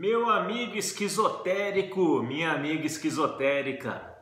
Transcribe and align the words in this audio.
Meu 0.00 0.28
amigo 0.28 0.76
esquizotérico, 0.76 2.20
minha 2.22 2.52
amiga 2.52 2.84
esquizotérica. 2.84 4.12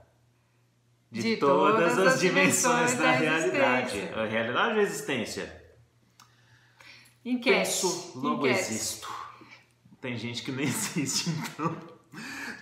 De, 1.11 1.23
De 1.23 1.37
todas, 1.39 1.95
todas 1.95 2.15
as 2.15 2.21
dimensões 2.21 2.91
dimensões 2.91 2.99
da, 2.99 3.05
da 3.05 3.13
realidade. 3.13 4.01
A 4.15 4.25
realidade 4.27 4.75
ou 4.77 4.81
existência? 4.83 5.63
Enquete. 7.25 7.59
Penso, 7.59 8.13
logo 8.19 8.47
Enquete. 8.47 8.61
existo. 8.61 9.09
Tem 10.01 10.17
gente 10.17 10.43
que 10.43 10.53
não 10.53 10.61
existe, 10.63 11.31
então. 11.31 11.75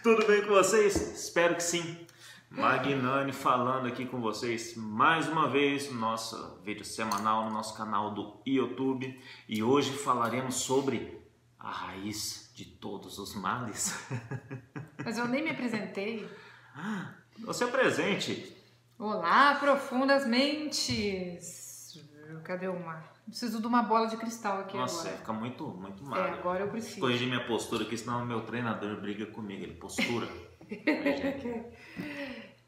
Tudo 0.04 0.26
bem 0.26 0.42
com 0.42 0.50
vocês? 0.50 0.94
Espero 0.96 1.56
que 1.56 1.62
sim. 1.64 2.06
Magnani 2.48 3.32
falando 3.32 3.86
aqui 3.86 4.06
com 4.06 4.20
vocês 4.20 4.76
mais 4.76 5.28
uma 5.28 5.48
vez 5.48 5.90
no 5.90 6.00
nosso 6.00 6.60
vídeo 6.64 6.84
semanal 6.84 7.44
no 7.44 7.50
nosso 7.52 7.76
canal 7.76 8.12
do 8.12 8.40
YouTube 8.44 9.20
e 9.48 9.62
hoje 9.62 9.92
falaremos 9.92 10.56
sobre 10.56 11.16
a 11.56 11.70
raiz 11.70 12.49
de 12.60 12.66
todos 12.66 13.18
os 13.18 13.34
males. 13.34 13.98
Mas 15.02 15.16
eu 15.16 15.26
nem 15.26 15.42
me 15.42 15.48
apresentei. 15.50 16.28
Você 17.38 17.64
é 17.64 17.66
presente. 17.68 18.54
Olá, 18.98 19.54
profundas 19.54 20.26
mentes. 20.26 21.98
Cadê 22.44 22.68
uma? 22.68 23.02
Preciso 23.26 23.62
de 23.62 23.66
uma 23.66 23.82
bola 23.82 24.08
de 24.08 24.16
cristal 24.18 24.60
aqui 24.60 24.76
Nossa, 24.76 25.00
agora. 25.02 25.16
fica 25.18 25.32
muito, 25.32 25.66
muito 25.68 26.02
É, 26.04 26.06
magro. 26.06 26.34
agora 26.34 26.64
eu 26.64 26.68
preciso. 26.68 27.00
Corrigir 27.00 27.28
minha 27.28 27.46
postura 27.46 27.84
aqui, 27.84 27.96
senão 27.96 28.26
meu 28.26 28.42
treinador 28.42 29.00
briga 29.00 29.24
comigo. 29.26 29.62
Ele 29.62 29.74
postura. 29.74 30.28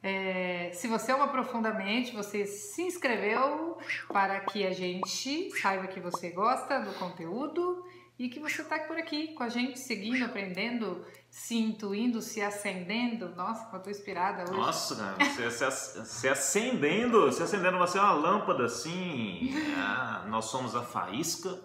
É, 0.05 0.73
se 0.75 0.89
você 0.89 1.13
é 1.13 1.15
uma 1.15 1.29
profundamente, 1.29 2.13
você 2.13 2.45
se 2.45 2.83
inscreveu 2.83 3.79
para 4.09 4.41
que 4.41 4.67
a 4.67 4.73
gente 4.73 5.49
saiba 5.61 5.87
que 5.87 6.01
você 6.01 6.31
gosta 6.31 6.81
do 6.81 6.93
conteúdo 6.95 7.85
e 8.23 8.29
que 8.29 8.39
você 8.39 8.63
está 8.63 8.79
por 8.79 8.97
aqui 8.97 9.35
com 9.35 9.43
a 9.43 9.49
gente, 9.49 9.81
seguindo, 9.81 10.25
aprendendo, 10.25 11.05
se 11.29 11.57
intuindo, 11.57 12.23
se 12.23 12.41
acendendo. 12.41 13.35
Nossa, 13.35 13.65
como 13.65 13.79
eu 13.79 13.83
tô 13.83 13.91
inspirada 13.91 14.45
hoje. 14.45 14.53
Nossa, 14.53 15.17
você, 15.19 15.51
você, 15.51 15.71
você 16.05 16.29
acendendo, 16.29 17.23
você 17.23 17.43
acendendo, 17.43 17.79
você 17.79 17.99
é 17.99 18.01
uma 18.01 18.13
lâmpada 18.13 18.65
assim. 18.65 19.53
Ah, 19.77 20.25
nós 20.29 20.45
somos 20.45 20.77
a 20.77 20.83
faísca 20.83 21.59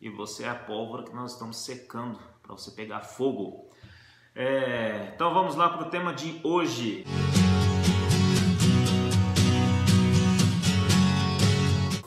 e 0.00 0.10
você 0.10 0.42
é 0.42 0.48
a 0.48 0.54
pólvora 0.56 1.04
que 1.04 1.14
nós 1.14 1.34
estamos 1.34 1.64
secando 1.64 2.18
para 2.42 2.56
você 2.56 2.72
pegar 2.72 3.00
fogo. 3.02 3.70
É, 4.34 5.12
então 5.14 5.32
vamos 5.32 5.54
lá 5.54 5.68
para 5.68 5.86
o 5.86 5.90
tema 5.90 6.12
de 6.12 6.40
hoje. 6.42 7.04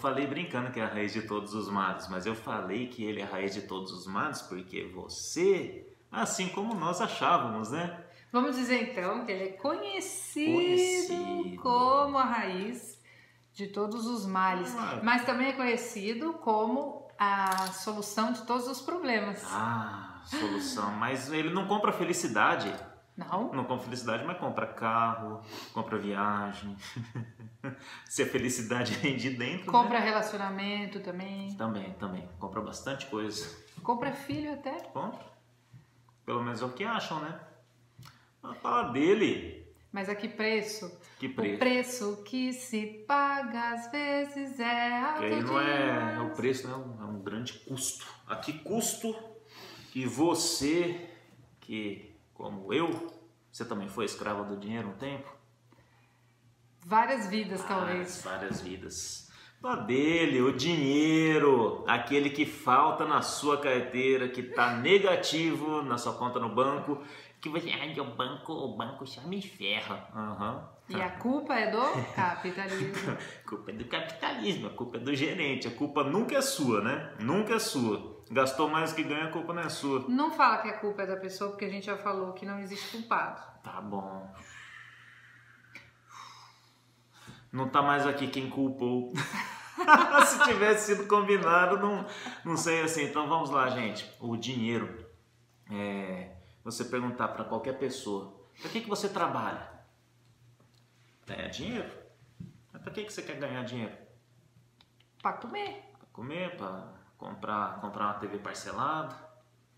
Falei 0.08 0.26
brincando 0.26 0.72
que 0.72 0.80
é 0.80 0.84
a 0.84 0.88
raiz 0.88 1.12
de 1.12 1.24
todos 1.24 1.54
os 1.54 1.70
males, 1.70 2.08
mas 2.08 2.26
eu 2.26 2.34
falei 2.34 2.88
que 2.88 3.04
ele 3.04 3.20
é 3.20 3.24
a 3.26 3.28
raiz 3.28 3.54
de 3.54 3.64
todos 3.64 3.92
os 3.92 4.08
males 4.08 4.42
porque 4.42 4.86
você, 4.86 5.86
assim 6.10 6.48
como 6.48 6.74
nós 6.74 7.02
achávamos, 7.02 7.72
né? 7.72 8.06
Vamos 8.32 8.56
dizer 8.56 8.92
então 8.92 9.26
que 9.26 9.32
ele 9.34 9.44
é 9.44 9.52
conhecido, 9.52 10.54
Conhecido. 10.54 11.62
como 11.62 12.18
a 12.18 12.24
raiz 12.24 12.98
de 13.54 13.68
todos 13.68 14.06
os 14.06 14.26
males, 14.26 14.74
Ah. 14.78 15.02
mas 15.04 15.26
também 15.26 15.50
é 15.50 15.54
conhecido 15.54 16.34
como 16.36 17.06
a 17.20 17.68
solução 17.74 18.32
de 18.32 18.44
todos 18.44 18.66
os 18.70 18.80
problemas. 18.80 19.44
Ah, 19.52 20.22
solução. 20.24 20.90
Mas 20.92 21.30
ele 21.34 21.50
não 21.50 21.68
compra 21.68 21.92
felicidade. 21.92 22.74
Não? 23.18 23.52
Não 23.52 23.64
compra 23.66 23.86
felicidade, 23.86 24.24
mas 24.24 24.38
compra 24.38 24.68
carro, 24.68 25.42
compra 25.74 25.98
viagem. 25.98 26.76
Se 28.06 28.22
a 28.22 28.28
felicidade 28.28 28.94
vem 28.94 29.18
de 29.18 29.32
dentro. 29.32 29.72
Compra 29.72 30.00
Né? 30.00 30.06
relacionamento 30.06 31.00
também. 31.00 31.56
Também, 31.56 31.94
também. 31.94 32.30
Compra 32.40 32.62
bastante 32.62 33.08
coisa. 33.08 33.58
Compra 33.82 34.12
filho 34.14 34.54
até. 34.54 34.72
Compra. 34.90 35.26
Pelo 36.26 36.44
menos 36.44 36.62
é 36.62 36.66
o 36.66 36.70
que 36.74 36.84
acham, 36.84 37.20
né? 37.22 37.40
Mas 38.42 38.58
fala 38.60 38.92
dele. 38.92 39.66
Mas 39.92 40.10
a 40.10 40.16
que 40.16 40.28
preço? 40.28 40.92
Que 41.18 41.26
O 41.28 41.34
preço. 41.34 41.58
preço 41.60 42.24
que 42.24 42.54
se 42.54 42.86
paga 43.08 43.72
às 43.74 43.90
vezes 43.92 44.60
é 44.60 45.00
alto 45.02 45.20
Que 45.20 45.26
aí 45.26 45.42
não 45.44 45.60
é, 45.60 46.16
é 46.16 46.20
o 46.20 46.30
preço, 46.36 46.68
né? 46.68 46.74
É 46.74 46.78
um- 46.78 47.02
é 47.02 47.06
um 47.06 47.20
grande 47.24 47.54
custo. 47.54 48.06
A 48.28 48.36
que 48.36 48.54
custo 48.60 49.16
que 49.92 50.06
você, 50.06 51.10
que 51.62 52.16
como 52.38 52.72
eu, 52.72 53.12
você 53.52 53.66
também 53.66 53.90
foi 53.90 54.06
escravo 54.06 54.44
do 54.44 54.56
dinheiro 54.56 54.90
um 54.90 54.94
tempo? 54.94 55.28
Várias 56.86 57.28
vidas, 57.28 57.64
talvez. 57.64 58.22
Várias, 58.24 58.62
vidas. 58.62 59.30
Fala 59.60 59.78
dele, 59.78 60.40
o 60.42 60.56
dinheiro, 60.56 61.84
aquele 61.88 62.30
que 62.30 62.46
falta 62.46 63.06
na 63.06 63.24
sua 63.24 63.60
carteira, 63.60 64.30
que 64.30 64.44
tá 64.44 64.76
negativo 64.76 65.82
na 65.82 65.98
sua 65.98 66.14
conta 66.14 66.40
no 66.40 66.54
banco, 66.54 67.04
que 67.42 67.50
você, 67.50 67.72
ai, 67.72 68.00
o 68.00 68.16
banco, 68.16 68.54
o 68.54 68.78
banco 68.78 69.06
já 69.06 69.24
me 69.24 69.42
ferra. 69.42 70.08
Aham. 70.16 70.70
E 70.88 71.02
a 71.02 71.10
culpa 71.10 71.56
é 71.56 71.72
do 71.72 71.82
capitalismo. 72.16 73.12
A 73.12 73.44
culpa 73.50 73.72
é 73.72 73.74
do 73.74 73.86
capitalismo, 73.86 74.68
a 74.68 74.70
culpa 74.70 74.98
é 74.98 75.00
do 75.00 75.16
gerente, 75.16 75.68
a 75.68 75.72
culpa 75.72 76.04
nunca 76.04 76.38
é 76.38 76.42
sua, 76.42 76.82
né? 76.82 77.14
Nunca 77.20 77.56
é 77.56 77.60
sua. 77.60 78.17
Gastou 78.30 78.70
mais 78.70 78.92
que 78.92 79.04
ganha, 79.04 79.26
a 79.26 79.32
culpa 79.32 79.54
não 79.54 79.62
é 79.62 79.70
sua. 79.70 80.06
Não 80.10 80.32
fala 80.32 80.58
que 80.58 80.68
a 80.68 80.78
culpa 80.78 81.04
é 81.04 81.08
da 81.08 81.16
pessoa, 81.16 81.52
porque 81.52 81.66
a 81.66 81.70
gente 81.70 81.86
já 81.86 81.98
falou 81.98 82.34
que 82.34 82.46
não 82.46 82.60
existe 82.60 82.98
culpado. 82.98 83.42
Tá 83.64 83.80
bom. 83.82 84.30
Não 87.52 87.70
tá 87.70 87.82
mais 87.82 88.06
aqui 88.06 88.28
quem 88.28 88.50
culpou. 88.50 89.14
Se 90.26 90.44
tivesse 90.44 90.88
sido 90.88 91.08
combinado, 91.08 91.78
não, 91.78 92.06
não 92.44 92.58
sei 92.58 92.82
assim. 92.82 93.06
Então 93.06 93.30
vamos 93.30 93.50
lá, 93.50 93.70
gente. 93.70 94.12
O 94.20 94.36
dinheiro. 94.36 95.08
É, 95.70 96.36
você 96.64 96.84
perguntar 96.84 97.30
para 97.30 97.46
qualquer 97.46 97.78
pessoa: 97.78 98.38
para 98.60 98.70
que, 98.70 98.82
que 98.82 98.90
você 98.90 99.08
trabalha? 99.08 99.70
É 101.28 101.48
dinheiro. 101.48 101.90
Mas 102.74 102.82
para 102.82 102.92
que, 102.92 103.06
que 103.06 103.14
você 103.14 103.22
quer 103.22 103.38
ganhar 103.38 103.64
dinheiro? 103.64 103.96
Pra 105.22 105.34
comer. 105.34 105.84
Para 105.98 106.08
comer, 106.12 106.58
para 106.58 106.97
comprar, 107.18 107.80
comprar 107.82 108.06
uma 108.06 108.14
TV 108.16 108.38
parcelada? 108.40 109.16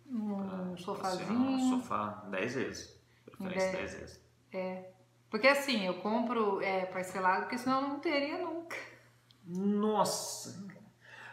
Um 0.06 0.72
Um 0.74 0.78
sofazinho. 0.78 1.70
sofá 1.70 2.24
10 2.30 2.56
vezes. 2.56 3.02
Preferência 3.26 3.72
Dez. 3.72 3.92
10 3.92 3.94
vezes. 4.00 4.26
É. 4.52 4.90
Porque 5.30 5.48
assim, 5.48 5.86
eu 5.86 5.96
compro 5.96 6.60
é, 6.62 6.86
parcelado, 6.86 7.42
porque 7.44 7.58
senão 7.58 7.82
eu 7.84 7.88
não 7.90 8.00
teria 8.00 8.40
nunca. 8.40 8.76
Nossa! 9.46 10.68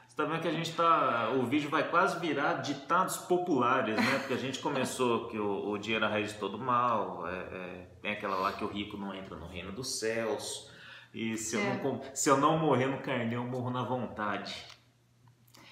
Você 0.07 0.17
tá 0.17 0.25
vendo 0.25 0.41
que 0.41 0.49
a 0.49 0.53
gente 0.53 0.75
tá. 0.75 1.31
O 1.31 1.45
vídeo 1.47 1.69
vai 1.69 1.91
quase 1.91 2.19
virar 2.19 2.55
ditados 2.55 3.17
populares, 3.19 3.97
né? 3.97 4.19
Porque 4.21 4.35
a 4.35 4.39
gente 4.39 4.59
começou 4.61 5.29
que 5.29 5.39
o, 5.39 5.69
o 5.71 5.79
dinheiro 5.79 6.05
é 6.05 6.09
a 6.09 6.11
raiz 6.11 6.33
de 6.33 6.39
todo 6.39 6.59
mal, 6.59 7.27
é, 7.29 7.35
é, 7.35 7.87
tem 8.01 8.13
aquela 8.13 8.37
lá 8.37 8.53
que 8.53 8.65
o 8.65 8.69
rico 8.69 8.97
não 8.97 9.15
entra 9.15 9.37
no 9.37 9.47
reino 9.47 9.73
dos 9.73 9.99
céus. 9.99 10.71
E 11.13 11.37
se, 11.37 11.57
eu, 11.57 11.61
É. 11.63 11.75
não, 11.75 11.79
com- 11.99 12.15
se 12.15 12.29
eu 12.31 12.37
não 12.39 12.59
morrer 12.59 12.87
no 12.87 12.99
carnê, 13.03 13.37
eu 13.37 13.45
morro 13.45 13.71
na 13.71 13.83
vontade. 13.83 14.65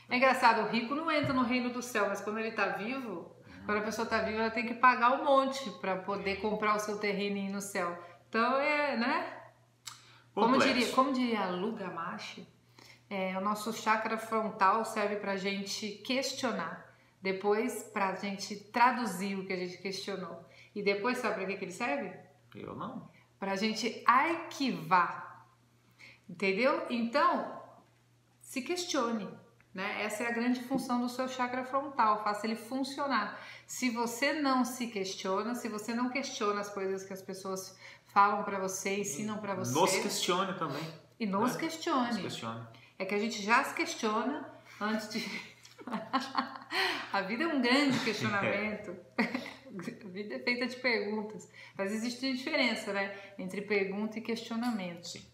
É 0.09 0.17
engraçado, 0.17 0.63
o 0.63 0.69
rico 0.71 0.95
não 0.95 1.11
entra 1.11 1.33
no 1.33 1.43
reino 1.43 1.71
do 1.71 1.83
céu, 1.83 2.09
mas 2.09 2.21
quando 2.21 2.39
ele 2.39 2.53
tá 2.53 2.69
vivo, 2.69 3.35
quando 3.65 3.79
a 3.79 3.83
pessoa 3.83 4.07
tá 4.07 4.21
viva, 4.21 4.39
ela 4.43 4.51
tem 4.51 4.67
que 4.67 4.75
pagar 4.75 5.13
um 5.13 5.25
monte 5.25 5.71
pra 5.81 5.97
poder 5.97 6.37
comprar 6.41 6.77
o 6.77 6.79
seu 6.79 6.99
terreninho 6.99 7.53
no 7.53 7.61
céu. 7.61 7.97
Então 8.29 8.59
é, 8.59 8.97
né? 8.97 9.41
Como 10.35 10.55
Complexo. 10.55 10.75
diria, 10.75 10.93
como 10.93 11.13
diria 11.13 11.47
Luga 11.47 11.91
Machi, 11.91 12.47
é, 13.09 13.39
o 13.39 13.41
nosso 13.41 13.73
chakra 13.73 14.19
frontal 14.19 14.85
serve 14.85 15.17
pra 15.17 15.37
gente 15.37 15.89
questionar. 16.05 16.85
Depois, 17.23 17.85
pra 17.85 18.15
gente 18.17 18.57
traduzir 18.57 19.39
o 19.39 19.47
que 19.47 19.53
a 19.53 19.57
gente 19.57 19.79
questionou. 19.79 20.45
E 20.75 20.83
depois, 20.83 21.19
sabe 21.19 21.37
pra 21.37 21.47
que, 21.47 21.57
que 21.57 21.65
ele 21.65 21.73
serve? 21.73 22.13
Eu 22.55 22.75
não. 22.75 23.09
Pra 23.39 23.57
gente 23.57 24.03
arquivar. 24.05 25.47
Entendeu? 26.29 26.87
Então, 26.91 27.63
se 28.41 28.61
questione. 28.61 29.29
Né? 29.75 30.05
Essa 30.05 30.23
é 30.23 30.29
a 30.29 30.31
grande 30.31 30.61
função 30.63 31.01
do 31.01 31.09
seu 31.09 31.27
chakra 31.27 31.65
frontal, 31.65 32.23
faça 32.23 32.47
ele 32.47 32.55
funcionar. 32.55 33.41
Se 33.67 33.91
você 33.91 34.33
não 34.33 34.65
se 34.65 34.87
questiona, 34.87 35.57
se 35.57 35.69
você 35.69 35.93
não 35.93 36.11
questiona 36.11 36.61
as 36.61 36.69
coisas 36.69 37.05
que 37.05 37.13
as 37.13 37.21
pessoas 37.21 37.77
falam 38.07 38.45
pra 38.45 38.61
você, 38.61 39.01
ensinam 39.01 39.39
pra 39.39 39.57
você, 39.57 39.75
Nos 39.75 39.91
questione 39.97 40.55
também. 40.57 40.83
e 41.19 41.27
nos 41.27 41.55
né? 41.55 41.61
questione. 41.61 42.07
Nos 42.13 42.19
questione. 42.19 42.65
É 42.97 43.05
que 43.05 43.15
a 43.17 43.19
gente 43.19 43.43
já 43.43 43.65
se 43.65 43.75
questiona 43.75 44.49
antes 44.81 45.09
de. 45.09 45.19
a 47.13 47.21
vida 47.23 47.43
é 47.43 47.47
um 47.49 47.61
grande 47.61 47.99
questionamento. 47.99 48.97
a 49.19 50.09
vida 50.09 50.37
é 50.37 50.39
feita 50.39 50.69
de 50.69 50.77
perguntas. 50.77 51.51
Mas 51.77 51.93
existe 51.93 52.33
diferença, 52.33 52.93
né? 52.93 53.13
Entre 53.37 53.61
pergunta 53.63 54.21
e 54.21 54.23
questionamento. 54.23 55.09
Sim. 55.09 55.27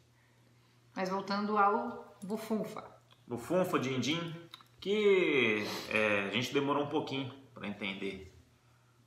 Mas 0.96 1.10
voltando 1.10 1.58
ao 1.58 2.16
bufunfa. 2.22 2.99
O 3.30 3.38
Funfa 3.38 3.78
Dindim, 3.78 4.34
que 4.80 5.64
é, 5.88 6.26
a 6.28 6.30
gente 6.30 6.52
demorou 6.52 6.84
um 6.84 6.88
pouquinho 6.88 7.32
para 7.54 7.66
entender. 7.68 8.34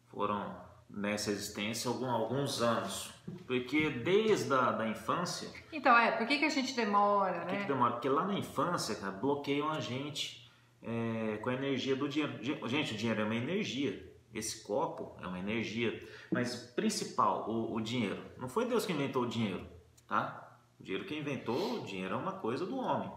Foram 0.08 0.56
nessa 0.90 1.32
existência 1.32 1.90
algum, 1.90 2.10
alguns 2.10 2.62
anos. 2.62 3.12
Porque 3.48 3.90
desde 3.90 4.54
a 4.54 4.72
da 4.72 4.88
infância, 4.88 5.50
Então, 5.72 5.98
é, 5.98 6.12
por 6.12 6.28
que, 6.28 6.38
que 6.40 6.46
a 6.46 6.50
gente 6.50 6.76
demora, 6.76 7.40
por 7.42 7.48
que, 7.48 7.54
que 7.56 7.62
né? 7.62 7.68
demora? 7.68 7.94
Porque 7.94 8.10
lá 8.10 8.26
na 8.26 8.34
infância, 8.38 8.96
cara, 8.96 9.12
bloqueiam 9.12 9.70
a 9.70 9.80
gente 9.80 10.52
é, 10.82 11.38
com 11.38 11.50
a 11.50 11.54
energia 11.54 11.96
do 11.96 12.08
dinheiro. 12.08 12.38
Di- 12.40 12.60
Gente, 12.68 12.94
o 12.94 12.98
dinheiro 12.98 13.22
é 13.22 13.26
uma 13.26 13.36
energia. 13.36 14.12
Esse 14.34 14.64
copo 14.64 15.16
é 15.22 15.28
uma 15.28 15.40
energia. 15.40 16.02
Mas 16.32 16.56
principal, 16.76 17.50
o, 17.50 17.74
o 17.76 17.82
dinheiro. 17.82 18.22
Não 18.38 18.48
foi 18.50 18.66
Deus 18.66 18.86
que 18.86 18.92
inventou 18.94 19.24
o 19.24 19.28
dinheiro, 19.28 19.66
tá? 20.08 20.58
O 20.80 20.84
dinheiro 20.84 21.06
que 21.06 21.16
inventou, 21.18 21.82
o 21.82 21.86
dinheiro 21.86 22.14
é 22.14 22.18
uma 22.18 22.34
coisa 22.34 22.66
do 22.66 22.76
homem. 22.78 23.12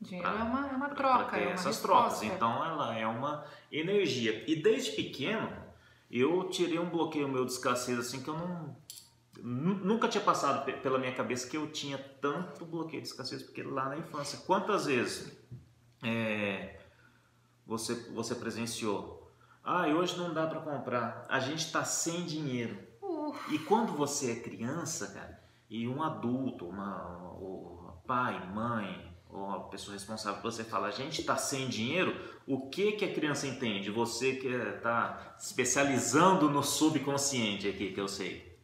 Dinheiro 0.00 0.28
pra, 0.28 0.38
é, 0.38 0.42
uma, 0.42 0.68
é 0.68 0.76
uma 0.76 0.88
troca. 0.90 1.24
Pra 1.24 1.38
ter 1.38 1.48
é 1.48 1.50
essas 1.52 1.80
trocas. 1.80 2.22
Então 2.22 2.64
ela 2.64 2.96
é 2.96 3.06
uma 3.06 3.44
energia. 3.70 4.44
E 4.50 4.56
desde 4.56 4.92
pequeno 4.92 5.50
eu 6.10 6.48
tirei 6.48 6.78
um 6.78 6.88
bloqueio 6.88 7.28
meu 7.28 7.44
de 7.44 7.52
escassez 7.52 7.98
assim 7.98 8.22
que 8.22 8.28
eu 8.28 8.34
não. 8.34 8.76
Nunca 9.40 10.08
tinha 10.08 10.22
passado 10.22 10.64
pela 10.80 10.98
minha 10.98 11.14
cabeça 11.14 11.48
que 11.48 11.56
eu 11.56 11.70
tinha 11.70 11.96
tanto 12.20 12.64
bloqueio 12.64 13.00
de 13.00 13.06
escassez, 13.06 13.40
porque 13.40 13.62
lá 13.62 13.88
na 13.88 13.96
infância, 13.96 14.40
quantas 14.44 14.86
vezes 14.86 15.32
é, 16.02 16.80
você, 17.64 17.94
você 18.10 18.34
presenciou? 18.34 19.30
Ah, 19.62 19.86
hoje 19.86 20.18
não 20.18 20.34
dá 20.34 20.46
para 20.48 20.60
comprar, 20.60 21.24
a 21.28 21.38
gente 21.38 21.60
está 21.60 21.84
sem 21.84 22.24
dinheiro. 22.24 22.78
Uh. 23.00 23.32
E 23.50 23.60
quando 23.60 23.92
você 23.92 24.32
é 24.32 24.40
criança, 24.40 25.06
cara, 25.12 25.40
e 25.70 25.86
um 25.86 26.02
adulto, 26.02 26.66
uma, 26.66 27.30
o 27.34 27.92
pai, 28.06 28.44
mãe, 28.52 29.07
ou 29.30 29.50
a 29.50 29.60
pessoa 29.60 29.94
responsável, 29.94 30.42
você 30.42 30.64
fala, 30.64 30.88
a 30.88 30.90
gente 30.90 31.20
está 31.20 31.36
sem 31.36 31.68
dinheiro, 31.68 32.16
o 32.46 32.68
que 32.68 32.92
que 32.92 33.04
a 33.04 33.12
criança 33.12 33.46
entende? 33.46 33.90
Você 33.90 34.36
que 34.36 34.48
está 34.48 35.36
especializando 35.38 36.50
no 36.50 36.62
subconsciente 36.62 37.68
aqui, 37.68 37.92
que 37.92 38.00
eu 38.00 38.08
sei. 38.08 38.56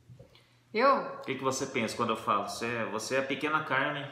Eu? 0.73 0.97
O 0.97 1.23
que, 1.23 1.37
que 1.37 1.45
você 1.45 1.67
pensa 1.67 1.97
quando 1.97 2.11
eu 2.11 2.17
falo? 2.17 2.49
Você 2.49 2.67
é, 2.67 2.85
você 2.87 3.17
é 3.17 3.19
a 3.21 3.23
pequena 3.23 3.63
Carmen. 3.63 4.11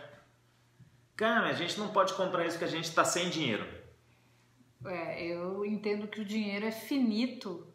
Carmen, 1.17 1.51
a 1.51 1.55
gente 1.55 1.79
não 1.79 1.89
pode 1.89 2.15
comprar 2.15 2.47
isso 2.47 2.57
porque 2.57 2.73
a 2.73 2.77
gente 2.77 2.85
está 2.85 3.05
sem 3.05 3.31
dinheiro. 3.31 3.67
É, 4.85 5.25
eu 5.27 5.65
entendo 5.65 6.07
que 6.07 6.21
o 6.21 6.25
dinheiro 6.25 6.67
é 6.67 6.71
finito 6.71 7.67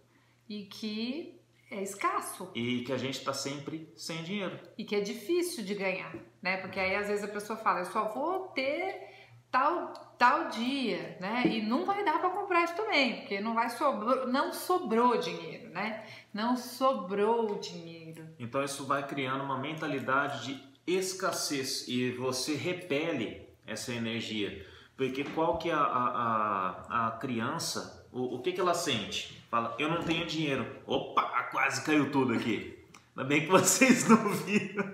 e 0.47 0.65
que 0.65 1.37
é 1.69 1.81
escasso. 1.81 2.50
E 2.56 2.81
que 2.81 2.94
a 2.94 2.98
gente 2.98 3.19
está 3.19 3.34
sempre 3.34 3.92
sem 3.96 4.24
dinheiro. 4.24 4.60
E 4.78 4.84
que 4.84 4.96
é 4.96 5.02
difícil 5.02 5.64
de 5.64 5.75
ganhar, 5.75 6.16
né? 6.42 6.58
Porque 6.58 6.80
aí 6.80 6.96
às 6.96 7.08
vezes 7.08 7.24
a 7.24 7.28
pessoa 7.28 7.58
fala, 7.58 7.80
eu 7.80 7.86
só 7.86 8.08
vou 8.10 8.48
ter 8.50 9.08
tal 9.52 9.94
tal 10.18 10.50
dia, 10.50 11.18
né? 11.19 11.44
E 11.46 11.62
não 11.62 11.86
vai 11.86 12.04
dar 12.04 12.19
para 12.19 12.30
comprar 12.31 12.64
isso 12.64 12.75
também, 12.75 13.18
porque 13.18 13.40
não 13.40 13.54
vai 13.54 13.69
sobrou, 13.69 14.28
não 14.28 14.52
sobrou 14.52 15.18
dinheiro, 15.18 15.69
né? 15.69 16.04
Não 16.34 16.56
sobrou 16.56 17.60
dinheiro. 17.60 18.28
Então 18.40 18.64
isso 18.64 18.86
vai 18.86 19.06
criando 19.06 19.44
uma 19.44 19.58
mentalidade 19.58 20.56
de 20.56 20.68
escassez 20.88 21.88
e 21.88 22.12
você 22.12 22.56
repele 22.56 23.48
essa 23.66 23.94
energia, 23.94 24.66
porque 24.96 25.24
qual 25.24 25.58
que 25.58 25.69
é 25.69 25.74
a, 25.74 25.80
a, 25.80 27.08
a 27.08 27.12
criança, 27.19 28.08
o, 28.12 28.36
o 28.36 28.42
que 28.42 28.54
que 28.54 28.62
ela 28.62 28.74
sente? 28.74 29.38
Fala, 29.50 29.75
eu 29.80 29.90
não 29.90 30.04
tenho 30.04 30.25
dinheiro. 30.25 30.66
Opa, 30.86 31.22
quase 31.51 31.83
caiu 31.83 32.11
tudo 32.11 32.33
aqui. 32.33 32.85
Ainda 33.15 33.27
bem 33.27 33.41
que 33.41 33.47
vocês 33.47 34.07
não 34.07 34.29
viram. 34.29 34.85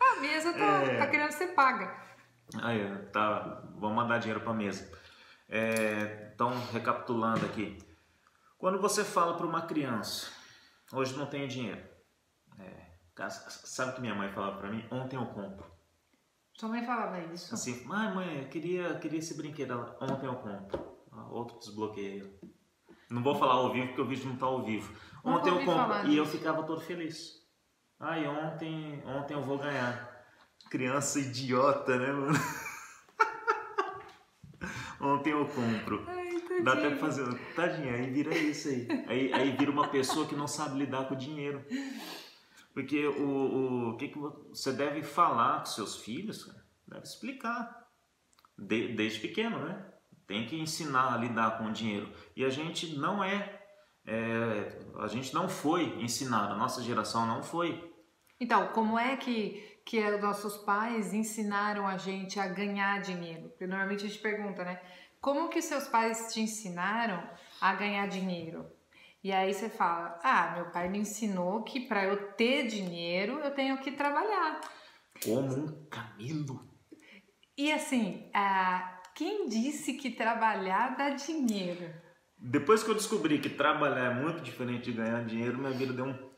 A 0.00 0.20
mesa 0.20 0.52
tá, 0.52 0.82
é... 0.82 0.98
tá 0.98 1.06
querendo 1.06 1.32
ser 1.32 1.48
paga. 1.48 1.94
Aí, 2.62 3.06
tá. 3.12 3.62
Vamos 3.76 3.96
mandar 3.96 4.18
dinheiro 4.18 4.40
pra 4.40 4.52
mesa. 4.52 4.90
É, 5.48 6.30
então, 6.34 6.52
recapitulando 6.72 7.46
aqui. 7.46 7.78
Quando 8.58 8.80
você 8.80 9.04
fala 9.04 9.36
para 9.36 9.46
uma 9.46 9.62
criança, 9.62 10.30
hoje 10.92 11.16
não 11.16 11.26
tenho 11.26 11.48
dinheiro. 11.48 11.82
É, 12.58 13.28
sabe 13.48 13.92
o 13.92 13.94
que 13.94 14.00
minha 14.00 14.14
mãe 14.14 14.30
falava 14.32 14.58
para 14.58 14.70
mim? 14.70 14.86
Ontem 14.90 15.16
eu 15.16 15.26
compro. 15.26 15.64
Sua 16.54 16.68
mãe 16.68 16.84
falava 16.84 17.20
isso? 17.20 17.54
Assim, 17.54 17.84
mãe, 17.84 18.12
mãe, 18.12 18.42
eu 18.42 18.48
queria, 18.48 18.98
queria 18.98 19.20
esse 19.20 19.36
brinquedo. 19.36 19.94
Ontem 20.00 20.26
eu 20.26 20.34
compro. 20.34 20.98
Outro 21.30 21.58
desbloqueio. 21.60 22.38
Não 23.10 23.22
vou 23.22 23.34
falar 23.34 23.54
ao 23.54 23.72
vivo 23.72 23.88
porque 23.88 24.00
o 24.00 24.06
vídeo 24.06 24.26
não 24.26 24.34
está 24.34 24.46
ao 24.46 24.64
vivo. 24.64 24.92
Ontem 25.24 25.50
eu 25.50 25.64
compro 25.64 26.08
e 26.08 26.16
eu 26.16 26.26
ficava 26.26 26.62
todo 26.62 26.80
feliz. 26.80 27.38
Ai, 27.98 28.26
ontem, 28.26 29.02
ontem 29.04 29.34
eu 29.34 29.42
vou 29.42 29.58
ganhar. 29.58 30.16
Criança 30.70 31.18
idiota, 31.18 31.98
né, 31.98 32.12
mano? 32.12 32.38
ontem 35.00 35.32
eu 35.32 35.46
compro. 35.46 36.04
Ai, 36.06 36.28
Dá 36.62 36.72
até 36.72 36.90
pra 36.90 36.98
fazer. 36.98 37.24
Tadinha, 37.54 37.94
aí 37.94 38.10
vira 38.10 38.36
isso 38.36 38.68
aí. 38.68 38.86
aí. 39.06 39.32
Aí 39.32 39.56
vira 39.56 39.70
uma 39.70 39.88
pessoa 39.88 40.26
que 40.26 40.34
não 40.34 40.46
sabe 40.46 40.78
lidar 40.78 41.08
com 41.08 41.14
o 41.14 41.18
dinheiro. 41.18 41.64
Porque 42.74 43.06
o, 43.06 43.90
o, 43.90 43.96
que, 43.96 44.08
que 44.08 44.18
você 44.18 44.72
deve 44.72 45.02
falar 45.02 45.60
com 45.60 45.66
seus 45.66 45.96
filhos, 45.96 46.52
deve 46.86 47.02
explicar. 47.02 47.86
De, 48.56 48.94
desde 48.94 49.20
pequeno, 49.20 49.58
né? 49.60 49.92
Tem 50.28 50.46
que 50.46 50.60
ensinar 50.60 51.14
a 51.14 51.16
lidar 51.16 51.56
com 51.56 51.64
o 51.64 51.72
dinheiro. 51.72 52.12
E 52.36 52.44
a 52.44 52.50
gente 52.50 52.94
não 52.96 53.24
é, 53.24 53.60
é, 54.06 54.78
a 54.98 55.08
gente 55.08 55.32
não 55.34 55.48
foi 55.48 56.00
ensinado, 56.02 56.52
a 56.52 56.56
nossa 56.56 56.82
geração 56.82 57.26
não 57.26 57.42
foi. 57.42 57.90
Então, 58.38 58.68
como 58.68 58.98
é 58.98 59.16
que, 59.16 59.80
que 59.86 59.98
os 59.98 60.20
nossos 60.20 60.58
pais 60.58 61.14
ensinaram 61.14 61.88
a 61.88 61.96
gente 61.96 62.38
a 62.38 62.46
ganhar 62.46 63.00
dinheiro? 63.00 63.48
Porque 63.48 63.66
normalmente 63.66 64.04
a 64.04 64.08
gente 64.08 64.20
pergunta, 64.20 64.62
né? 64.62 64.80
Como 65.18 65.48
que 65.48 65.62
seus 65.62 65.88
pais 65.88 66.32
te 66.32 66.40
ensinaram 66.40 67.28
a 67.60 67.74
ganhar 67.74 68.06
dinheiro? 68.06 68.70
E 69.24 69.32
aí 69.32 69.52
você 69.52 69.68
fala: 69.68 70.20
Ah, 70.22 70.52
meu 70.54 70.70
pai 70.70 70.88
me 70.88 70.98
ensinou 70.98 71.64
que 71.64 71.80
para 71.80 72.04
eu 72.04 72.32
ter 72.34 72.68
dinheiro 72.68 73.40
eu 73.40 73.52
tenho 73.52 73.78
que 73.78 73.92
trabalhar. 73.92 74.60
Como 75.24 75.52
um 75.52 75.86
camelo. 75.86 76.68
E 77.56 77.72
assim, 77.72 78.30
a, 78.32 78.97
quem 79.18 79.48
disse 79.48 79.94
que 79.94 80.12
trabalhar 80.12 80.96
dá 80.96 81.10
dinheiro? 81.10 81.92
Depois 82.38 82.84
que 82.84 82.90
eu 82.90 82.94
descobri 82.94 83.40
que 83.40 83.50
trabalhar 83.50 84.12
é 84.12 84.14
muito 84.14 84.40
diferente 84.40 84.92
de 84.92 84.96
ganhar 84.96 85.26
dinheiro, 85.26 85.58
minha 85.58 85.72
vida 85.72 85.92
deu 85.92 86.04
um. 86.04 86.30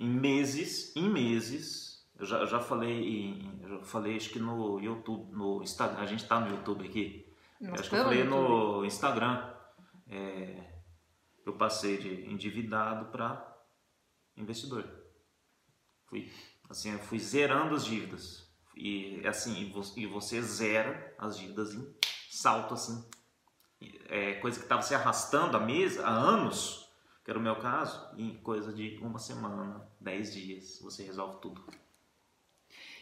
Em 0.00 0.08
meses, 0.08 0.96
em 0.96 1.10
meses, 1.10 2.08
eu 2.18 2.24
já, 2.24 2.46
já 2.46 2.58
falei, 2.58 3.38
já 3.60 3.80
falei 3.80 4.16
acho 4.16 4.30
que 4.30 4.38
no 4.38 4.80
YouTube, 4.80 5.30
no 5.30 5.62
Instagram, 5.62 6.00
a 6.00 6.06
gente 6.06 6.22
está 6.22 6.40
no 6.40 6.48
YouTube 6.48 6.86
aqui. 6.86 7.30
Nós 7.60 7.80
acho 7.80 7.90
que 7.90 7.96
eu 7.96 8.04
falei 8.04 8.24
no, 8.24 8.78
no 8.78 8.84
Instagram. 8.86 9.52
É, 10.08 10.72
eu 11.44 11.52
passei 11.52 11.98
de 11.98 12.32
endividado 12.32 13.12
para 13.12 13.46
investidor. 14.38 14.88
Fui, 16.06 16.32
assim, 16.70 16.92
eu 16.92 16.98
fui 16.98 17.18
zerando 17.18 17.74
as 17.74 17.84
dívidas. 17.84 18.50
E 18.74 19.22
assim, 19.26 19.72
e 19.96 20.06
você 20.06 20.40
zera 20.40 21.14
as 21.18 21.38
dívidas 21.38 21.74
em 21.74 21.94
salto 22.36 22.74
assim. 22.74 23.04
É, 24.08 24.34
coisa 24.34 24.58
que 24.58 24.64
estava 24.64 24.82
se 24.82 24.94
arrastando 24.94 25.56
a 25.56 25.60
mesa 25.60 26.06
há 26.06 26.10
anos, 26.10 26.88
que 27.24 27.30
era 27.30 27.38
o 27.38 27.42
meu 27.42 27.56
caso, 27.56 28.14
em 28.16 28.36
coisa 28.36 28.72
de 28.72 28.98
uma 29.02 29.18
semana, 29.18 29.86
dez 30.00 30.32
dias, 30.32 30.80
você 30.80 31.02
resolve 31.02 31.40
tudo. 31.40 31.64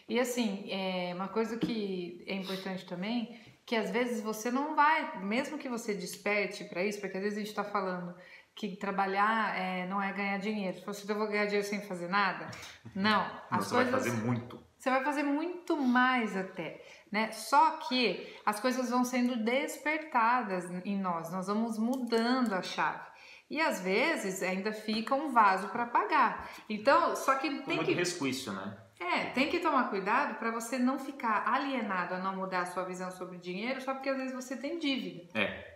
E 0.08 0.18
assim, 0.18 0.70
é 0.70 1.14
uma 1.14 1.28
coisa 1.28 1.56
que 1.56 2.22
é 2.26 2.34
importante 2.34 2.84
também, 2.84 3.40
que 3.64 3.74
às 3.74 3.90
vezes 3.90 4.20
você 4.20 4.50
não 4.50 4.74
vai, 4.74 5.22
mesmo 5.22 5.58
que 5.58 5.68
você 5.68 5.94
desperte 5.94 6.64
para 6.64 6.84
isso, 6.84 7.00
porque 7.00 7.16
às 7.16 7.22
vezes 7.22 7.38
a 7.38 7.40
gente 7.40 7.50
está 7.50 7.64
falando 7.64 8.14
que 8.54 8.76
trabalhar 8.76 9.58
é, 9.58 9.86
não 9.86 10.00
é 10.00 10.12
ganhar 10.12 10.38
dinheiro. 10.38 10.78
Se 10.78 10.86
você 10.86 11.10
eu 11.10 11.16
vou 11.16 11.26
ganhar 11.26 11.46
dinheiro 11.46 11.66
sem 11.66 11.80
fazer 11.82 12.08
nada, 12.08 12.50
não. 12.94 13.22
As 13.50 13.66
você 13.66 13.74
coisas, 13.74 13.92
vai 13.92 14.00
fazer 14.00 14.12
muito. 14.12 14.62
Você 14.78 14.90
vai 14.90 15.02
fazer 15.02 15.22
muito 15.22 15.76
mais 15.76 16.36
até, 16.36 16.84
né? 17.14 17.30
Só 17.30 17.76
que 17.88 18.36
as 18.44 18.58
coisas 18.58 18.90
vão 18.90 19.04
sendo 19.04 19.36
despertadas 19.36 20.68
em 20.84 21.00
nós, 21.00 21.30
nós 21.30 21.46
vamos 21.46 21.78
mudando 21.78 22.52
a 22.54 22.60
chave. 22.60 23.06
E 23.48 23.60
às 23.60 23.80
vezes 23.80 24.42
ainda 24.42 24.72
fica 24.72 25.14
um 25.14 25.30
vaso 25.30 25.68
para 25.68 25.86
pagar. 25.86 26.50
Então, 26.68 27.14
só 27.14 27.36
que 27.36 27.48
tem 27.48 27.76
Como 27.76 27.84
que. 27.84 27.92
resquício, 27.92 28.52
né? 28.52 28.76
É, 28.98 29.26
tem 29.26 29.48
que 29.48 29.60
tomar 29.60 29.90
cuidado 29.90 30.38
para 30.40 30.50
você 30.50 30.76
não 30.76 30.98
ficar 30.98 31.46
alienado 31.46 32.14
a 32.14 32.18
não 32.18 32.34
mudar 32.34 32.62
a 32.62 32.66
sua 32.66 32.84
visão 32.84 33.12
sobre 33.12 33.38
dinheiro 33.38 33.80
só 33.80 33.94
porque 33.94 34.08
às 34.08 34.16
vezes 34.16 34.34
você 34.34 34.56
tem 34.56 34.78
dívida. 34.80 35.38
É 35.38 35.73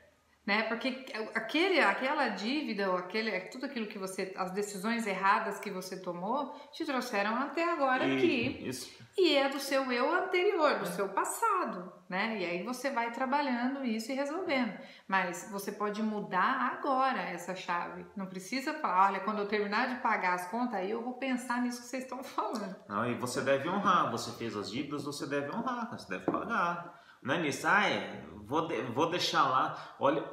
né? 0.48 0.62
Porque 0.62 1.04
aquele, 1.34 1.78
aquela 1.78 2.28
dívida 2.30 2.90
ou 2.90 2.96
aquele, 2.96 3.38
tudo 3.50 3.66
aquilo 3.66 3.86
que 3.86 3.98
você, 3.98 4.32
as 4.34 4.50
decisões 4.50 5.06
erradas 5.06 5.58
que 5.58 5.70
você 5.70 6.00
tomou, 6.00 6.54
te 6.72 6.86
trouxeram 6.86 7.36
até 7.36 7.70
agora 7.70 8.06
e, 8.06 8.16
aqui. 8.16 8.66
Isso. 8.66 8.90
E 9.18 9.36
é 9.36 9.50
do 9.50 9.60
seu 9.60 9.92
eu 9.92 10.10
anterior, 10.10 10.78
do 10.78 10.86
seu 10.86 11.06
passado, 11.10 11.92
né? 12.08 12.38
E 12.40 12.46
aí 12.46 12.62
você 12.62 12.88
vai 12.88 13.12
trabalhando 13.12 13.84
isso 13.84 14.10
e 14.10 14.14
resolvendo. 14.14 14.72
Mas 15.06 15.50
você 15.52 15.70
pode 15.70 16.02
mudar 16.02 16.78
agora 16.78 17.20
essa 17.20 17.54
chave. 17.54 18.06
Não 18.16 18.24
precisa 18.24 18.72
falar, 18.72 19.10
olha, 19.10 19.20
quando 19.20 19.40
eu 19.40 19.46
terminar 19.46 19.88
de 19.90 19.96
pagar 19.96 20.32
as 20.32 20.48
contas, 20.48 20.76
aí 20.76 20.90
eu 20.90 21.02
vou 21.02 21.18
pensar 21.18 21.60
nisso 21.60 21.82
que 21.82 21.88
vocês 21.88 22.04
estão 22.04 22.24
falando. 22.24 22.74
Não, 22.88 23.06
e 23.06 23.14
você 23.16 23.42
deve 23.42 23.68
honrar. 23.68 24.10
Você 24.12 24.30
fez 24.38 24.56
as 24.56 24.70
dívidas, 24.70 25.04
você 25.04 25.26
deve 25.26 25.54
honrar, 25.54 25.90
você 25.90 26.08
deve 26.08 26.24
pagar. 26.24 26.97
Não 27.22 27.34
é 27.34 27.42
nisso, 27.42 27.66
ah, 27.66 27.88
é, 27.88 28.25
vou, 28.44 28.66
de, 28.66 28.80
vou 28.82 29.10
deixar 29.10 29.48
lá. 29.48 29.96
Olha, 29.98 30.25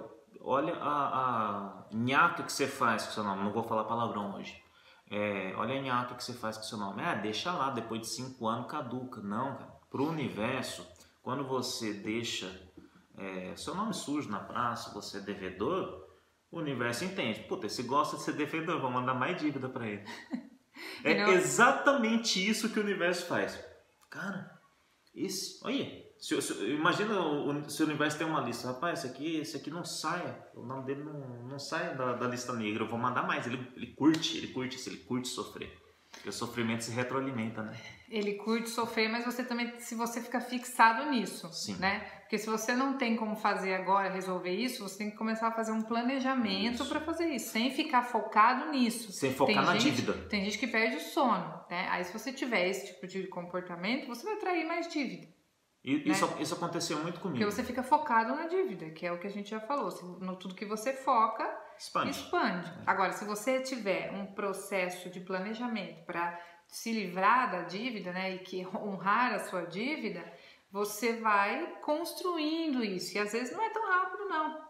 olha 0.42 0.76
a, 0.76 1.20
a 1.20 1.86
nhaca 1.92 2.44
que 2.44 2.52
você 2.52 2.68
faz 2.68 3.06
com 3.06 3.12
seu 3.12 3.24
nome. 3.24 3.44
Não 3.44 3.52
vou 3.52 3.64
falar 3.64 3.86
palavrão 3.86 4.36
hoje. 4.36 4.56
É, 5.10 5.54
olha 5.56 5.78
a 5.78 5.82
nhaca 5.82 6.16
que 6.16 6.24
você 6.24 6.34
faz 6.34 6.58
com 6.58 6.64
seu 6.64 6.78
nome. 6.78 7.02
Ah, 7.04 7.16
deixa 7.16 7.52
lá, 7.52 7.72
depois 7.72 8.02
de 8.02 8.08
cinco 8.08 8.48
anos 8.48 8.70
caduca. 8.70 9.22
Não, 9.22 9.56
cara. 9.56 9.76
Para 9.90 10.02
o 10.02 10.10
universo, 10.10 10.86
quando 11.22 11.48
você 11.48 11.94
deixa 11.94 12.48
é, 13.18 13.56
seu 13.56 13.74
nome 13.74 13.94
sujo 13.94 14.30
na 14.30 14.40
praça, 14.40 14.94
você 14.94 15.18
é 15.18 15.22
devedor, 15.22 16.06
o 16.52 16.60
universo 16.60 17.06
entende. 17.06 17.42
Puta, 17.42 17.68
esse 17.68 17.84
gosta 17.84 18.18
de 18.18 18.24
ser 18.24 18.34
defendedor, 18.34 18.82
vou 18.82 18.92
mandar 18.92 19.14
mais 19.14 19.40
dívida 19.40 19.70
para 19.70 19.88
ele. 19.88 20.04
É 21.06 21.30
exatamente 21.32 22.46
isso 22.46 22.70
que 22.70 22.78
o 22.78 22.84
universo 22.84 23.28
faz. 23.28 23.58
Cara, 24.10 24.60
esse, 25.14 25.66
olha, 25.66 26.05
se, 26.18 26.42
se- 26.42 26.66
imagina 26.72 27.20
o, 27.20 27.70
se 27.70 27.82
o 27.84 27.86
universo 27.86 28.18
tem 28.18 28.26
uma 28.28 28.42
lista, 28.42 28.68
rapaz, 28.68 29.00
esse 29.04 29.08
aqui, 29.14 29.38
esse 29.38 29.58
aqui 29.58 29.70
não 29.70 29.84
sai, 29.84 30.36
o 30.56 30.64
nome 30.64 30.86
dele 30.86 31.04
não, 31.04 31.20
não 31.48 31.60
sai 31.60 31.96
da, 31.96 32.14
da 32.14 32.28
lista 32.28 32.54
negra, 32.54 32.84
eu 32.84 32.88
vou 32.88 32.98
mandar 33.00 33.24
mais. 33.24 33.46
Ele, 33.46 33.68
ele 33.76 33.88
curte, 33.88 34.38
ele 34.38 34.48
curte 34.48 34.76
isso, 34.78 34.90
ele 34.90 34.98
curte 34.98 35.28
sofrer. 35.28 35.72
Porque 36.12 36.30
o 36.30 36.34
sofrimento 36.34 36.82
se 36.86 36.92
retroalimenta, 36.92 37.62
né? 37.62 37.78
Ele 38.10 38.36
curte 38.36 38.70
sofrer, 38.70 39.10
mas 39.10 39.26
você 39.26 39.44
também, 39.44 39.78
se 39.80 39.96
você 39.96 40.22
fica 40.22 40.40
fixado 40.40 41.10
nisso, 41.12 41.52
Sim. 41.52 41.76
né? 41.76 42.00
Porque 42.22 42.38
se 42.38 42.50
você 42.50 42.74
não 42.74 42.98
tem 42.98 43.18
como 43.18 43.36
fazer 43.36 43.74
agora, 43.76 44.10
resolver 44.10 44.50
isso, 44.56 44.82
você 44.82 44.98
tem 45.00 45.12
que 45.12 45.18
começar 45.18 45.50
a 45.50 45.52
fazer 45.52 45.74
um 45.74 45.82
planejamento 45.82 46.86
para 46.86 47.02
fazer 47.02 47.28
isso, 47.28 47.52
sem 47.52 47.70
ficar 47.70 48.04
focado 48.04 48.72
nisso. 48.72 49.12
Sem 49.12 49.34
focar 49.34 49.56
Tem 49.56 49.66
na 49.66 49.74
gente- 49.78 49.96
dívida. 49.96 50.14
Tem 50.30 50.44
gente 50.46 50.58
que 50.58 50.68
perde 50.68 50.96
o 50.96 51.00
sono, 51.02 51.60
né? 51.70 51.88
Aí 51.90 52.04
se 52.06 52.14
você 52.14 52.32
tiver 52.32 52.70
esse 52.70 52.94
tipo 52.94 53.06
de 53.08 53.28
comportamento, 53.28 54.08
você 54.08 54.24
vai 54.24 54.36
atrair 54.36 54.66
mais 54.66 54.88
dívida. 54.88 55.28
E 55.86 56.10
isso, 56.10 56.28
isso 56.40 56.56
aconteceu 56.56 56.98
muito 57.04 57.20
comigo. 57.20 57.38
Porque 57.38 57.46
você 57.56 57.64
fica 57.64 57.84
focado 57.84 58.36
na 58.36 58.48
dívida, 58.48 58.90
que 58.90 59.06
é 59.06 59.12
o 59.12 59.20
que 59.20 59.28
a 59.28 59.30
gente 59.32 59.52
já 59.52 59.60
falou. 59.60 59.92
Se- 59.92 60.04
No 60.04 60.36
tudo 60.36 60.56
que 60.56 60.66
você 60.66 60.94
foca, 60.94 61.48
Expande. 61.78 62.10
expande. 62.10 62.72
Agora, 62.88 63.12
se 63.14 63.24
você 63.24 63.62
tiver 63.62 64.12
um 64.12 64.26
processo 64.26 65.10
de 65.12 65.20
planejamento 65.20 66.04
para 66.06 66.40
se 66.68 66.92
livrar 66.92 67.52
da 67.52 67.62
dívida, 67.62 68.12
né, 68.12 68.34
e 68.36 68.40
que 68.40 68.66
honrar 68.76 69.34
a 69.36 69.40
sua 69.40 69.62
dívida, 69.68 70.24
você 70.72 71.14
vai 71.22 71.76
construindo 71.84 72.84
isso. 72.84 73.16
E 73.16 73.20
às 73.20 73.32
vezes 73.32 73.56
não 73.56 73.64
é 73.64 73.70
tão 73.70 73.88
rápido, 73.88 74.26
não. 74.28 74.66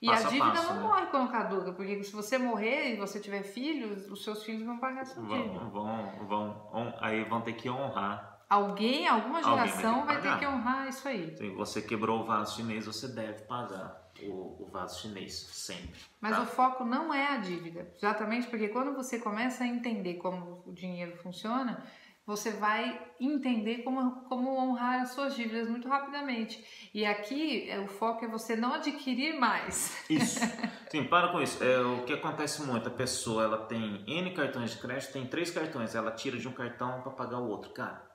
E 0.00 0.06
Passo 0.06 0.24
a 0.24 0.26
a 0.26 0.30
dívida 0.30 0.50
passo, 0.52 0.68
não 0.74 0.76
né? 0.82 0.86
morre 0.86 1.06
quando 1.06 1.30
caduca, 1.32 1.72
porque 1.72 2.04
se 2.04 2.12
você 2.12 2.38
morrer 2.38 2.92
e 2.92 2.96
você 2.96 3.18
tiver 3.18 3.42
filhos, 3.42 4.08
os 4.10 4.22
seus 4.22 4.44
filhos 4.44 4.64
vão 4.64 4.78
pagar 4.78 5.00
a 5.00 5.04
sua 5.06 5.22
dívida. 5.24 5.58
Vão, 5.58 6.26
vão, 6.28 6.66
vão, 6.70 6.94
aí 7.00 7.24
vão 7.24 7.40
ter 7.40 7.54
que 7.54 7.68
honrar. 7.68 8.27
Alguém, 8.48 9.06
alguma 9.06 9.42
vai 9.42 9.68
geração 9.68 10.00
que 10.00 10.06
vai 10.06 10.20
ter 10.22 10.38
que 10.38 10.46
honrar 10.46 10.88
isso 10.88 11.06
aí. 11.06 11.36
Se 11.36 11.50
você 11.50 11.82
quebrou 11.82 12.20
o 12.20 12.24
vaso 12.24 12.56
chinês, 12.56 12.86
você 12.86 13.06
deve 13.06 13.42
pagar 13.42 14.10
o, 14.22 14.64
o 14.64 14.68
vaso 14.72 15.02
chinês 15.02 15.34
sempre. 15.34 16.00
Mas 16.20 16.36
tá? 16.36 16.42
o 16.42 16.46
foco 16.46 16.84
não 16.84 17.12
é 17.12 17.34
a 17.34 17.36
dívida. 17.36 17.92
Exatamente 17.96 18.46
porque 18.48 18.68
quando 18.68 18.94
você 18.94 19.18
começa 19.18 19.64
a 19.64 19.66
entender 19.66 20.14
como 20.14 20.62
o 20.66 20.72
dinheiro 20.72 21.16
funciona, 21.18 21.84
você 22.28 22.50
vai 22.50 23.00
entender 23.18 23.78
como, 23.78 24.22
como 24.28 24.54
honrar 24.58 25.00
as 25.00 25.12
suas 25.12 25.34
dívidas 25.34 25.66
muito 25.66 25.88
rapidamente. 25.88 26.62
E 26.92 27.04
aqui 27.06 27.68
é, 27.70 27.78
o 27.80 27.88
foco 27.88 28.22
é 28.22 28.28
você 28.28 28.54
não 28.54 28.74
adquirir 28.74 29.38
mais. 29.38 30.04
Isso. 30.10 30.40
Sim, 30.90 31.04
para 31.04 31.28
com 31.28 31.40
isso. 31.40 31.64
É, 31.64 31.80
o 31.80 32.04
que 32.04 32.12
acontece 32.12 32.62
muito, 32.62 32.88
a 32.88 32.92
pessoa 32.92 33.44
ela 33.44 33.66
tem 33.66 34.04
N 34.06 34.30
cartões 34.34 34.72
de 34.72 34.78
crédito, 34.78 35.12
tem 35.12 35.26
três 35.26 35.50
cartões, 35.50 35.94
ela 35.94 36.10
tira 36.10 36.36
de 36.36 36.46
um 36.46 36.52
cartão 36.52 37.00
para 37.00 37.12
pagar 37.12 37.38
o 37.38 37.48
outro. 37.48 37.70
Cara, 37.72 38.07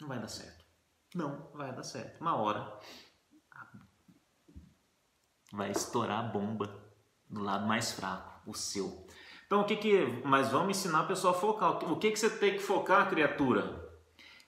não 0.00 0.08
vai 0.08 0.18
dar 0.18 0.28
certo. 0.28 0.64
Não 1.14 1.50
vai 1.54 1.74
dar 1.74 1.82
certo. 1.82 2.20
Uma 2.20 2.36
hora 2.36 2.78
vai 5.52 5.70
estourar 5.70 6.20
a 6.20 6.28
bomba 6.28 6.92
do 7.28 7.42
lado 7.42 7.66
mais 7.66 7.92
fraco, 7.92 8.48
o 8.48 8.54
seu. 8.54 9.06
Então, 9.46 9.62
o 9.62 9.64
que 9.64 9.76
que... 9.76 10.06
Mas 10.24 10.50
vamos 10.50 10.78
ensinar 10.78 11.00
a 11.00 11.06
pessoa 11.06 11.36
a 11.36 11.36
focar. 11.36 11.90
O 11.90 11.98
que 11.98 12.12
que 12.12 12.18
você 12.18 12.30
tem 12.30 12.52
que 12.52 12.60
focar, 12.60 13.08
criatura? 13.08 13.88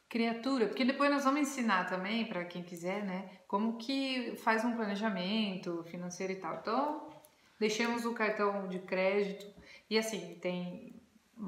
Criatura, 0.08 0.66
porque 0.66 0.84
depois 0.84 1.10
nós 1.10 1.24
vamos 1.24 1.40
ensinar 1.40 1.88
também, 1.88 2.28
para 2.28 2.44
quem 2.44 2.62
quiser, 2.62 3.02
né, 3.02 3.40
como 3.48 3.78
que 3.78 4.36
faz 4.36 4.64
um 4.64 4.76
planejamento 4.76 5.82
financeiro 5.84 6.34
e 6.34 6.36
tal. 6.36 6.56
Então, 6.56 7.10
deixemos 7.58 8.04
o 8.04 8.12
cartão 8.12 8.68
de 8.68 8.78
crédito. 8.80 9.46
E 9.88 9.98
assim, 9.98 10.38
tem 10.38 11.02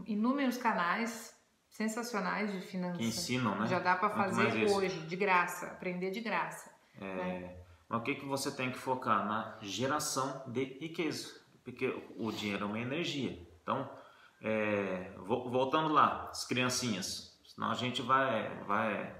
inúmeros 0.07 0.57
canais 0.57 1.34
sensacionais 1.75 2.53
de 2.53 2.61
finanças. 2.61 2.99
Que 2.99 3.05
ensinam, 3.05 3.59
né? 3.59 3.67
Já 3.67 3.81
dá 3.81 3.97
para 3.97 4.11
fazer 4.11 4.67
hoje, 4.71 5.01
de 5.07 5.17
graça, 5.17 5.67
aprender 5.67 6.11
de 6.13 6.21
graça. 6.21 6.71
É, 7.01 7.57
mas 7.89 8.01
o 8.01 8.05
que, 8.05 8.15
que 8.15 8.25
você 8.25 8.51
tem 8.55 8.71
que 8.71 8.79
focar? 8.79 9.27
Na 9.27 9.59
geração 9.61 10.45
de 10.47 10.65
riqueza. 10.65 11.29
Porque 11.65 11.87
o 12.17 12.31
dinheiro 12.31 12.65
é 12.65 12.67
uma 12.67 12.79
energia. 12.79 13.45
Então, 13.63 13.91
é, 14.41 15.13
vo- 15.19 15.51
voltando 15.51 15.89
lá, 15.93 16.29
as 16.31 16.47
criancinhas. 16.47 17.41
Senão 17.45 17.71
a 17.71 17.75
gente 17.75 18.03
vai, 18.03 18.55
vai 18.65 19.17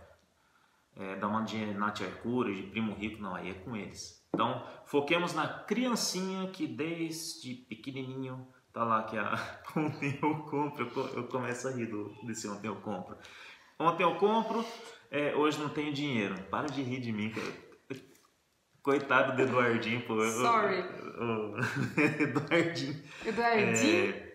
é, 0.97 1.17
dar 1.17 1.27
uma 1.29 1.43
de 1.43 1.59
Nath 1.75 2.03
Arcuri, 2.03 2.55
de 2.55 2.71
Primo 2.71 2.95
Rico. 2.95 3.21
Não, 3.21 3.35
aí 3.35 3.51
é 3.51 3.55
com 3.55 3.75
eles. 3.75 4.23
Então, 4.33 4.65
foquemos 4.87 5.33
na 5.35 5.49
criancinha 5.65 6.49
que 6.51 6.67
desde 6.69 7.55
pequenininho 7.55 8.47
tá 8.75 8.85
lá 8.85 9.05
que 9.05 9.17
a 9.17 9.35
ontem 9.75 10.19
eu 10.21 10.35
compro, 10.43 10.85
eu, 10.85 10.91
co- 10.91 11.09
eu 11.15 11.25
começo 11.29 11.67
a 11.69 11.71
rir 11.71 11.87
do, 11.87 12.13
desse 12.27 12.47
ontem 12.49 12.69
eu 12.69 12.77
compro. 12.77 13.17
Ontem 13.79 14.03
eu 14.03 14.17
compro, 14.17 14.63
é, 15.11 15.35
hoje 15.35 15.59
não 15.59 15.69
tenho 15.71 15.93
dinheiro. 15.93 16.35
Para 16.51 16.67
de 16.67 16.83
rir 16.83 17.01
de 17.01 17.11
mim, 17.13 17.31
cara. 17.31 17.65
Coitado 18.83 19.35
do 19.35 19.43
Eduardinho, 19.43 20.03
pô. 20.03 20.21
Sorry. 20.21 20.81
o- 20.83 21.57
Eduardinho. 22.21 23.03
Eduardinho, 23.25 24.15
É, 24.15 24.35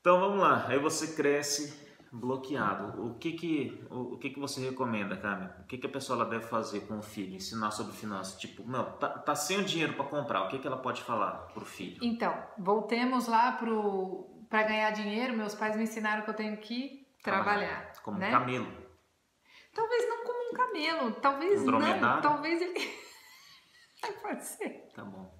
Então 0.00 0.18
vamos 0.18 0.40
lá. 0.40 0.66
Aí 0.68 0.78
você 0.78 1.14
cresce 1.14 1.87
bloqueado. 2.12 3.06
O 3.06 3.14
que 3.18 3.32
que, 3.32 3.86
o, 3.90 4.16
que, 4.16 4.30
que 4.30 4.40
você 4.40 4.60
recomenda, 4.60 5.16
Carmen? 5.16 5.48
O 5.60 5.64
que, 5.64 5.78
que 5.78 5.86
a 5.86 5.90
pessoa 5.90 6.24
deve 6.24 6.44
fazer 6.44 6.80
com 6.80 6.98
o 6.98 7.02
filho? 7.02 7.34
Ensinar 7.34 7.70
sobre 7.70 7.92
finanças? 7.92 8.38
Tipo, 8.40 8.62
não, 8.64 8.92
tá, 8.92 9.08
tá 9.08 9.34
sem 9.34 9.58
o 9.58 9.64
dinheiro 9.64 9.94
para 9.94 10.04
comprar. 10.04 10.44
O 10.44 10.48
que, 10.48 10.58
que 10.58 10.66
ela 10.66 10.78
pode 10.78 11.02
falar 11.02 11.48
pro 11.52 11.64
filho? 11.64 11.98
Então, 12.02 12.34
voltemos 12.58 13.26
lá 13.28 13.52
pro 13.52 14.34
para 14.48 14.62
ganhar 14.62 14.90
dinheiro. 14.92 15.36
Meus 15.36 15.54
pais 15.54 15.76
me 15.76 15.82
ensinaram 15.82 16.22
que 16.22 16.30
eu 16.30 16.34
tenho 16.34 16.56
que 16.56 17.06
trabalhar, 17.22 17.92
Como 18.02 18.18
né? 18.18 18.28
um 18.28 18.32
camelo. 18.32 18.88
Talvez 19.74 20.08
não 20.08 20.24
como 20.24 20.50
um 20.50 20.54
camelo, 20.54 21.12
talvez 21.20 21.62
Um 21.62 21.66
não, 21.66 22.20
talvez 22.20 22.60
ele 22.62 22.80
pode 24.22 24.44
ser. 24.44 24.88
Tá 24.94 25.04
bom. 25.04 25.38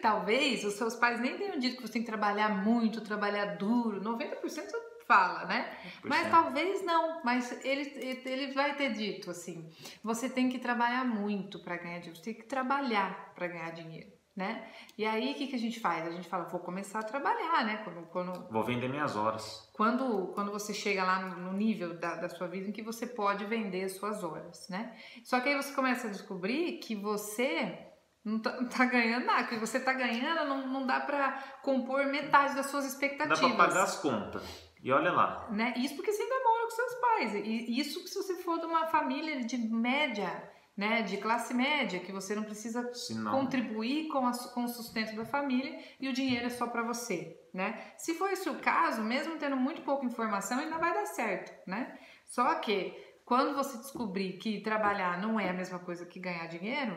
Talvez 0.00 0.64
os 0.64 0.74
seus 0.74 0.94
pais 0.96 1.20
nem 1.20 1.36
tenham 1.36 1.58
dito 1.58 1.76
que 1.76 1.82
você 1.82 1.92
tem 1.94 2.02
que 2.02 2.08
trabalhar 2.08 2.48
muito, 2.48 3.00
trabalhar 3.00 3.56
duro. 3.56 4.00
90% 4.00 4.70
fala, 5.06 5.44
né? 5.46 5.76
Mas 6.04 6.26
100%. 6.26 6.30
talvez 6.30 6.84
não. 6.84 7.20
Mas 7.24 7.64
ele, 7.64 7.92
ele 8.24 8.52
vai 8.52 8.74
ter 8.74 8.92
dito 8.92 9.30
assim: 9.30 9.70
você 10.02 10.28
tem 10.28 10.48
que 10.48 10.58
trabalhar 10.58 11.04
muito 11.04 11.58
para 11.58 11.76
ganhar 11.76 11.98
dinheiro, 11.98 12.16
você 12.18 12.24
tem 12.24 12.34
que 12.34 12.44
trabalhar 12.44 13.32
para 13.34 13.46
ganhar 13.48 13.70
dinheiro, 13.70 14.10
né? 14.36 14.68
E 14.98 15.04
aí 15.04 15.32
o 15.32 15.34
que, 15.34 15.46
que 15.46 15.56
a 15.56 15.58
gente 15.58 15.80
faz? 15.80 16.06
A 16.06 16.10
gente 16.10 16.28
fala: 16.28 16.44
vou 16.44 16.60
começar 16.60 17.00
a 17.00 17.02
trabalhar, 17.02 17.64
né? 17.64 17.82
Quando, 17.84 18.06
quando, 18.08 18.48
Vou 18.50 18.64
vender 18.64 18.88
minhas 18.88 19.16
horas. 19.16 19.70
quando, 19.72 20.28
quando 20.34 20.52
você 20.52 20.74
chega 20.74 21.04
lá 21.04 21.20
no, 21.20 21.52
nível 21.52 21.98
da, 21.98 22.16
da 22.16 22.28
sua 22.28 22.46
vida 22.46 22.68
em 22.68 22.72
que 22.72 22.82
você 22.82 23.06
pode 23.06 23.44
vender 23.46 23.84
as 23.84 23.92
suas 23.92 24.22
horas, 24.22 24.68
né? 24.68 24.96
Só 25.24 25.40
que 25.40 25.48
aí 25.48 25.56
você 25.56 25.72
começa 25.74 26.08
a 26.08 26.10
descobrir 26.10 26.78
que 26.78 26.94
você 26.94 27.78
não 28.24 28.40
tá, 28.40 28.60
não 28.60 28.68
tá 28.68 28.84
ganhando 28.84 29.24
nada, 29.24 29.44
que 29.46 29.56
você 29.56 29.78
tá 29.78 29.92
ganhando 29.92 30.48
não, 30.48 30.66
não 30.66 30.84
dá 30.86 30.98
para 30.98 31.32
compor 31.62 32.04
metade 32.06 32.56
das 32.56 32.66
suas 32.66 32.82
Dá 32.82 32.90
expectativas. 32.90 33.54
para 33.54 33.68
pagar 33.68 33.84
as 33.84 34.00
contas. 34.00 34.65
E 34.86 34.92
olha 34.92 35.10
lá. 35.10 35.48
Né? 35.50 35.74
Isso 35.78 35.96
porque 35.96 36.12
você 36.12 36.22
ainda 36.22 36.44
mora 36.44 36.62
com 36.62 36.70
seus 36.70 36.94
pais. 36.94 37.34
E 37.34 37.80
isso 37.80 38.06
se 38.06 38.14
você 38.14 38.36
for 38.36 38.60
de 38.60 38.66
uma 38.66 38.86
família 38.86 39.44
de 39.44 39.58
média, 39.58 40.48
né? 40.76 41.02
De 41.02 41.16
classe 41.16 41.52
média, 41.52 41.98
que 41.98 42.12
você 42.12 42.36
não 42.36 42.44
precisa 42.44 42.88
não, 43.16 43.32
contribuir 43.32 44.06
com, 44.06 44.24
a, 44.24 44.30
com 44.54 44.62
o 44.62 44.68
sustento 44.68 45.16
da 45.16 45.24
família 45.24 45.76
e 45.98 46.08
o 46.08 46.12
dinheiro 46.12 46.46
é 46.46 46.50
só 46.50 46.68
para 46.68 46.84
você, 46.84 47.36
né? 47.52 47.94
Se 47.98 48.14
for 48.14 48.30
esse 48.30 48.48
o 48.48 48.60
caso, 48.60 49.02
mesmo 49.02 49.36
tendo 49.38 49.56
muito 49.56 49.82
pouca 49.82 50.06
informação, 50.06 50.60
ainda 50.60 50.78
vai 50.78 50.94
dar 50.94 51.06
certo, 51.06 51.68
né? 51.68 51.98
Só 52.24 52.54
que 52.54 52.94
quando 53.24 53.56
você 53.56 53.78
descobrir 53.78 54.34
que 54.34 54.60
trabalhar 54.60 55.20
não 55.20 55.40
é 55.40 55.48
a 55.50 55.52
mesma 55.52 55.80
coisa 55.80 56.06
que 56.06 56.20
ganhar 56.20 56.46
dinheiro, 56.46 56.96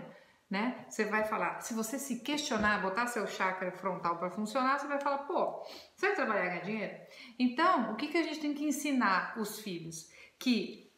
né? 0.49 0.85
Você 0.89 1.05
vai 1.05 1.23
falar, 1.25 1.61
se 1.61 1.73
você 1.73 1.99
se 1.99 2.21
questionar, 2.21 2.81
botar 2.81 3.05
seu 3.07 3.27
chakra 3.27 3.71
frontal 3.71 4.17
para 4.17 4.31
funcionar, 4.31 4.79
você 4.79 4.87
vai 4.87 4.99
falar, 4.99 5.19
pô, 5.19 5.63
você 5.95 6.07
vai 6.07 6.15
trabalhar 6.15 6.45
e 6.45 6.49
ganhar 6.49 6.61
dinheiro? 6.63 6.97
Então, 7.37 7.91
o 7.91 7.95
que, 7.95 8.07
que 8.07 8.17
a 8.17 8.23
gente 8.23 8.39
tem 8.39 8.53
que 8.53 8.63
ensinar 8.65 9.35
os 9.37 9.59
filhos? 9.59 10.09
Que 10.39 10.91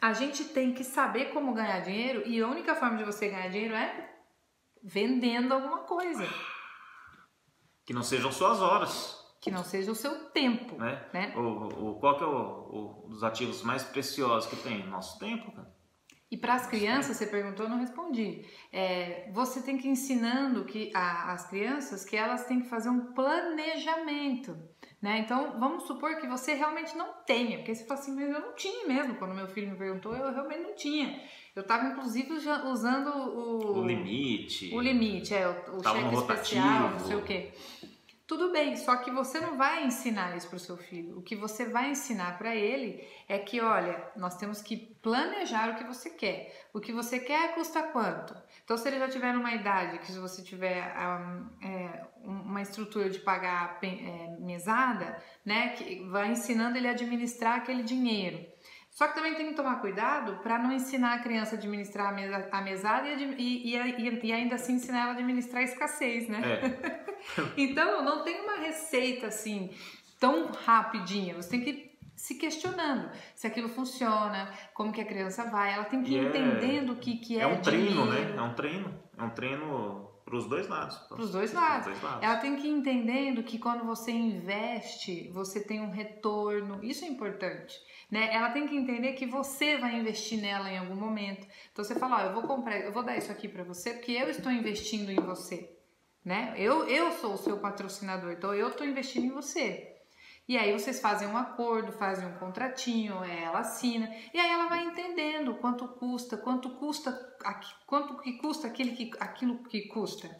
a 0.00 0.12
gente 0.12 0.44
tem 0.44 0.72
que 0.72 0.84
saber 0.84 1.32
como 1.32 1.52
ganhar 1.52 1.80
dinheiro 1.80 2.22
e 2.26 2.40
a 2.40 2.46
única 2.46 2.74
forma 2.76 2.96
de 2.96 3.04
você 3.04 3.28
ganhar 3.28 3.48
dinheiro 3.48 3.74
é 3.74 4.08
vendendo 4.82 5.52
alguma 5.52 5.80
coisa, 5.80 6.26
que 7.84 7.92
não 7.92 8.02
sejam 8.02 8.30
suas 8.32 8.60
horas. 8.62 9.18
que 9.42 9.50
não 9.50 9.64
seja 9.64 9.90
o 9.90 9.94
seu 9.94 10.30
tempo, 10.30 10.76
Né? 10.76 11.08
né? 11.12 11.34
O, 11.36 11.90
o, 11.90 12.00
qual 12.00 12.16
que 12.16 12.22
é 12.24 12.26
o, 12.26 13.04
o, 13.04 13.08
dos 13.08 13.24
ativos 13.24 13.62
mais 13.62 13.82
preciosos 13.82 14.48
que 14.48 14.56
tem? 14.56 14.86
Nosso 14.86 15.18
tempo, 15.18 15.50
cara. 15.52 15.69
E 16.30 16.36
para 16.36 16.54
as 16.54 16.66
crianças, 16.66 17.16
você 17.16 17.26
perguntou, 17.26 17.66
eu 17.66 17.70
não 17.70 17.80
respondi. 17.80 18.44
É, 18.72 19.28
você 19.32 19.60
tem 19.62 19.76
que 19.76 19.88
ir 19.88 19.90
ensinando 19.90 20.64
que 20.64 20.92
a, 20.94 21.32
as 21.32 21.48
crianças 21.48 22.04
que 22.04 22.16
elas 22.16 22.46
têm 22.46 22.60
que 22.60 22.68
fazer 22.68 22.88
um 22.88 23.12
planejamento. 23.12 24.56
Né? 25.02 25.18
Então, 25.18 25.58
vamos 25.58 25.84
supor 25.84 26.16
que 26.20 26.28
você 26.28 26.54
realmente 26.54 26.96
não 26.96 27.14
tenha, 27.26 27.56
porque 27.58 27.74
você 27.74 27.84
fala 27.84 27.98
assim, 27.98 28.14
mas 28.14 28.28
eu 28.28 28.40
não 28.40 28.54
tinha 28.54 28.86
mesmo. 28.86 29.16
Quando 29.16 29.34
meu 29.34 29.48
filho 29.48 29.70
me 29.70 29.76
perguntou, 29.76 30.14
eu 30.14 30.32
realmente 30.32 30.62
não 30.62 30.74
tinha. 30.76 31.20
Eu 31.56 31.62
estava, 31.62 31.88
inclusive, 31.88 32.32
usando 32.32 33.08
o... 33.08 33.78
O 33.78 33.86
limite. 33.86 34.72
O 34.72 34.80
limite, 34.80 35.34
é, 35.34 35.48
o, 35.48 35.78
o 35.78 35.82
cheque 35.82 36.14
especial, 36.14 36.90
não 36.90 36.98
sei 37.00 37.16
o 37.16 37.22
quê. 37.22 37.50
Tudo 38.30 38.52
bem, 38.52 38.76
só 38.76 38.94
que 38.98 39.10
você 39.10 39.40
não 39.40 39.56
vai 39.56 39.84
ensinar 39.84 40.36
isso 40.36 40.46
para 40.46 40.56
o 40.56 40.60
seu 40.60 40.76
filho. 40.76 41.18
O 41.18 41.20
que 41.20 41.34
você 41.34 41.64
vai 41.64 41.90
ensinar 41.90 42.38
para 42.38 42.54
ele 42.54 43.04
é 43.28 43.40
que, 43.40 43.60
olha, 43.60 44.08
nós 44.14 44.36
temos 44.36 44.62
que 44.62 44.76
planejar 45.02 45.70
o 45.70 45.74
que 45.74 45.82
você 45.82 46.10
quer. 46.10 46.68
O 46.72 46.78
que 46.78 46.92
você 46.92 47.18
quer 47.18 47.56
custa 47.56 47.82
quanto? 47.82 48.32
Então, 48.62 48.76
se 48.76 48.86
ele 48.86 49.00
já 49.00 49.08
tiver 49.08 49.34
numa 49.34 49.52
idade 49.52 49.98
que 49.98 50.12
se 50.12 50.18
você 50.20 50.44
tiver 50.44 50.94
um, 50.96 51.66
é, 51.66 52.06
uma 52.22 52.62
estrutura 52.62 53.10
de 53.10 53.18
pagar 53.18 53.80
é, 53.82 54.36
mesada, 54.38 55.20
né, 55.44 55.70
que 55.70 56.08
vai 56.08 56.30
ensinando 56.30 56.78
ele 56.78 56.86
a 56.86 56.92
administrar 56.92 57.56
aquele 57.56 57.82
dinheiro. 57.82 58.46
Só 58.92 59.08
que 59.08 59.14
também 59.16 59.34
tem 59.34 59.48
que 59.48 59.54
tomar 59.54 59.80
cuidado 59.80 60.40
para 60.40 60.56
não 60.56 60.70
ensinar 60.70 61.14
a 61.14 61.18
criança 61.18 61.56
a 61.56 61.58
administrar 61.58 62.10
a, 62.10 62.12
mesa, 62.12 62.48
a 62.52 62.60
mesada 62.60 63.08
e, 63.08 63.24
e, 63.36 63.76
e, 63.76 64.20
e, 64.22 64.32
ainda 64.32 64.54
assim 64.54 64.74
ensinar 64.74 65.00
ela 65.00 65.10
a 65.10 65.14
administrar 65.14 65.62
a 65.62 65.64
escassez, 65.64 66.28
né? 66.28 66.40
É. 66.44 67.00
então, 67.56 68.02
não 68.04 68.22
tem 68.22 68.40
uma 68.42 68.56
receita 68.56 69.28
assim 69.28 69.70
tão 70.18 70.52
rapidinha. 70.52 71.34
Você 71.34 71.50
tem 71.50 71.62
que 71.62 71.90
se 72.14 72.34
questionando 72.34 73.10
se 73.34 73.46
aquilo 73.46 73.68
funciona, 73.68 74.52
como 74.74 74.92
que 74.92 75.00
a 75.00 75.06
criança 75.06 75.44
vai. 75.44 75.72
Ela 75.72 75.84
tem 75.84 76.02
que 76.02 76.12
ir 76.12 76.18
é 76.18 76.28
entendendo 76.28 76.92
o 76.92 76.96
que, 76.96 77.16
que 77.16 77.38
é 77.38 77.42
É 77.42 77.46
um 77.46 77.62
treino, 77.62 78.04
né? 78.04 78.34
É 78.36 78.42
um 78.42 78.54
treino. 78.54 78.94
É 79.16 79.22
um 79.22 79.30
treino 79.30 80.10
para 80.24 80.36
os 80.36 80.46
dois 80.46 80.68
lados. 80.68 80.96
Para 80.96 81.20
os 81.20 81.32
dois 81.32 81.52
lados. 81.52 81.92
Ela 82.20 82.36
tem 82.36 82.56
que 82.56 82.68
ir 82.68 82.70
entendendo 82.70 83.42
que 83.42 83.58
quando 83.58 83.84
você 83.84 84.12
investe, 84.12 85.28
você 85.32 85.60
tem 85.60 85.80
um 85.80 85.90
retorno. 85.90 86.78
Isso 86.84 87.04
é 87.04 87.08
importante. 87.08 87.76
Né? 88.10 88.28
Ela 88.32 88.50
tem 88.50 88.66
que 88.66 88.76
entender 88.76 89.14
que 89.14 89.26
você 89.26 89.78
vai 89.78 89.98
investir 89.98 90.40
nela 90.40 90.70
em 90.70 90.78
algum 90.78 90.94
momento. 90.96 91.46
Então 91.72 91.84
você 91.84 91.98
fala, 91.98 92.18
ó, 92.18 92.26
eu 92.28 92.34
vou 92.34 92.42
comprar, 92.42 92.78
eu 92.78 92.92
vou 92.92 93.02
dar 93.02 93.16
isso 93.16 93.32
aqui 93.32 93.48
para 93.48 93.64
você 93.64 93.94
porque 93.94 94.12
eu 94.12 94.28
estou 94.28 94.52
investindo 94.52 95.10
em 95.10 95.20
você, 95.20 95.70
né? 96.24 96.54
Eu, 96.56 96.86
eu 96.86 97.12
sou 97.12 97.34
o 97.34 97.38
seu 97.38 97.58
patrocinador, 97.58 98.32
então 98.32 98.54
eu 98.54 98.68
estou 98.68 98.86
investindo 98.86 99.26
em 99.26 99.30
você. 99.30 99.90
E 100.50 100.58
aí 100.58 100.72
vocês 100.72 101.00
fazem 101.00 101.28
um 101.28 101.36
acordo, 101.36 101.92
fazem 101.92 102.26
um 102.26 102.36
contratinho, 102.36 103.22
ela 103.22 103.60
assina, 103.60 104.12
e 104.34 104.38
aí 104.38 104.50
ela 104.50 104.66
vai 104.66 104.82
entendendo 104.82 105.54
quanto 105.54 105.86
custa, 105.86 106.36
quanto 106.36 106.70
custa, 106.70 107.12
quanto 107.86 108.20
que 108.20 108.32
custa 108.32 108.66
aquele 108.66 108.90
que, 108.92 109.12
aquilo 109.20 109.62
que 109.62 109.82
custa. 109.82 110.28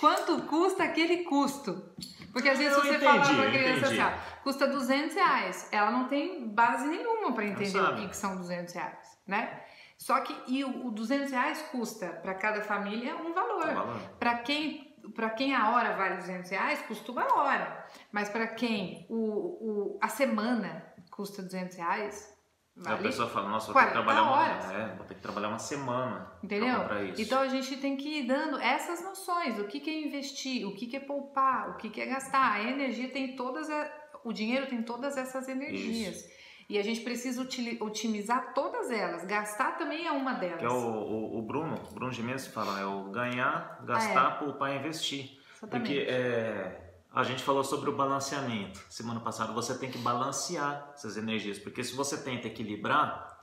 quanto 0.00 0.40
custa 0.44 0.84
aquele 0.84 1.24
custo? 1.24 1.94
Porque 2.32 2.48
às 2.48 2.58
vezes 2.58 2.72
eu 2.72 2.82
você 2.82 2.96
entendi, 2.96 3.04
fala 3.04 3.42
pra 3.42 3.50
criança 3.50 3.86
assim, 3.88 3.98
custa 4.42 4.66
200 4.66 5.14
reais, 5.14 5.68
ela 5.70 5.90
não 5.90 6.08
tem 6.08 6.48
base 6.48 6.88
nenhuma 6.88 7.34
para 7.34 7.44
entender 7.44 7.78
o 7.78 7.96
que, 7.96 8.08
que, 8.08 8.16
são 8.16 8.36
200 8.36 8.72
reais, 8.72 9.18
né? 9.26 9.61
Só 10.02 10.20
que 10.20 10.36
e 10.48 10.64
o, 10.64 10.88
o 10.88 10.90
200 10.90 11.30
reais 11.30 11.62
custa 11.70 12.08
para 12.08 12.34
cada 12.34 12.60
família 12.60 13.14
um 13.14 13.32
valor. 13.32 13.68
Um 13.68 13.74
valor. 13.74 14.00
Para 14.18 14.38
quem 14.38 14.90
para 15.14 15.30
quem 15.30 15.54
a 15.54 15.70
hora 15.70 15.96
vale 15.96 16.16
200 16.16 16.50
reais, 16.50 16.82
custa 16.82 17.12
uma 17.12 17.38
hora. 17.38 17.86
Mas 18.10 18.28
para 18.28 18.48
quem 18.48 19.06
o, 19.08 19.16
o, 19.16 19.98
a 20.00 20.08
semana 20.08 20.84
custa 21.10 21.42
200 21.42 21.76
reais, 21.76 22.32
Vale 22.74 22.94
a 22.94 23.02
pessoa 23.02 23.28
fala, 23.28 23.50
nossa, 23.50 23.70
vou 23.70 23.82
ter, 23.82 23.88
que 23.88 23.92
trabalhar 23.92 24.22
uma, 24.22 24.72
é, 24.72 24.96
vou 24.96 25.04
ter 25.04 25.14
que 25.14 25.20
trabalhar 25.20 25.48
uma 25.48 25.58
semana. 25.58 26.32
Entendeu? 26.42 26.78
Então 27.18 27.40
a 27.40 27.48
gente 27.48 27.76
tem 27.76 27.96
que 27.96 28.20
ir 28.20 28.26
dando 28.26 28.58
essas 28.58 29.04
noções: 29.04 29.58
o 29.58 29.66
que, 29.66 29.78
que 29.78 29.90
é 29.90 30.06
investir, 30.06 30.66
o 30.66 30.74
que, 30.74 30.86
que 30.86 30.96
é 30.96 31.00
poupar, 31.00 31.70
o 31.70 31.76
que, 31.76 31.90
que 31.90 32.00
é 32.00 32.06
gastar. 32.06 32.54
A 32.54 32.62
energia 32.62 33.10
tem 33.10 33.36
todas, 33.36 33.68
a, 33.68 33.92
o 34.24 34.32
dinheiro 34.32 34.66
tem 34.66 34.82
todas 34.82 35.18
essas 35.18 35.48
energias. 35.48 36.16
Isso. 36.16 36.41
E 36.72 36.78
a 36.78 36.82
gente 36.82 37.02
precisa 37.02 37.46
otimizar 37.80 38.54
todas 38.54 38.90
elas. 38.90 39.26
Gastar 39.26 39.76
também 39.76 40.06
é 40.06 40.10
uma 40.10 40.32
delas. 40.32 40.58
Que 40.58 40.64
é 40.64 40.70
o, 40.70 40.72
o, 40.72 41.38
o 41.38 41.42
Bruno, 41.42 41.78
o 41.90 41.92
Bruno 41.92 42.10
Gimenez 42.10 42.46
fala, 42.46 42.80
é 42.80 42.86
o 42.86 43.10
ganhar, 43.10 43.84
gastar, 43.84 44.26
ah, 44.26 44.34
é. 44.36 44.38
poupar 44.38 44.72
e 44.72 44.78
investir. 44.78 45.38
Exatamente. 45.58 45.68
Porque 45.68 46.10
é, 46.10 46.94
a 47.12 47.22
gente 47.24 47.42
falou 47.42 47.62
sobre 47.62 47.90
o 47.90 47.92
balanceamento. 47.94 48.82
Semana 48.88 49.20
passada 49.20 49.52
você 49.52 49.76
tem 49.76 49.90
que 49.90 49.98
balancear 49.98 50.92
essas 50.94 51.18
energias, 51.18 51.58
porque 51.58 51.84
se 51.84 51.94
você 51.94 52.16
tenta 52.16 52.46
equilibrar, 52.46 53.38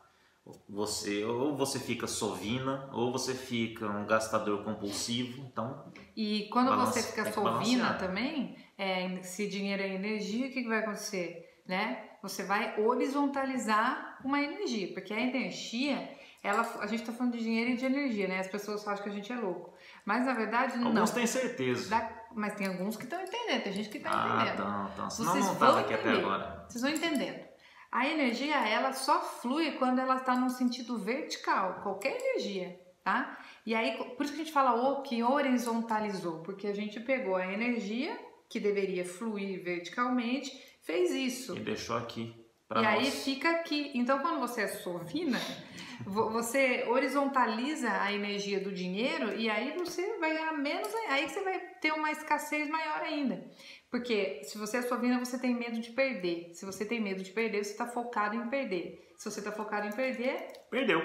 você 0.68 1.24
ou 1.24 1.56
você 1.56 1.78
fica 1.78 2.08
sovina 2.08 2.90
ou 2.92 3.12
você 3.12 3.36
fica 3.36 3.86
um 3.86 4.08
gastador 4.08 4.64
compulsivo. 4.64 5.46
Então 5.54 5.86
e 6.18 6.50
quando 6.52 6.70
balance, 6.70 7.00
você 7.00 7.08
fica 7.10 7.32
sovina 7.32 7.94
também, 7.94 8.58
é, 8.76 9.22
se 9.22 9.48
dinheiro 9.48 9.84
é 9.84 9.94
energia, 9.94 10.48
o 10.48 10.52
que, 10.52 10.64
que 10.64 10.68
vai 10.68 10.80
acontecer, 10.80 11.62
né? 11.68 12.09
Você 12.22 12.44
vai 12.44 12.80
horizontalizar 12.80 14.20
uma 14.24 14.42
energia, 14.42 14.94
porque 14.94 15.14
a 15.14 15.20
energia, 15.20 16.10
ela, 16.44 16.62
a 16.80 16.88
gente 16.88 17.02
está 17.02 17.14
falando 17.14 17.34
de 17.34 17.40
dinheiro 17.40 17.72
e 17.72 17.78
de 17.78 17.86
energia, 17.86 18.28
né? 18.28 18.40
As 18.40 18.48
pessoas 18.48 18.86
acham 18.88 19.04
que 19.04 19.10
a 19.10 19.14
gente 19.14 19.32
é 19.32 19.36
louco, 19.36 19.74
mas 20.06 20.26
na 20.26 20.34
verdade 20.34 20.74
Alguns 20.74 20.84
não. 20.84 21.02
Alguns 21.02 21.12
têm 21.12 21.28
certeza. 21.28 21.90
Da, 21.90 22.10
mas 22.36 22.56
tem 22.56 22.68
alguns 22.68 22.98
que 22.98 23.04
estão 23.04 23.22
entendendo, 23.22 23.64
tem 23.64 23.74
gente 23.74 23.90
que 23.90 23.98
está 23.98 24.12
ah, 24.12 24.36
entendendo. 24.36 24.54
Então, 24.54 24.90
então. 24.94 25.10
Senão 25.10 25.32
Vocês 25.32 25.46
não 25.46 25.54
estava 25.54 25.80
aqui 25.80 25.94
até 25.94 26.10
agora. 26.10 26.66
Vocês 26.68 26.82
vão 26.82 26.92
entendendo. 26.92 27.50
A 27.92 28.08
energia, 28.08 28.56
ela 28.68 28.94
só 28.94 29.20
flui 29.20 29.72
quando 29.74 30.00
ela 30.00 30.18
está 30.18 30.36
num 30.36 30.50
sentido 30.50 31.00
vertical, 31.00 31.82
qualquer 31.82 32.20
energia, 32.22 32.80
tá? 33.04 33.40
E 33.66 33.74
aí, 33.74 33.98
por 34.16 34.24
isso 34.24 34.34
que 34.34 34.42
a 34.42 34.44
gente 34.44 34.54
fala 34.54 34.74
o 34.76 35.02
que 35.02 35.24
horizontalizou, 35.24 36.44
porque 36.44 36.68
a 36.68 36.74
gente 36.74 37.00
pegou 37.00 37.36
a 37.36 37.52
energia 37.52 38.16
que 38.48 38.60
deveria 38.60 39.06
fluir 39.06 39.64
verticalmente, 39.64 40.69
fez 40.90 41.12
isso. 41.12 41.56
E 41.56 41.60
deixou 41.60 41.96
aqui. 41.96 42.36
e 42.72 42.74
nós. 42.74 42.86
aí 42.88 43.12
fica 43.12 43.52
aqui. 43.52 43.92
Então, 43.94 44.20
quando 44.20 44.40
você 44.40 44.62
é 44.62 44.68
sovina, 44.68 45.38
você 46.04 46.86
horizontaliza 46.88 47.92
a 48.02 48.12
energia 48.12 48.60
do 48.60 48.72
dinheiro 48.72 49.36
e 49.36 49.48
aí 49.48 49.78
você 49.78 50.18
vai 50.18 50.34
ganhar 50.34 50.54
menos, 50.54 50.92
aí 51.10 51.30
você 51.30 51.44
vai 51.44 51.60
ter 51.80 51.92
uma 51.92 52.12
escassez 52.12 52.68
maior 52.68 53.02
ainda. 53.02 53.46
Porque 53.92 54.44
se 54.44 54.58
você 54.58 54.78
é 54.78 54.82
sovina, 54.82 55.20
você 55.20 55.38
tem 55.38 55.54
medo 55.54 55.80
de 55.80 55.92
perder. 55.92 56.56
Se 56.56 56.66
você 56.66 56.84
tem 56.84 57.00
medo 57.00 57.22
de 57.22 57.32
perder, 57.32 57.64
você 57.64 57.72
está 57.72 57.86
focado 57.86 58.36
em 58.36 58.50
perder. 58.50 59.14
Se 59.16 59.30
você 59.30 59.40
está 59.40 59.52
focado 59.52 59.88
em 59.88 59.92
perder. 59.92 60.48
Perdeu. 60.72 61.02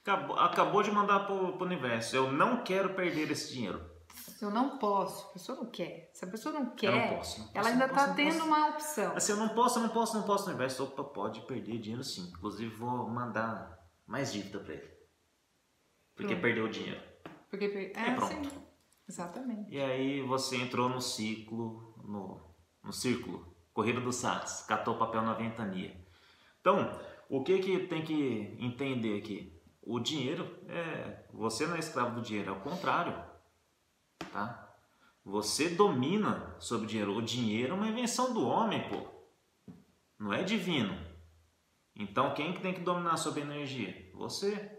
Acabou, 0.00 0.36
acabou 0.36 0.82
de 0.82 0.90
mandar 0.90 1.20
para 1.20 1.34
o 1.34 1.62
universo. 1.62 2.16
Eu 2.16 2.32
não 2.32 2.64
quero 2.64 2.94
perder 2.94 3.30
esse 3.30 3.52
dinheiro. 3.52 3.97
Eu 4.40 4.50
não 4.50 4.78
posso, 4.78 5.28
a 5.28 5.32
pessoa 5.32 5.58
não 5.58 5.66
quer. 5.66 6.10
Se 6.14 6.24
a 6.24 6.28
pessoa 6.28 6.54
não 6.54 6.70
quer, 6.70 6.92
não 6.92 7.16
posso, 7.16 7.40
não 7.40 7.46
posso, 7.46 7.58
ela 7.58 7.68
ainda 7.68 7.86
está 7.86 8.14
tendo 8.14 8.44
uma 8.44 8.68
opção. 8.68 9.16
Assim, 9.16 9.32
eu 9.32 9.38
não 9.38 9.48
posso, 9.48 9.80
não 9.80 9.88
posso, 9.88 10.16
não 10.16 10.22
posso 10.22 10.44
no 10.44 10.50
universo. 10.50 10.84
Opa, 10.84 11.02
pode 11.02 11.40
perder 11.40 11.78
dinheiro 11.78 12.04
sim. 12.04 12.28
Inclusive, 12.28 12.72
vou 12.76 13.08
mandar 13.08 13.78
mais 14.06 14.32
dívida 14.32 14.60
para 14.60 14.74
ele. 14.74 14.88
Porque 16.14 16.34
pronto. 16.34 16.42
perdeu 16.42 16.64
o 16.66 16.68
dinheiro. 16.68 17.00
Porque 17.50 17.68
per... 17.68 17.92
é, 17.96 18.10
é 18.10 18.14
pronto. 18.14 18.48
Sim. 18.48 18.62
Exatamente. 19.08 19.74
E 19.74 19.80
aí 19.80 20.20
você 20.22 20.56
entrou 20.56 20.88
no 20.88 21.00
ciclo, 21.00 21.94
no, 22.04 22.40
no 22.84 22.92
círculo, 22.92 23.56
corrida 23.72 24.00
do 24.00 24.12
Sats, 24.12 24.62
catou 24.62 24.94
o 24.94 24.98
papel 24.98 25.22
na 25.22 25.34
ventania. 25.34 25.96
Então, 26.60 26.90
o 27.28 27.42
que 27.42 27.58
que 27.58 27.86
tem 27.86 28.04
que 28.04 28.56
entender 28.60 29.18
aqui? 29.18 29.60
O 29.82 29.98
dinheiro 29.98 30.58
é. 30.68 31.24
Você 31.32 31.66
não 31.66 31.76
é 31.76 31.78
escravo 31.78 32.14
do 32.14 32.22
dinheiro, 32.22 32.50
é 32.50 32.52
o 32.52 32.60
contrário 32.60 33.27
tá? 34.26 34.68
Você 35.24 35.68
domina 35.68 36.56
sobre 36.58 36.86
o 36.86 36.88
dinheiro. 36.88 37.16
O 37.16 37.22
dinheiro 37.22 37.72
é 37.72 37.76
uma 37.76 37.88
invenção 37.88 38.32
do 38.32 38.46
homem, 38.46 38.88
pô. 38.88 39.06
Não 40.18 40.32
é 40.32 40.42
divino. 40.42 40.96
Então 41.94 42.34
quem 42.34 42.54
que 42.54 42.62
tem 42.62 42.72
que 42.72 42.80
dominar 42.80 43.16
sobre 43.16 43.42
a 43.42 43.44
energia? 43.44 44.10
Você. 44.14 44.76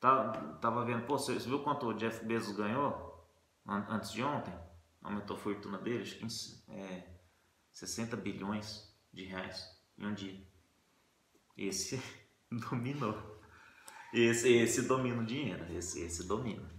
Tá, 0.00 0.30
tava 0.60 0.84
vendo, 0.84 1.06
pô, 1.06 1.18
você 1.18 1.34
viu 1.34 1.62
quanto 1.62 1.86
o 1.86 1.94
Jeff 1.94 2.24
Bezos 2.24 2.56
ganhou 2.56 3.28
antes 3.66 4.12
de 4.12 4.22
ontem? 4.22 4.54
Aumentou 5.02 5.36
a 5.36 5.40
fortuna 5.40 5.76
dele, 5.76 6.02
acho 6.02 6.18
que 6.18 6.26
é, 6.72 7.08
60 7.72 8.16
bilhões 8.16 8.96
de 9.12 9.24
reais 9.24 9.76
em 9.98 10.06
um 10.06 10.14
dia. 10.14 10.40
Esse 11.56 12.00
dominou. 12.50 13.38
Esse, 14.12 14.50
esse 14.50 14.82
domina 14.82 15.20
o 15.20 15.26
dinheiro, 15.26 15.70
esse, 15.74 16.00
esse 16.00 16.26
domina. 16.26 16.70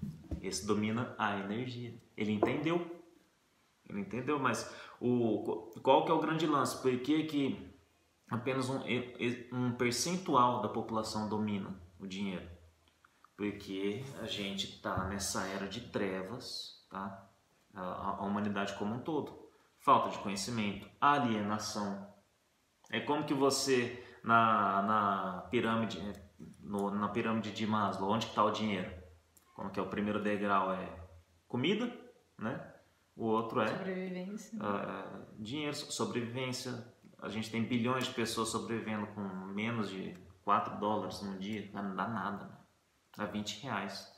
Esse 0.41 0.65
domina 0.65 1.15
a 1.17 1.37
energia. 1.39 1.93
Ele 2.15 2.31
entendeu. 2.31 2.99
Ele 3.87 4.01
entendeu, 4.01 4.39
mas 4.39 4.69
o, 4.99 5.71
qual 5.81 6.05
que 6.05 6.11
é 6.11 6.13
o 6.13 6.19
grande 6.19 6.45
lance? 6.45 6.81
Por 6.81 6.95
que, 6.99 7.23
que 7.23 7.73
apenas 8.29 8.69
um, 8.69 8.81
um 9.51 9.71
percentual 9.73 10.61
da 10.61 10.69
população 10.69 11.27
domina 11.27 11.73
o 11.99 12.05
dinheiro? 12.05 12.47
Porque 13.35 14.03
a 14.21 14.25
gente 14.25 14.65
está 14.65 15.05
nessa 15.05 15.45
era 15.47 15.67
de 15.67 15.81
trevas, 15.89 16.85
tá? 16.89 17.27
A, 17.73 18.21
a, 18.21 18.25
humanidade 18.25 18.73
como 18.77 18.95
um 18.95 18.99
todo. 18.99 19.47
Falta 19.79 20.09
de 20.09 20.19
conhecimento, 20.19 20.89
alienação. 20.99 22.07
É 22.91 22.99
como 22.99 23.25
que 23.25 23.33
você 23.33 24.05
na, 24.23 24.81
na 24.81 25.47
pirâmide, 25.49 26.01
no, 26.59 26.91
na 26.91 27.07
pirâmide 27.07 27.51
de 27.51 27.65
Maslow, 27.65 28.11
onde 28.11 28.25
está 28.25 28.43
o 28.43 28.51
dinheiro? 28.51 28.98
Como 29.59 29.71
que 29.71 29.79
é 29.79 29.83
o 29.83 29.89
primeiro 29.89 30.23
degrau 30.23 30.71
é 30.71 30.87
comida, 31.45 31.93
né? 32.37 32.65
O 33.13 33.25
outro 33.25 33.59
é 33.59 33.67
Sobrevivência. 33.67 34.57
uh, 34.57 35.35
dinheiro, 35.37 35.75
sobrevivência. 35.75 36.71
A 37.21 37.27
gente 37.27 37.51
tem 37.51 37.65
bilhões 37.65 38.05
de 38.05 38.13
pessoas 38.13 38.47
sobrevivendo 38.47 39.07
com 39.07 39.21
menos 39.47 39.89
de 39.89 40.15
4 40.45 40.79
dólares 40.79 41.21
no 41.21 41.37
dia, 41.37 41.69
não 41.73 41.93
dá 41.93 42.07
nada, 42.07 42.45
né? 42.45 42.57
dá 43.17 43.25
20 43.25 43.63
reais. 43.63 44.09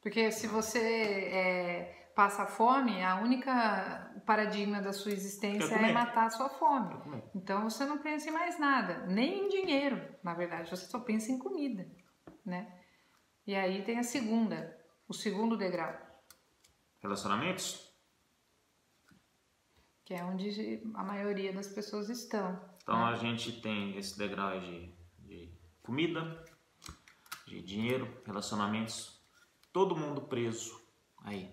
Porque 0.00 0.30
se 0.30 0.46
você 0.46 0.78
é, 0.78 2.12
passa 2.14 2.46
fome, 2.46 3.02
a 3.02 3.16
única 3.16 4.22
paradigma 4.24 4.80
da 4.80 4.92
sua 4.92 5.10
existência 5.10 5.74
é 5.74 5.92
matar 5.92 6.26
a 6.26 6.30
sua 6.30 6.48
fome. 6.48 6.94
Então 7.34 7.68
você 7.68 7.84
não 7.84 7.98
pensa 7.98 8.28
em 8.28 8.32
mais 8.32 8.60
nada, 8.60 9.06
nem 9.08 9.46
em 9.46 9.48
dinheiro, 9.48 10.00
na 10.22 10.34
verdade, 10.34 10.70
você 10.70 10.86
só 10.86 11.00
pensa 11.00 11.32
em 11.32 11.38
comida, 11.38 11.84
né? 12.46 12.78
E 13.46 13.54
aí 13.54 13.82
tem 13.84 13.98
a 13.98 14.02
segunda, 14.02 14.78
o 15.08 15.14
segundo 15.14 15.56
degrau, 15.56 15.94
Relacionamentos? 17.00 17.92
que 20.04 20.14
é 20.14 20.24
onde 20.24 20.82
a 20.94 21.02
maioria 21.02 21.52
das 21.52 21.68
pessoas 21.68 22.08
estão. 22.10 22.60
Então 22.82 23.04
a 23.04 23.16
gente 23.16 23.60
tem 23.60 23.96
esse 23.96 24.18
degrau 24.18 24.60
de, 24.60 24.92
de 25.18 25.52
comida, 25.82 26.44
de 27.46 27.62
dinheiro, 27.62 28.20
relacionamentos, 28.26 29.20
todo 29.72 29.96
mundo 29.96 30.22
preso 30.22 30.78
aí. 31.24 31.50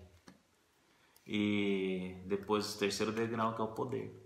E 1.26 2.22
depois 2.26 2.74
o 2.74 2.78
terceiro 2.78 3.12
degrau 3.12 3.54
que 3.54 3.62
é 3.62 3.64
o 3.64 3.74
poder. 3.74 4.19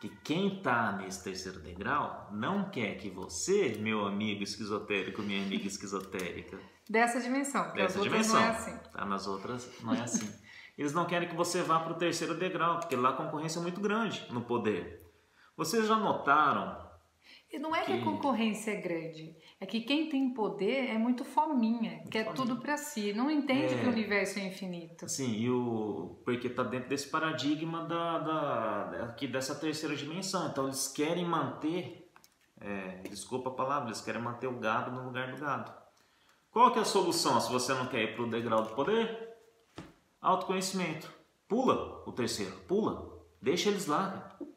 Que 0.00 0.08
quem 0.22 0.62
tá 0.62 0.92
nesse 0.92 1.24
terceiro 1.24 1.58
degrau 1.60 2.28
não 2.32 2.70
quer 2.70 2.96
que 2.98 3.10
você, 3.10 3.76
meu 3.80 4.06
amigo 4.06 4.42
esquizotérico, 4.44 5.22
minha 5.22 5.42
amiga 5.42 5.66
esquizotérica, 5.68 6.58
Dessa 6.88 7.20
dimensão, 7.20 7.72
dessa 7.74 8.00
dimensão. 8.00 8.40
não 8.40 8.46
é 8.46 8.50
assim. 8.50 8.78
Tá? 8.92 9.04
Nas 9.04 9.26
outras 9.26 9.68
não 9.82 9.92
é 9.94 10.00
assim. 10.00 10.32
Eles 10.78 10.92
não 10.94 11.04
querem 11.04 11.28
que 11.28 11.34
você 11.36 11.60
vá 11.60 11.80
para 11.80 11.92
o 11.92 11.96
terceiro 11.96 12.34
degrau, 12.34 12.78
porque 12.78 12.96
lá 12.96 13.10
a 13.10 13.12
concorrência 13.12 13.58
é 13.58 13.62
muito 13.62 13.80
grande 13.80 14.24
no 14.30 14.40
poder. 14.42 15.04
Vocês 15.56 15.86
já 15.86 15.96
notaram? 15.96 16.87
E 17.50 17.58
não 17.58 17.74
é 17.74 17.82
que 17.82 17.92
a 17.92 17.96
Que- 17.98 18.04
concorrência 18.04 18.72
é 18.72 18.80
grande, 18.80 19.34
é 19.58 19.64
que 19.64 19.80
quem 19.80 20.10
tem 20.10 20.34
poder 20.34 20.90
é 20.90 20.98
muito 20.98 21.24
fominha, 21.24 22.04
quer 22.10 22.26
fominha. 22.26 22.34
tudo 22.34 22.60
pra 22.60 22.76
si, 22.76 23.14
não 23.14 23.30
entende 23.30 23.72
É. 23.74 23.78
que 23.80 23.86
o 23.86 23.90
universo 23.90 24.38
é 24.38 24.46
infinito. 24.46 25.06
Assim, 25.06 25.32
e 25.32 25.48
o 25.50 26.20
porque 26.26 26.50
tá 26.50 26.62
dentro 26.62 26.90
desse 26.90 27.08
paradigma 27.08 27.84
da, 27.86 28.18
da 28.18 29.04
aqui 29.04 29.26
dessa 29.26 29.54
terceira 29.54 29.96
dimensão. 29.96 30.48
Então 30.48 30.64
eles 30.66 30.88
querem 30.88 31.24
manter, 31.24 32.10
é, 32.60 33.00
desculpa 33.08 33.48
a 33.48 33.54
palavra, 33.54 33.88
eles 33.88 34.02
querem 34.02 34.20
manter 34.20 34.46
o 34.46 34.58
gado 34.58 34.90
no 34.90 35.04
lugar 35.06 35.32
do 35.34 35.40
gado. 35.40 35.72
Qual 36.50 36.70
que 36.70 36.78
é 36.78 36.82
a 36.82 36.84
solução 36.84 37.40
se 37.40 37.50
você 37.50 37.72
não 37.72 37.86
quer 37.86 38.02
ir 38.02 38.14
para 38.14 38.24
o 38.24 38.30
degrau 38.30 38.62
do 38.62 38.74
poder? 38.74 39.26
Autoconhecimento. 40.20 41.10
Pula 41.46 42.02
o 42.06 42.12
terceiro, 42.12 42.52
pula, 42.66 43.08
deixa 43.40 43.70
eles 43.70 43.86
lá. 43.86 44.10
cara. 44.38 44.47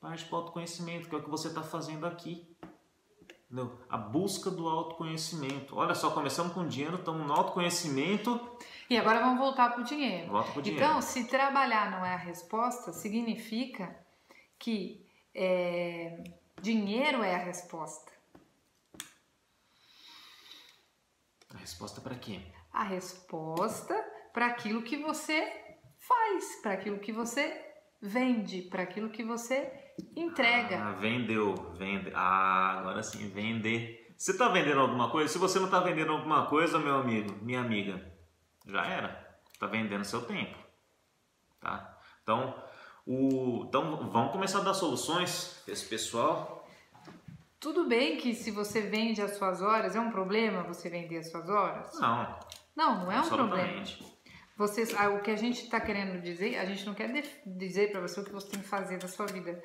Parte 0.00 0.24
para 0.24 0.34
o 0.34 0.38
autoconhecimento, 0.40 1.08
que 1.08 1.14
é 1.14 1.18
o 1.18 1.22
que 1.22 1.28
você 1.30 1.48
está 1.48 1.62
fazendo 1.62 2.06
aqui. 2.06 2.56
Entendeu? 3.44 3.78
A 3.88 3.98
busca 3.98 4.50
do 4.50 4.68
autoconhecimento. 4.68 5.76
Olha 5.76 5.94
só, 5.94 6.10
começamos 6.10 6.52
com 6.54 6.66
dinheiro, 6.66 6.96
estamos 6.96 7.26
no 7.26 7.32
autoconhecimento, 7.34 8.56
E 8.88 8.96
agora 8.96 9.20
vamos 9.20 9.38
voltar 9.38 9.74
pro 9.74 9.84
dinheiro. 9.84 10.30
volta 10.30 10.52
para 10.52 10.58
o 10.60 10.62
dinheiro. 10.62 10.84
Então, 10.84 11.02
se 11.02 11.24
trabalhar 11.24 11.90
não 11.90 12.04
é 12.06 12.14
a 12.14 12.16
resposta, 12.16 12.92
significa 12.92 13.94
que 14.58 15.04
é, 15.34 16.22
dinheiro 16.60 17.22
é 17.22 17.34
a 17.34 17.38
resposta. 17.38 18.10
A 21.54 21.58
resposta 21.58 22.00
para 22.00 22.14
quê? 22.14 22.40
A 22.72 22.84
resposta 22.84 23.94
para 24.32 24.46
aquilo 24.46 24.82
que 24.82 24.96
você 24.96 25.76
faz, 25.98 26.62
para 26.62 26.72
aquilo 26.72 27.00
que 27.00 27.12
você 27.12 27.66
vende, 28.00 28.62
para 28.62 28.82
aquilo 28.84 29.10
que 29.10 29.24
você 29.24 29.89
entrega. 30.16 30.78
Ah, 30.82 30.92
vendeu, 30.92 31.54
vende. 31.76 32.10
Ah, 32.14 32.78
agora 32.78 33.02
sim, 33.02 33.28
vender. 33.28 34.14
Você 34.16 34.32
está 34.32 34.48
vendendo 34.48 34.80
alguma 34.80 35.10
coisa? 35.10 35.32
Se 35.32 35.38
você 35.38 35.58
não 35.58 35.66
está 35.66 35.80
vendendo 35.80 36.12
alguma 36.12 36.46
coisa, 36.46 36.78
meu 36.78 36.96
amigo, 36.96 37.38
minha 37.42 37.60
amiga, 37.60 38.00
já 38.66 38.84
era. 38.84 39.38
Está 39.52 39.66
vendendo 39.66 40.04
seu 40.04 40.22
tempo, 40.22 40.56
tá? 41.60 41.98
Então, 42.22 42.54
o, 43.06 43.64
então 43.68 44.10
vamos 44.10 44.32
começar 44.32 44.58
a 44.58 44.62
dar 44.62 44.74
soluções 44.74 45.62
para 45.64 45.72
esse 45.72 45.86
pessoal. 45.86 46.66
Tudo 47.58 47.86
bem 47.86 48.16
que 48.16 48.34
se 48.34 48.50
você 48.50 48.80
vende 48.80 49.20
as 49.20 49.36
suas 49.36 49.60
horas, 49.60 49.94
é 49.94 50.00
um 50.00 50.10
problema 50.10 50.62
você 50.62 50.88
vender 50.88 51.18
as 51.18 51.30
suas 51.30 51.48
horas? 51.48 51.98
Não, 51.98 52.38
Não, 52.74 53.04
não 53.04 53.12
é 53.12 53.20
um 53.20 53.28
problema. 53.28 53.84
Vocês, 54.56 54.94
ah, 54.94 55.08
o 55.08 55.22
que 55.22 55.30
a 55.30 55.36
gente 55.36 55.64
está 55.64 55.80
querendo 55.80 56.20
dizer, 56.20 56.58
a 56.58 56.66
gente 56.66 56.84
não 56.84 56.94
quer 56.94 57.10
dizer 57.46 57.90
para 57.90 58.00
você 58.00 58.20
o 58.20 58.24
que 58.24 58.32
você 58.32 58.50
tem 58.50 58.60
que 58.60 58.68
fazer 58.68 58.98
da 58.98 59.08
sua 59.08 59.26
vida. 59.26 59.62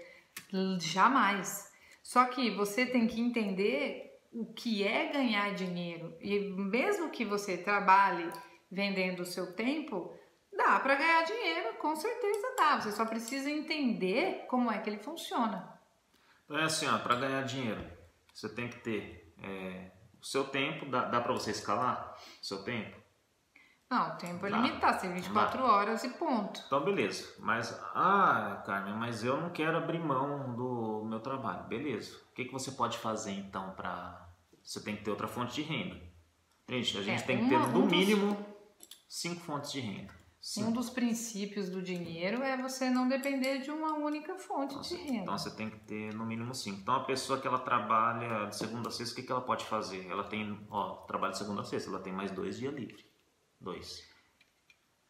Jamais. 0.79 1.71
Só 2.03 2.25
que 2.25 2.51
você 2.51 2.85
tem 2.85 3.07
que 3.07 3.19
entender 3.19 4.19
o 4.31 4.45
que 4.53 4.83
é 4.83 5.11
ganhar 5.11 5.53
dinheiro. 5.55 6.15
E 6.19 6.39
mesmo 6.39 7.09
que 7.09 7.25
você 7.25 7.57
trabalhe 7.57 8.31
vendendo 8.69 9.21
o 9.21 9.25
seu 9.25 9.53
tempo, 9.53 10.13
dá 10.55 10.79
para 10.79 10.95
ganhar 10.95 11.23
dinheiro, 11.23 11.77
com 11.77 11.95
certeza 11.95 12.55
dá. 12.57 12.79
Você 12.79 12.91
só 12.91 13.05
precisa 13.05 13.49
entender 13.49 14.45
como 14.47 14.71
é 14.71 14.79
que 14.79 14.89
ele 14.89 14.99
funciona. 14.99 15.73
Então 16.43 16.57
é 16.57 16.63
assim, 16.63 16.85
para 16.99 17.15
ganhar 17.15 17.41
dinheiro, 17.43 17.83
você 18.33 18.49
tem 18.49 18.67
que 18.67 18.77
ter 18.79 19.33
é, 19.41 19.91
o 20.21 20.25
seu 20.25 20.43
tempo, 20.45 20.85
dá, 20.85 21.05
dá 21.05 21.21
para 21.21 21.33
você 21.33 21.51
escalar 21.51 22.15
o 22.41 22.45
seu 22.45 22.63
tempo? 22.63 23.04
Não, 23.95 24.09
o 24.09 24.17
tempo 24.17 24.45
é 24.45 24.49
Dá. 24.49 24.57
limitado, 24.57 24.99
tem 25.01 25.13
24 25.13 25.63
horas 25.63 26.03
e 26.03 26.09
ponto. 26.09 26.61
Então, 26.67 26.83
beleza. 26.83 27.33
Mas, 27.39 27.71
ah, 27.93 28.61
Carmen, 28.65 28.93
mas 28.95 29.23
eu 29.23 29.39
não 29.39 29.49
quero 29.51 29.77
abrir 29.77 29.99
mão 29.99 30.53
do 30.55 31.05
meu 31.05 31.19
trabalho. 31.19 31.63
Beleza. 31.67 32.15
O 32.31 32.33
que, 32.33 32.45
que 32.45 32.51
você 32.53 32.71
pode 32.71 32.97
fazer, 32.97 33.31
então, 33.31 33.71
para... 33.71 34.27
Você 34.63 34.81
tem 34.83 34.95
que 34.95 35.03
ter 35.03 35.11
outra 35.11 35.27
fonte 35.27 35.55
de 35.55 35.61
renda. 35.61 35.95
Gente, 36.67 36.97
a 36.97 37.01
gente 37.03 37.23
É, 37.23 37.25
tem 37.25 37.43
que 37.43 37.49
ter, 37.49 37.57
no 37.59 37.67
um 37.67 37.81
dos- 37.83 37.91
mínimo, 37.91 38.37
cinco 39.07 39.41
fontes 39.41 39.71
de 39.71 39.79
renda. 39.79 40.11
Um 40.13 40.47
Cinco. 40.47 40.71
dos 40.73 40.89
princípios 40.91 41.69
do 41.69 41.81
dinheiro 41.81 42.43
é 42.43 42.55
você 42.61 42.87
não 42.89 43.07
depender 43.07 43.59
de 43.59 43.71
uma 43.71 43.93
única 43.93 44.35
fonte 44.37 44.79
de 44.87 44.95
renda. 44.95 45.23
Então, 45.23 45.37
você 45.37 45.55
tem 45.55 45.69
que 45.71 45.79
ter, 45.79 46.13
no 46.13 46.23
mínimo, 46.25 46.53
cinco. 46.53 46.81
Então, 46.81 46.95
a 46.95 47.03
pessoa 47.03 47.39
que 47.39 47.47
ela 47.47 47.57
trabalha 47.59 48.45
de 48.45 48.55
segunda 48.55 48.89
a 48.89 48.91
sexta, 48.91 49.13
o 49.13 49.15
que, 49.15 49.23
que 49.23 49.31
ela 49.31 49.41
pode 49.41 49.65
fazer? 49.65 50.07
Ela 50.07 50.23
tem, 50.23 50.59
ó, 50.69 50.97
trabalha 51.07 51.31
de 51.31 51.39
segunda 51.39 51.61
a 51.61 51.63
sexta, 51.63 51.89
ela 51.89 51.99
tem 51.99 52.13
mais 52.13 52.29
dois 52.31 52.57
dias 52.59 52.73
livre. 52.73 53.03
Dois. 53.65 54.07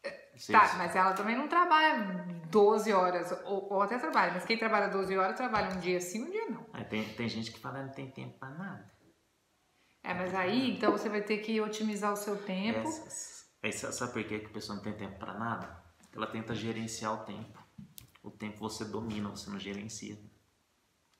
Tá, 0.02 0.10
Seis. 0.38 0.74
mas 0.78 0.96
ela 0.96 1.12
também 1.12 1.36
não 1.36 1.46
trabalha 1.46 2.24
12 2.50 2.90
horas, 2.92 3.32
ou, 3.44 3.70
ou 3.74 3.82
até 3.82 3.98
trabalha, 3.98 4.32
mas 4.32 4.44
quem 4.46 4.56
trabalha 4.56 4.88
12 4.88 5.16
horas 5.16 5.36
trabalha 5.36 5.74
um 5.76 5.78
dia 5.80 6.00
sim, 6.00 6.24
um 6.24 6.30
dia 6.30 6.48
não. 6.48 6.66
Aí 6.72 6.84
tem, 6.84 7.04
tem 7.14 7.28
gente 7.28 7.52
que 7.52 7.58
fala 7.58 7.80
que 7.80 7.84
não 7.86 7.92
tem 7.92 8.10
tempo 8.10 8.38
pra 8.38 8.48
nada. 8.48 8.90
É, 10.02 10.14
mas 10.14 10.34
aí, 10.34 10.70
então 10.70 10.92
você 10.92 11.08
vai 11.10 11.20
ter 11.20 11.38
que 11.38 11.60
otimizar 11.60 12.12
o 12.12 12.16
seu 12.16 12.40
tempo. 12.42 12.88
Aí, 13.62 13.72
sa- 13.72 13.92
sabe 13.92 14.12
por 14.14 14.24
que 14.24 14.36
a 14.36 14.48
pessoa 14.48 14.76
não 14.76 14.82
tem 14.82 14.94
tempo 14.96 15.18
para 15.18 15.34
nada? 15.34 15.84
Ela 16.14 16.26
tenta 16.26 16.54
gerenciar 16.54 17.12
o 17.12 17.24
tempo. 17.26 17.62
O 18.22 18.30
tempo 18.30 18.58
você 18.58 18.84
domina, 18.86 19.28
você 19.28 19.50
não 19.50 19.58
gerencia. 19.58 20.18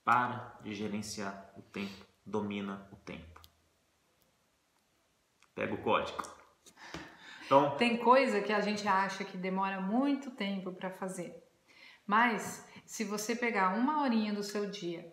Para 0.05 0.59
de 0.63 0.73
gerenciar 0.75 1.53
o 1.57 1.63
tempo. 1.63 2.07
Domina 2.25 2.89
o 2.93 2.97
tempo. 2.97 3.41
Pega 5.55 5.75
o 5.75 5.83
código. 5.83 6.36
Então, 7.47 7.77
Tem 7.77 7.97
coisa 7.97 8.41
que 8.41 8.53
a 8.53 8.61
gente 8.61 8.87
acha 8.87 9.25
que 9.25 9.37
demora 9.37 9.81
muito 9.81 10.31
tempo 10.33 10.73
para 10.73 10.91
fazer. 10.91 11.43
Mas 12.07 12.67
se 12.85 13.05
você 13.05 13.35
pegar 13.35 13.77
uma 13.77 14.03
horinha 14.03 14.33
do 14.35 14.43
seu 14.43 14.69
dia 14.71 15.13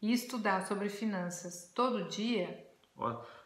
e 0.00 0.12
estudar 0.12 0.66
sobre 0.66 0.88
finanças 0.88 1.70
todo 1.74 2.08
dia, 2.08 2.66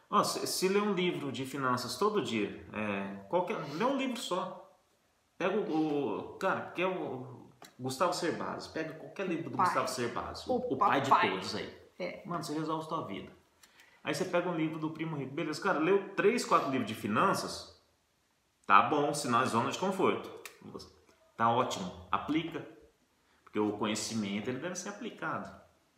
ó, 0.09 0.23
se, 0.23 0.47
se 0.47 0.67
ler 0.67 0.81
um 0.81 0.93
livro 0.93 1.31
de 1.31 1.45
finanças 1.45 1.97
todo 1.97 2.21
dia, 2.23 2.65
é, 2.73 3.25
qualquer, 3.29 3.57
lê 3.73 3.83
um 3.85 3.97
livro 3.97 4.17
só. 4.17 4.63
Pega 5.37 5.55
o, 5.55 6.17
o 6.17 6.23
cara, 6.39 6.71
que 6.71 6.81
é 6.81 6.87
o 6.87 7.47
Gustavo 7.79 8.11
Cerbasi. 8.13 8.69
Pega 8.69 8.93
qualquer 8.95 9.27
livro 9.27 9.51
do 9.51 9.55
pai. 9.57 9.67
Gustavo 9.67 9.87
Cerbasi. 9.87 10.49
O 10.49 10.55
O, 10.55 10.77
pai 10.77 11.01
de 11.01 11.09
papai. 11.09 11.29
todos 11.29 11.55
aí. 11.55 11.77
É. 11.99 12.21
Mano, 12.25 12.43
você 12.43 12.53
resolve 12.53 12.85
a 12.85 12.89
sua 12.89 13.05
vida. 13.05 13.31
Aí 14.03 14.15
você 14.15 14.25
pega 14.25 14.49
um 14.49 14.55
livro 14.55 14.79
do 14.79 14.89
Primo 14.91 15.15
Rico. 15.15 15.33
Beleza, 15.33 15.61
cara, 15.61 15.77
leu 15.79 16.09
três, 16.15 16.43
quatro 16.43 16.71
livros 16.71 16.87
de 16.87 16.95
finanças. 16.95 17.76
Tá 18.67 18.83
bom, 18.83 19.13
sinal 19.13 19.41
é 19.41 19.45
zona 19.45 19.71
de 19.71 19.79
conforto. 19.79 20.29
Tá 21.35 21.49
ótimo. 21.49 21.91
Aplica. 22.11 22.67
Porque 23.43 23.59
o 23.59 23.71
conhecimento 23.77 24.49
ele 24.49 24.59
deve 24.59 24.75
ser 24.75 24.89
aplicado, 24.89 25.49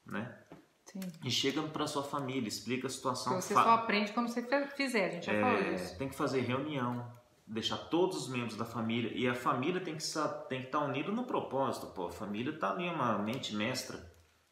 né? 0.06 0.38
sim, 0.86 1.00
E 1.26 1.32
chega 1.32 1.62
para 1.64 1.88
sua 1.88 2.04
família, 2.04 2.48
explica 2.48 2.86
a 2.88 2.90
situação. 2.90 3.42
você 3.42 3.54
fa- 3.54 3.64
só 3.64 3.70
aprende 3.72 4.14
quando 4.14 4.28
você 4.30 4.44
fizer, 4.76 5.06
a 5.08 5.10
gente 5.10 5.26
já 5.26 5.34
falou 5.42 5.58
é, 5.58 5.72
disso. 5.74 5.98
tem 5.98 6.08
que 6.10 6.16
fazer 6.16 6.42
reunião, 6.42 7.12
deixar 7.48 7.78
todos 7.78 8.18
os 8.18 8.28
membros 8.30 8.56
da 8.56 8.66
família 8.66 9.12
e 9.16 9.28
a 9.28 9.34
família 9.34 9.82
tem 9.82 9.96
que 9.96 10.04
sa- 10.04 10.28
tem 10.30 10.62
que 10.62 10.68
estar 10.68 10.80
unida 10.80 11.12
no 11.12 11.26
propósito, 11.26 11.88
pô. 11.88 12.06
A 12.08 12.12
família 12.12 12.58
tá 12.58 12.72
ali 12.72 12.88
uma 12.88 13.18
mente 13.18 13.56
mestra. 13.56 14.08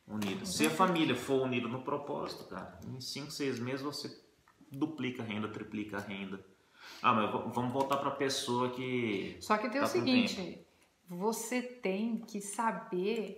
unida. 0.07 0.43
Se 0.45 0.65
a 0.65 0.69
família 0.69 1.15
for 1.15 1.41
unida 1.43 1.67
no 1.67 1.81
propósito, 1.83 2.45
cara, 2.45 2.79
em 2.87 2.99
5, 3.01 3.29
6 3.29 3.59
meses 3.59 3.81
você 3.81 4.09
duplica 4.71 5.21
a 5.21 5.25
renda, 5.25 5.47
triplica 5.49 5.97
a 5.97 5.99
renda. 5.99 6.43
Ah, 7.01 7.13
mas 7.13 7.31
vamos 7.53 7.71
voltar 7.71 7.97
para 7.97 8.09
a 8.09 8.15
pessoa 8.15 8.69
que. 8.71 9.37
Só 9.39 9.57
que 9.57 9.69
tem 9.69 9.79
Tá 9.81 9.85
o 9.85 9.89
seguinte, 9.89 10.65
você 11.07 11.61
tem 11.61 12.17
que 12.17 12.41
saber 12.41 13.37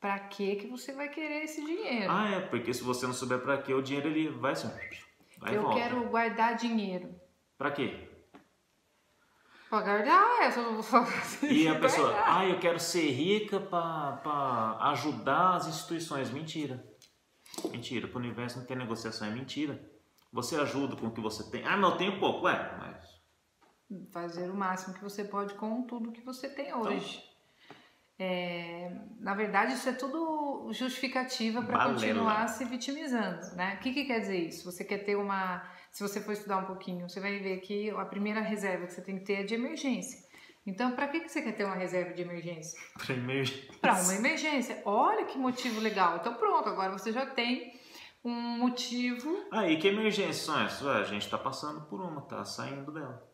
para 0.00 0.18
que 0.18 0.56
que 0.56 0.66
você 0.68 0.92
vai 0.92 1.08
querer 1.08 1.44
esse 1.44 1.64
dinheiro. 1.64 2.06
Ah, 2.10 2.28
é, 2.30 2.40
porque 2.40 2.72
se 2.72 2.82
você 2.82 3.06
não 3.06 3.12
souber 3.12 3.40
para 3.40 3.58
quê, 3.58 3.74
o 3.74 3.82
dinheiro 3.82 4.08
ele 4.08 4.28
vai 4.28 4.52
assim. 4.52 4.70
Vai 5.38 5.56
eu 5.56 5.62
volta. 5.62 5.78
quero 5.78 6.04
guardar 6.08 6.54
dinheiro. 6.56 7.14
Pra 7.58 7.70
quê? 7.70 8.06
Pra 9.68 9.82
guardar, 9.82 10.42
é 10.42 10.50
só 10.50 10.82
só- 10.82 11.04
E 11.46 11.68
a 11.68 11.74
pessoa, 11.78 12.10
guardar. 12.10 12.38
ah, 12.38 12.46
eu 12.46 12.58
quero 12.58 12.80
ser 12.80 13.08
rica 13.10 13.60
para 13.60 14.76
ajudar 14.92 15.56
as 15.56 15.68
instituições. 15.68 16.30
Mentira. 16.30 16.84
Mentira. 17.70 18.08
Para 18.08 18.16
o 18.16 18.20
universo 18.20 18.58
não 18.58 18.66
tem 18.66 18.76
negociação, 18.76 19.28
é 19.28 19.30
mentira. 19.30 19.80
Você 20.32 20.56
ajuda 20.56 20.96
com 20.96 21.08
o 21.08 21.10
que 21.10 21.20
você 21.20 21.50
tem. 21.50 21.64
Ah, 21.66 21.76
mas 21.76 21.90
eu 21.92 21.96
tenho 21.98 22.20
pouco. 22.20 22.46
Ué, 22.46 22.76
mas. 22.78 23.20
fazer 24.12 24.48
o 24.48 24.54
máximo 24.54 24.94
que 24.94 25.02
você 25.02 25.24
pode 25.24 25.54
com 25.54 25.82
tudo 25.82 26.12
que 26.12 26.20
você 26.20 26.48
tem 26.48 26.68
Então. 26.68 26.82
hoje. 26.82 27.22
É, 28.22 28.92
na 29.18 29.34
verdade, 29.34 29.72
isso 29.72 29.88
é 29.88 29.92
tudo 29.92 30.70
justificativa 30.72 31.62
para 31.62 31.86
continuar 31.86 32.46
se 32.48 32.64
vitimizando, 32.66 33.56
né? 33.56 33.76
O 33.76 33.78
que, 33.78 33.94
que 33.94 34.04
quer 34.04 34.20
dizer 34.20 34.36
isso? 34.36 34.70
Você 34.70 34.84
quer 34.84 34.98
ter 34.98 35.16
uma... 35.16 35.66
Se 35.90 36.02
você 36.02 36.20
for 36.20 36.32
estudar 36.32 36.58
um 36.58 36.66
pouquinho, 36.66 37.08
você 37.08 37.18
vai 37.18 37.38
ver 37.38 37.60
que 37.62 37.88
a 37.90 38.04
primeira 38.04 38.40
reserva 38.40 38.86
que 38.86 38.92
você 38.92 39.00
tem 39.00 39.18
que 39.18 39.24
ter 39.24 39.32
é 39.40 39.42
de 39.42 39.54
emergência. 39.54 40.18
Então, 40.66 40.92
para 40.92 41.08
que, 41.08 41.20
que 41.20 41.28
você 41.30 41.40
quer 41.40 41.52
ter 41.52 41.64
uma 41.64 41.74
reserva 41.74 42.12
de 42.12 42.20
emergência? 42.20 42.78
Pra 42.94 43.14
emergência. 43.14 43.72
Para 43.80 43.94
uma 44.02 44.14
emergência. 44.14 44.82
Olha 44.84 45.24
que 45.24 45.38
motivo 45.38 45.80
legal. 45.80 46.18
Então, 46.18 46.34
pronto, 46.34 46.68
agora 46.68 46.92
você 46.92 47.10
já 47.10 47.24
tem 47.24 47.72
um 48.24 48.58
motivo 48.58 49.46
Aí, 49.50 49.78
que 49.78 49.88
emergências 49.88 50.44
são 50.44 50.60
essas? 50.60 50.82
Ué, 50.82 50.98
a 51.00 51.04
gente 51.04 51.28
tá 51.28 51.38
passando 51.38 51.80
por 51.82 52.00
uma, 52.00 52.20
tá 52.22 52.44
saindo 52.44 52.92
dela. 52.92 53.26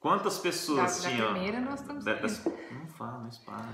Quantas 0.00 0.38
pessoas 0.38 0.98
Da- 1.00 1.08
da 1.08 1.14
tinham. 1.14 1.32
primeira 1.32 1.60
nós 1.60 1.80
estamos 1.80 2.04
da- 2.04 2.14
das- 2.14 2.44
Não 2.72 2.86
fala, 2.88 3.18
não 3.20 3.28
espalha. 3.28 3.68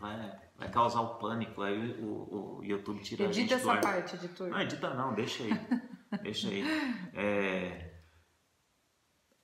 Vai, 0.00 0.40
vai 0.56 0.70
causar 0.70 1.00
o 1.02 1.16
pânico. 1.16 1.60
Aí 1.60 2.00
o, 2.00 2.58
o 2.58 2.64
YouTube 2.64 3.00
tira 3.02 3.24
a 3.24 3.32
gente 3.32 3.40
Edita 3.52 3.54
essa 3.56 3.72
ar. 3.72 3.80
parte, 3.80 4.14
editor. 4.16 4.48
Não, 4.48 4.60
edita 4.60 4.94
não, 4.94 5.12
deixa 5.14 5.42
aí. 5.42 5.50
deixa 6.22 6.48
aí. 6.48 6.64
É, 7.12 7.92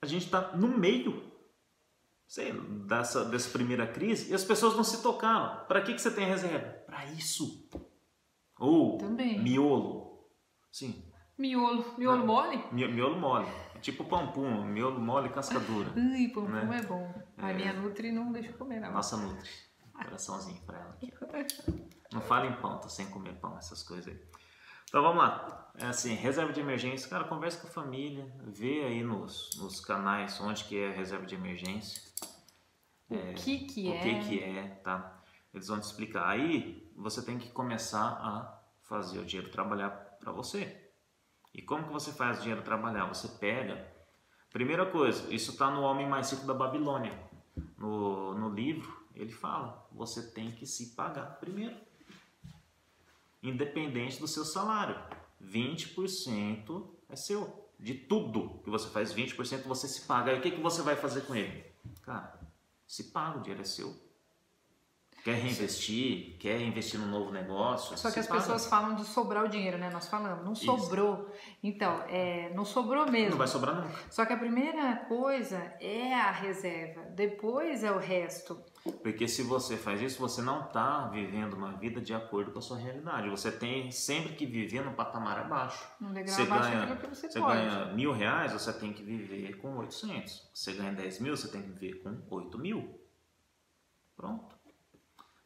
A 0.00 0.06
gente 0.06 0.30
tá 0.30 0.56
no 0.56 0.68
meio 0.68 1.30
sei, 2.26 2.52
dessa, 2.86 3.24
dessa 3.24 3.50
primeira 3.50 3.86
crise 3.86 4.30
e 4.30 4.34
as 4.34 4.44
pessoas 4.44 4.74
não 4.76 4.84
se 4.84 5.02
tocaram. 5.02 5.64
Para 5.66 5.82
que, 5.82 5.92
que 5.92 6.00
você 6.00 6.10
tem 6.10 6.24
reserva? 6.26 6.66
Para 6.86 7.04
isso. 7.06 7.68
Ou 8.58 8.96
Também. 8.98 9.42
miolo. 9.42 9.99
Sim, 10.70 11.02
Miolo. 11.38 11.94
Miolo 11.98 12.18
Não. 12.18 12.26
mole? 12.26 12.64
mi- 12.70 12.87
miolo 12.88 13.18
mole. 13.18 13.46
É 13.74 13.78
tipo 13.78 14.04
pampum, 14.04 14.62
miolo 14.64 15.00
mole 15.00 15.28
e 15.28 15.33
casca 15.33 15.59
dura. 15.59 15.90
Ai, 15.96 16.28
pão 16.28 16.44
Né? 16.48 16.78
é 16.78 16.83
bom. 16.83 17.14
A 17.38 17.52
minha 17.52 17.72
Nutri 17.72 18.12
não 18.12 18.30
deixa 18.30 18.50
eu 18.50 18.59
comer, 18.59 18.80
não. 18.80 18.92
Nossa 18.92 19.16
Nutri. 19.16 19.48
Coraçãozinho 19.94 20.61
pra 20.62 20.78
ela 20.78 20.90
aqui. 20.90 21.12
Não 22.12 22.20
fala 22.22 22.46
em 22.46 22.52
pão, 22.54 22.78
tá 22.78 22.88
sem 22.88 23.06
comer 23.09 23.35
pão, 23.35 23.56
essas 23.56 23.83
coisas 23.85 24.09
aí. 24.09 24.20
Então 24.88 25.00
vamos 25.02 25.18
lá. 25.22 25.70
É 25.78 25.87
assim, 25.87 26.14
reserva 26.14 26.52
de 26.52 26.59
emergência, 26.59 27.09
cara, 27.09 27.22
conversa 27.24 27.61
com 27.61 27.68
a 27.68 27.70
família, 27.70 28.26
vê 28.46 28.83
aí 28.85 29.04
nos, 29.04 29.50
nos 29.59 29.78
canais 29.78 30.40
onde 30.40 30.64
que 30.64 30.76
é 30.76 30.88
a 30.88 30.92
reserva 30.92 31.24
de 31.24 31.37
emergência, 31.37 32.02
O 33.09 33.35
que 33.35 33.59
que 33.66 33.88
o 33.90 33.94
é? 33.94 33.98
que 34.00 34.18
que 34.28 34.40
é, 34.42 34.68
tá? 34.83 35.20
Eles 35.54 35.68
vão 35.68 35.78
te 35.78 35.85
explicar. 35.85 36.28
Aí 36.28 36.90
você 36.96 37.22
tem 37.22 37.38
que 37.38 37.50
começar 37.50 38.02
a 38.04 38.61
fazer 38.83 39.18
o 39.20 39.24
dinheiro 39.24 39.52
trabalhar 39.52 39.90
para 40.20 40.33
você. 40.33 40.90
E 41.52 41.62
como 41.62 41.87
que 41.87 41.92
você 41.92 42.12
faz 42.12 42.38
o 42.38 42.40
dinheiro 42.42 42.62
trabalhar? 42.62 43.06
Você 43.06 43.26
pega. 43.26 43.90
Primeira 44.52 44.87
coisa, 44.87 45.33
isso 45.33 45.52
está 45.52 45.70
no 45.70 45.83
Homem 45.83 46.09
Mais 46.09 46.30
Rico 46.30 46.46
da 46.46 46.54
Babilônia. 46.54 47.18
No, 47.76 48.35
no 48.35 48.48
livro, 48.48 49.04
ele 49.14 49.33
fala: 49.33 49.88
você 49.90 50.30
tem 50.30 50.50
que 50.52 50.66
se 50.66 50.94
pagar 50.94 51.38
primeiro. 51.40 51.76
Independente 53.42 54.20
do 54.20 54.28
seu 54.28 54.44
salário. 54.44 54.96
20% 55.42 56.88
é 57.09 57.16
seu. 57.16 57.68
De 57.78 57.94
tudo 57.94 58.61
que 58.62 58.68
você 58.68 58.90
faz, 58.90 59.14
20% 59.14 59.62
você 59.62 59.88
se 59.88 60.02
paga. 60.06 60.30
Aí 60.30 60.38
o 60.38 60.42
que, 60.42 60.50
que 60.50 60.61
você 60.61 60.83
vai 60.83 60.96
fazer 60.96 61.22
com 61.22 61.35
ele? 61.35 61.64
Cara, 62.02 62.38
se 62.87 63.04
paga, 63.04 63.38
o 63.38 63.40
dinheiro 63.40 63.62
é 63.62 63.64
seu. 63.64 64.09
Quer 65.22 65.35
reinvestir? 65.35 66.37
Quer 66.38 66.61
investir 66.62 66.98
num 66.98 67.06
novo 67.06 67.30
negócio? 67.30 67.96
Só 67.98 68.11
que 68.11 68.20
as 68.20 68.26
paga. 68.26 68.40
pessoas 68.40 68.66
falam 68.66 68.94
de 68.94 69.04
sobrar 69.04 69.44
o 69.44 69.48
dinheiro, 69.48 69.76
né? 69.76 69.90
Nós 69.90 70.09
falamos, 70.09 70.44
não 70.44 70.52
Isso. 70.54 70.64
sobrou. 70.64 71.30
Então, 71.62 72.02
é, 72.09 72.50
não 72.54 72.64
sobrou 72.64 73.11
mesmo. 73.11 73.30
Não 73.30 73.38
vai 73.38 73.46
sobrar 73.46 73.76
nunca. 73.76 73.98
Só 74.09 74.24
que 74.24 74.33
a 74.33 74.37
primeira 74.37 74.96
coisa 75.09 75.59
é 75.78 76.14
a 76.14 76.30
reserva, 76.30 77.02
depois 77.11 77.85
é 77.85 77.92
o 77.92 77.98
resto. 77.98 78.62
Porque 79.02 79.28
se 79.28 79.42
você 79.42 79.76
faz 79.76 80.00
isso, 80.00 80.18
você 80.18 80.40
não 80.40 80.64
está 80.66 81.06
vivendo 81.09 81.52
uma 81.52 81.72
vida 81.72 82.00
de 82.00 82.14
acordo 82.14 82.50
com 82.50 82.59
a 82.59 82.62
sua 82.62 82.78
realidade. 82.78 83.28
Você 83.28 83.52
tem 83.52 83.90
sempre 83.90 84.35
que 84.35 84.46
viver 84.46 84.83
num 84.83 84.94
patamar 84.94 85.38
abaixo. 85.38 85.87
Um 86.00 86.14
degrau 86.14 86.35
Você 86.35 86.42
abaixo 86.42 86.70
ganha, 86.70 86.96
que 86.96 87.06
você, 87.06 87.30
você 87.30 87.40
ganha 87.40 87.92
mil 87.92 88.12
reais, 88.12 88.54
você 88.54 88.72
tem 88.72 88.90
que 88.92 89.02
viver 89.02 89.59
com 89.59 89.76
800. 89.76 90.50
Você 90.54 90.72
ganha 90.72 90.92
10 90.92 91.20
mil, 91.20 91.37
você 91.37 91.48
tem 91.48 91.61
que 91.61 91.68
viver 91.68 92.02
com 92.02 92.22
8 92.30 92.59
mil. 92.59 92.98
Pronto. 94.16 94.59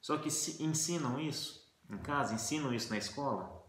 Só 0.05 0.19
que 0.19 0.29
ensinam 0.29 1.19
isso 1.19 1.67
em 1.89 1.97
casa, 1.97 2.35
ensinam 2.35 2.75
isso 2.75 2.91
na 2.91 2.99
escola? 2.99 3.65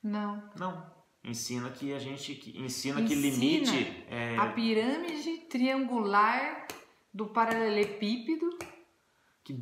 Não. 0.00 0.40
Não. 0.56 0.94
Ensina 1.24 1.68
que 1.68 1.92
a 1.92 1.98
gente 1.98 2.36
que 2.36 2.56
ensina, 2.56 3.02
que 3.02 3.12
Ensina 3.12 3.20
limite 3.22 4.06
é, 4.08 4.36
A 4.38 4.52
pirâmide 4.52 5.38
triangular 5.48 6.68
do 7.12 7.26
paralelepípedo. 7.26 8.56
que 9.42 9.52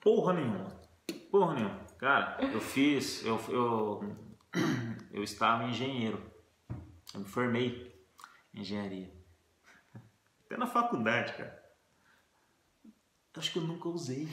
porra 0.00 0.32
nenhuma. 0.32 0.80
Porra 1.30 1.54
nenhuma. 1.56 1.84
Cara, 1.98 2.42
eu 2.46 2.62
fiz, 2.62 3.22
eu, 3.26 3.38
eu, 3.50 4.16
eu 5.12 5.22
estava 5.22 5.64
engenheiro. 5.64 6.32
Eu 7.12 7.20
me 7.20 7.26
formei 7.26 7.94
em 8.54 8.60
engenharia. 8.62 9.12
Até 10.46 10.56
na 10.56 10.66
faculdade, 10.66 11.34
cara. 11.34 11.61
Acho 13.36 13.52
que 13.52 13.58
eu 13.58 13.62
nunca 13.62 13.88
usei. 13.88 14.28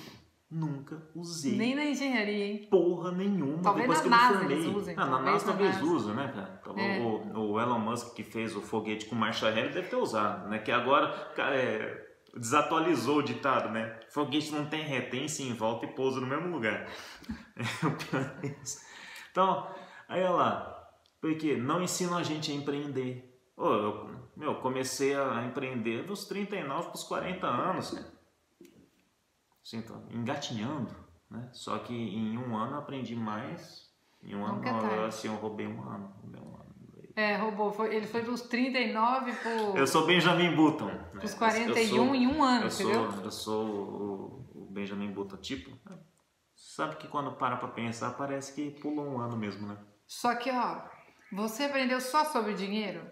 Nunca 0.51 0.99
usei. 1.15 1.55
Nem 1.55 1.75
na 1.75 1.85
engenharia, 1.85 2.45
hein? 2.47 2.67
porra 2.71 3.11
nenhuma 3.11 3.61
Talvez 3.61 3.87
depois 3.87 3.99
na 3.99 4.01
que 4.01 4.07
eu 4.07 4.11
me 4.11 4.17
NASA 4.17 4.39
formei. 4.39 4.57
eles 4.57 4.75
usem, 4.75 4.95
Ah, 4.97 5.05
na 5.05 5.19
NASA 5.21 5.45
na 5.45 5.51
talvez 5.53 5.75
NASA. 5.75 5.85
usa, 5.85 6.13
né, 6.15 6.31
cara? 6.33 6.59
Então, 6.61 6.77
É. 6.79 6.99
O, 6.99 7.51
o 7.51 7.59
Elon 7.61 7.79
Musk 7.79 8.15
que 8.15 8.23
fez 8.23 8.55
o 8.55 8.61
foguete 8.61 9.05
com 9.05 9.15
marcha 9.15 9.49
ré, 9.51 9.61
ele 9.61 9.73
deve 9.73 9.89
ter 9.89 9.95
usado, 9.95 10.49
né? 10.49 10.57
Que 10.57 10.71
agora, 10.71 11.07
cara, 11.35 11.55
é, 11.55 12.07
desatualizou 12.35 13.17
o 13.17 13.23
ditado, 13.23 13.69
né? 13.69 13.99
Foguete 14.09 14.51
não 14.51 14.65
tem 14.65 14.81
ré, 14.81 15.01
tem 15.01 15.27
sim, 15.27 15.53
volta 15.53 15.85
e 15.85 15.89
pousa 15.93 16.19
no 16.19 16.25
mesmo 16.27 16.49
lugar. 16.49 16.87
É 17.83 17.85
o 17.85 17.91
pior 17.95 18.39
é. 18.43 18.55
Então, 19.31 19.67
aí 20.07 20.23
olha 20.23 20.31
lá, 20.31 20.89
porque 21.21 21.55
não 21.57 21.83
ensinam 21.83 22.17
a 22.17 22.23
gente 22.23 22.51
a 22.51 22.55
empreender. 22.55 23.39
Ô, 23.55 23.67
eu, 23.67 24.09
meu, 24.35 24.55
comecei 24.55 25.13
a 25.15 25.45
empreender 25.45 26.03
dos 26.05 26.25
39 26.25 26.87
para 26.87 26.95
os 26.95 27.03
40 27.03 27.45
anos, 27.45 27.91
cara. 27.91 28.18
Assim, 29.77 29.83
engatinhando, 30.11 30.95
né? 31.29 31.47
Só 31.53 31.77
que 31.79 31.93
em 31.93 32.37
um 32.37 32.55
ano 32.57 32.73
eu 32.75 32.79
aprendi 32.79 33.15
mais. 33.15 33.87
Em 34.23 34.35
um 34.35 34.43
ano, 34.45 34.55
Nunca 34.57 34.69
é 34.69 34.79
tarde. 34.79 35.05
assim, 35.05 35.27
eu 35.27 35.35
roubei 35.35 35.67
um 35.67 35.81
ano. 35.87 36.11
roubei 36.21 36.41
um 36.41 36.55
ano. 36.55 36.69
É, 37.15 37.35
roubou. 37.37 37.71
Foi, 37.71 37.93
ele 37.95 38.07
foi 38.07 38.21
dos 38.23 38.41
39 38.41 39.31
pro, 39.33 39.77
Eu 39.77 39.85
sou 39.87 40.05
Benjamin 40.05 40.55
Button. 40.55 40.85
né? 40.85 41.09
Eu- 41.21 41.37
41 41.37 41.77
eu 41.77 41.87
sou- 41.87 42.15
em 42.15 42.27
um 42.27 42.43
ano, 42.43 42.65
eu 42.65 42.69
entendeu? 42.69 43.11
sou, 43.11 43.23
eu 43.23 43.31
sou 43.31 43.65
o, 43.67 44.63
o 44.63 44.71
Benjamin 44.71 45.11
Button, 45.11 45.37
tipo. 45.37 45.77
Sabe 46.55 46.95
que 46.97 47.07
quando 47.07 47.31
para 47.33 47.55
pra 47.57 47.69
pensar, 47.69 48.11
parece 48.17 48.53
que 48.53 48.71
pulou 48.81 49.05
um 49.05 49.19
ano 49.19 49.37
mesmo, 49.37 49.67
né? 49.67 49.77
Só 50.07 50.35
que, 50.35 50.49
ó, 50.51 50.81
você 51.31 51.63
aprendeu 51.63 52.01
só 52.01 52.25
sobre 52.25 52.53
dinheiro? 52.53 53.05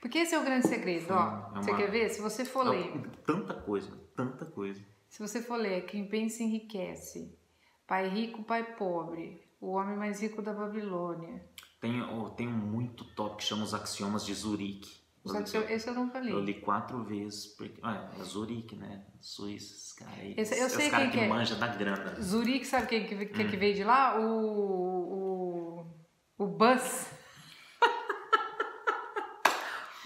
Porque 0.00 0.18
esse 0.18 0.34
é 0.34 0.38
o 0.38 0.44
grande 0.44 0.66
segredo, 0.66 1.12
ó. 1.12 1.50
é 1.58 1.62
Você 1.62 1.70
uma- 1.70 1.76
quer 1.78 1.90
ver? 1.90 2.08
Se 2.10 2.20
você 2.22 2.44
for 2.44 2.66
ler, 2.68 2.90
Tanta 3.26 3.54
coisa, 3.54 3.90
tanta 4.16 4.44
coisa. 4.46 4.82
Se 5.10 5.18
você 5.20 5.42
for 5.42 5.56
ler 5.56 5.84
Quem 5.84 6.08
Pensa 6.08 6.42
Enriquece, 6.42 7.36
Pai 7.86 8.08
Rico, 8.08 8.42
Pai 8.44 8.76
Pobre, 8.76 9.42
O 9.60 9.72
Homem 9.72 9.96
Mais 9.96 10.20
Rico 10.22 10.40
da 10.40 10.54
Babilônia. 10.54 11.44
Tem, 11.80 12.00
oh, 12.02 12.30
tem 12.30 12.46
um 12.48 12.52
muito 12.52 13.04
top 13.14 13.36
que 13.36 13.44
chama 13.44 13.64
Os 13.64 13.74
Axiomas 13.74 14.24
de 14.24 14.32
Zurique. 14.32 15.00
Eu 15.22 15.34
esse 15.68 15.86
eu 15.86 15.94
nunca 15.94 16.18
li. 16.18 16.30
Eu 16.30 16.40
li 16.40 16.54
quatro 16.60 17.04
vezes, 17.04 17.46
porque. 17.48 17.78
Ah, 17.82 18.10
é 18.18 18.22
Zurique, 18.22 18.74
né? 18.74 19.04
Suíça, 19.20 19.74
esses 19.74 19.92
caras 19.92 20.14
aí. 20.18 20.34
Esse- 20.36 20.58
eu 20.58 20.70
sei 20.70 20.88
quem 20.88 21.10
que, 21.10 21.18
que 21.18 21.24
é. 21.24 21.28
manjam 21.28 21.58
da 21.58 21.66
grana. 21.66 22.18
Zurique, 22.22 22.66
sabe 22.66 22.86
quem 22.86 23.06
que, 23.06 23.26
que, 23.26 23.42
Hum. 23.42 23.48
que 23.50 23.56
veio 23.58 23.74
de 23.74 23.84
lá? 23.84 24.18
O. 24.18 25.84
O. 26.38 26.44
O 26.44 26.46
Buzz. 26.46 27.10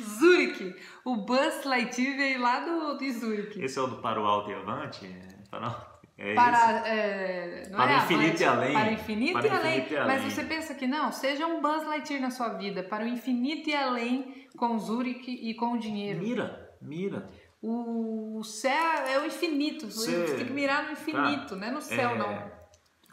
Zurique. 0.02 0.74
O 1.04 1.16
Buzz 1.16 1.64
Lightyear 1.64 2.16
veio 2.16 2.40
lá 2.40 2.60
do, 2.60 2.96
de 2.98 3.12
Zurique. 3.12 3.62
Esse 3.62 3.78
é 3.78 3.82
o 3.82 3.86
do 3.86 3.96
Paro 3.96 4.24
Alto 4.24 4.50
e 4.50 4.54
Avante? 4.54 5.06
Alto. 5.52 5.94
É 6.16 6.32
para, 6.34 6.86
é, 6.88 7.68
não 7.70 7.76
Para 7.76 7.92
é 7.92 7.94
o 7.96 7.98
infinito 8.04 8.40
e 8.40 8.44
além. 8.44 8.72
Para 8.72 8.88
o 8.88 8.92
infinito, 8.92 9.32
Para 9.32 9.46
e, 9.46 9.50
o 9.50 9.54
além. 9.54 9.78
infinito 9.80 9.94
e 9.94 9.98
Mas 10.06 10.20
além. 10.20 10.30
você 10.30 10.44
pensa 10.44 10.74
que 10.74 10.86
não, 10.86 11.10
seja 11.10 11.44
um 11.46 11.60
Buzz 11.60 11.84
Lightyear 11.86 12.22
na 12.22 12.30
sua 12.30 12.50
vida, 12.50 12.84
para 12.84 13.04
o 13.04 13.08
infinito 13.08 13.68
e 13.68 13.74
além 13.74 14.46
com 14.56 14.76
o 14.76 14.78
Zurich 14.78 15.28
e 15.28 15.54
com 15.54 15.72
o 15.72 15.78
dinheiro. 15.78 16.20
Mira, 16.20 16.70
mira. 16.80 17.28
O 17.60 18.44
céu 18.44 18.72
é 19.08 19.18
o 19.18 19.26
infinito, 19.26 19.86
Você- 19.90 20.26
você 20.28 20.36
tem 20.36 20.46
que 20.46 20.52
mirar 20.52 20.84
no 20.84 20.92
infinito, 20.92 21.56
não 21.56 21.66
é 21.66 21.70
no 21.72 21.80
céu 21.80 22.10
É, 22.10 22.18
não. 22.18 22.52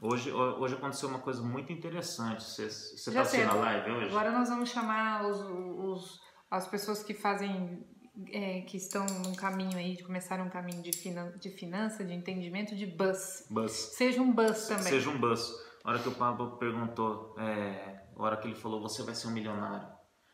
Hoje, 0.04 0.30
ho- 0.32 0.60
hoje 0.62 0.76
aconteceu 0.76 1.10
uma 1.10 1.20
coisa 1.20 1.42
muito 1.42 1.72
interessante. 1.72 2.44
Você, 2.44 2.66
tá 2.66 2.70
sei. 2.70 3.18
assistindo 3.18 3.50
a 3.52 3.54
live 3.56 3.92
hoje? 3.92 4.06
Agora 4.10 4.32
nós 4.32 4.50
vamos 4.50 4.70
chamar 4.70 5.26
os, 5.26 5.40
os- 5.42 6.20
as 6.52 6.68
pessoas 6.68 7.02
que 7.02 7.14
fazem, 7.14 7.82
é, 8.30 8.62
que 8.62 8.76
estão 8.76 9.06
num 9.06 9.34
caminho 9.34 9.78
aí, 9.78 9.96
de 9.96 10.04
começar 10.04 10.42
um 10.42 10.50
caminho 10.50 10.84
de, 10.84 10.92
finan, 10.92 11.32
de 11.40 11.50
finança, 11.50 12.04
de 12.04 12.14
entendimento, 12.14 12.76
de 12.76 12.86
bus. 12.86 13.46
Buzz. 13.50 13.72
Seja 13.72 14.22
um 14.22 14.34
bus 14.34 14.68
também. 14.68 14.84
Seja 14.84 15.10
um 15.10 15.18
buzz. 15.18 15.50
A 15.84 15.90
hora 15.90 16.00
que 16.00 16.10
o 16.10 16.12
Pablo 16.12 16.58
perguntou, 16.58 17.34
é, 17.40 18.04
a 18.16 18.22
hora 18.22 18.36
que 18.36 18.50
ele 18.50 18.56
falou, 18.56 18.82
você 18.82 19.02
vai 19.02 19.16
ser 19.16 19.28
um 19.28 19.32
milionário. 19.32 19.88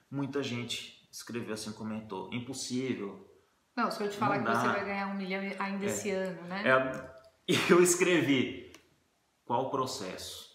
Muita 0.10 0.42
gente 0.42 1.08
escreveu 1.12 1.54
assim, 1.54 1.72
comentou, 1.72 2.34
impossível. 2.34 3.26
Não, 3.76 3.92
se 3.92 4.04
eu 4.04 4.10
te 4.10 4.18
falar 4.18 4.40
que 4.40 4.50
você 4.50 4.68
vai 4.68 4.86
ganhar 4.86 5.08
um 5.08 5.14
milhão 5.14 5.42
ainda 5.60 5.86
É. 5.86 5.88
esse 5.88 6.10
ano, 6.10 6.42
né? 6.48 6.64
É, 6.66 7.54
eu 7.72 7.82
escrevi, 7.82 8.74
qual 9.46 9.68
o 9.68 9.70
processo? 9.70 10.47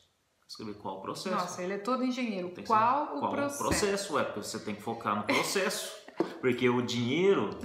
Escrevi 0.52 0.74
qual 0.74 0.98
o 0.98 1.00
processo. 1.00 1.34
Nossa, 1.34 1.62
ele 1.62 1.72
é 1.72 1.78
todo 1.78 2.04
engenheiro. 2.04 2.50
Tem 2.50 2.62
Qual, 2.62 3.16
o 3.16 3.20
qual 3.20 3.30
processo? 3.32 3.54
o 3.54 3.68
processo? 3.68 4.18
É, 4.18 4.24
porque 4.24 4.42
você 4.42 4.58
tem 4.58 4.74
que 4.74 4.82
focar 4.82 5.16
no 5.16 5.22
processo. 5.24 5.90
porque 6.42 6.68
o 6.68 6.82
dinheiro, 6.82 7.58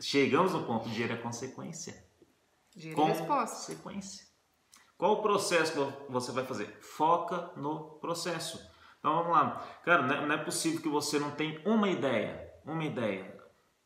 chegamos 0.00 0.54
no 0.54 0.64
ponto, 0.64 0.88
o 0.88 0.90
dinheiro 0.90 1.12
é 1.12 1.18
consequência. 1.18 2.02
Dinheiro 2.74 3.02
e 3.02 3.04
resposta. 3.04 3.56
Consequência. 3.66 4.26
Qual 4.96 5.12
o 5.12 5.22
processo 5.22 5.72
que 5.74 6.10
você 6.10 6.32
vai 6.32 6.46
fazer? 6.46 6.78
Foca 6.80 7.52
no 7.54 7.98
processo. 8.00 8.66
Então 8.98 9.14
vamos 9.16 9.32
lá. 9.32 9.80
Cara, 9.84 10.00
não 10.00 10.14
é, 10.14 10.26
não 10.26 10.34
é 10.36 10.38
possível 10.38 10.80
que 10.80 10.88
você 10.88 11.18
não 11.18 11.32
tenha 11.32 11.60
uma 11.66 11.90
ideia. 11.90 12.50
Uma 12.64 12.82
ideia. 12.82 13.38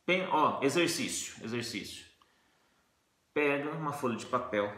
Pen- 0.07 0.29
ó, 0.31 0.63
exercício. 0.63 1.45
Exercício. 1.45 2.07
Pega 3.35 3.73
uma 3.73 3.93
folha 3.93 4.17
de 4.17 4.27
papel, 4.27 4.73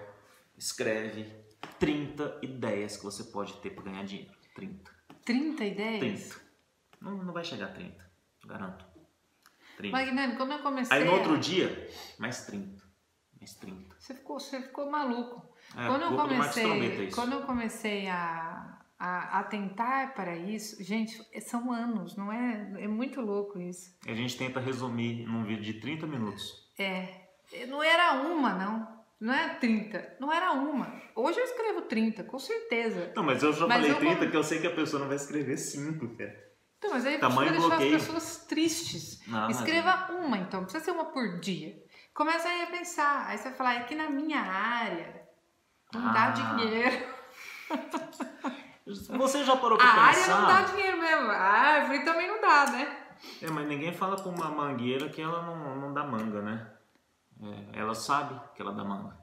escreve 0.56 1.30
30 1.82 2.38
ideias 2.42 2.96
que 2.96 3.02
você 3.02 3.24
pode 3.24 3.54
ter 3.54 3.70
para 3.70 3.82
ganhar 3.82 4.04
dinheiro. 4.04 4.30
30. 4.54 4.88
30 5.24 5.64
ideias? 5.64 6.28
30. 6.28 6.40
Não, 7.00 7.24
não 7.24 7.32
vai 7.32 7.42
chegar 7.42 7.66
a 7.66 7.72
30, 7.72 8.10
garanto. 8.46 8.86
30. 9.78 9.96
Magnânimo, 9.96 10.36
quando 10.36 10.52
eu 10.52 10.58
comecei. 10.60 10.96
Aí 10.96 11.04
no 11.04 11.12
outro 11.12 11.36
dia, 11.38 11.88
mais 12.20 12.46
30. 12.46 12.80
Mais 13.40 13.54
30. 13.54 13.96
Você 13.98 14.14
ficou, 14.14 14.38
você 14.38 14.62
ficou 14.62 14.88
maluco. 14.88 15.52
É, 15.76 15.88
quando, 15.88 16.02
eu 16.02 16.16
comecei, 16.16 17.06
isso. 17.06 17.16
quando 17.16 17.32
eu 17.32 17.42
comecei 17.42 18.08
a, 18.08 18.78
a 18.96 19.40
atentar 19.40 20.14
para 20.14 20.36
isso, 20.36 20.80
gente, 20.84 21.20
são 21.40 21.72
anos, 21.72 22.16
não 22.16 22.32
é? 22.32 22.74
É 22.78 22.86
muito 22.86 23.20
louco 23.20 23.58
isso. 23.58 23.92
A 24.06 24.14
gente 24.14 24.38
tenta 24.38 24.60
resumir 24.60 25.26
num 25.26 25.44
vídeo 25.44 25.64
de 25.64 25.80
30 25.80 26.06
minutos. 26.06 26.70
É, 26.78 27.26
não 27.66 27.82
era 27.82 28.22
uma, 28.22 28.54
não. 28.54 29.01
Não 29.22 29.32
é 29.32 29.50
30, 29.50 30.16
não 30.18 30.32
era 30.32 30.50
uma. 30.50 30.92
Hoje 31.14 31.38
eu 31.38 31.44
escrevo 31.44 31.82
30, 31.82 32.24
com 32.24 32.40
certeza. 32.40 33.12
Não, 33.14 33.22
mas 33.22 33.40
eu 33.40 33.52
já 33.52 33.68
Mas 33.68 33.76
falei 33.76 33.92
eu 33.92 33.96
30 34.00 34.16
como- 34.16 34.30
que 34.32 34.36
eu 34.36 34.42
sei 34.42 34.60
que 34.60 34.66
a 34.66 34.74
pessoa 34.74 34.98
não 34.98 35.06
vai 35.06 35.14
escrever 35.16 35.56
5, 35.56 36.08
cara. 36.16 36.50
Então, 36.78 36.90
mas 36.90 37.06
aí 37.06 37.18
Tamanho 37.18 37.36
você 37.36 37.44
vai 37.46 37.54
deixar 37.54 37.68
bloqueio. 37.68 37.96
as 37.96 38.02
pessoas 38.04 38.46
tristes. 38.46 39.24
Não, 39.28 39.42
mas- 39.42 39.58
Escreva 39.58 40.08
uma, 40.10 40.38
então, 40.38 40.58
não 40.60 40.64
precisa 40.64 40.84
ser 40.84 40.90
uma 40.90 41.04
por 41.04 41.38
dia. 41.38 41.80
Começa 42.12 42.48
aí 42.48 42.62
a 42.62 42.66
pensar, 42.66 43.26
aí 43.28 43.38
você 43.38 43.44
vai 43.44 43.52
falar, 43.54 43.74
é 43.76 43.84
que 43.84 43.94
na 43.94 44.10
minha 44.10 44.40
área 44.40 45.22
não 45.94 46.12
dá 46.12 46.24
Ah. 46.24 46.30
dinheiro. 46.30 47.06
Você 49.16 49.44
já 49.44 49.54
parou 49.56 49.74
A 49.74 49.80
pra 49.80 49.88
área 49.88 50.14
pensar? 50.14 50.40
não 50.40 50.48
dá 50.48 50.62
dinheiro 50.62 50.98
mesmo, 51.00 51.30
a 51.30 51.36
árvore 51.36 52.04
também 52.04 52.26
não 52.26 52.40
dá, 52.40 52.66
né? 52.72 52.96
É, 53.40 53.48
mas 53.48 53.68
ninguém 53.68 53.92
fala 53.94 54.16
pra 54.16 54.28
uma 54.28 54.50
mangueira 54.50 55.08
que 55.08 55.22
ela 55.22 55.40
não, 55.42 55.76
não 55.80 55.94
dá 55.94 56.02
manga, 56.04 56.42
né? 56.42 56.66
É, 57.42 57.80
ela 57.80 57.94
sabe 57.94 58.40
que 58.54 58.62
ela 58.62 58.72
dá 58.72 58.84
manga. 58.84 59.16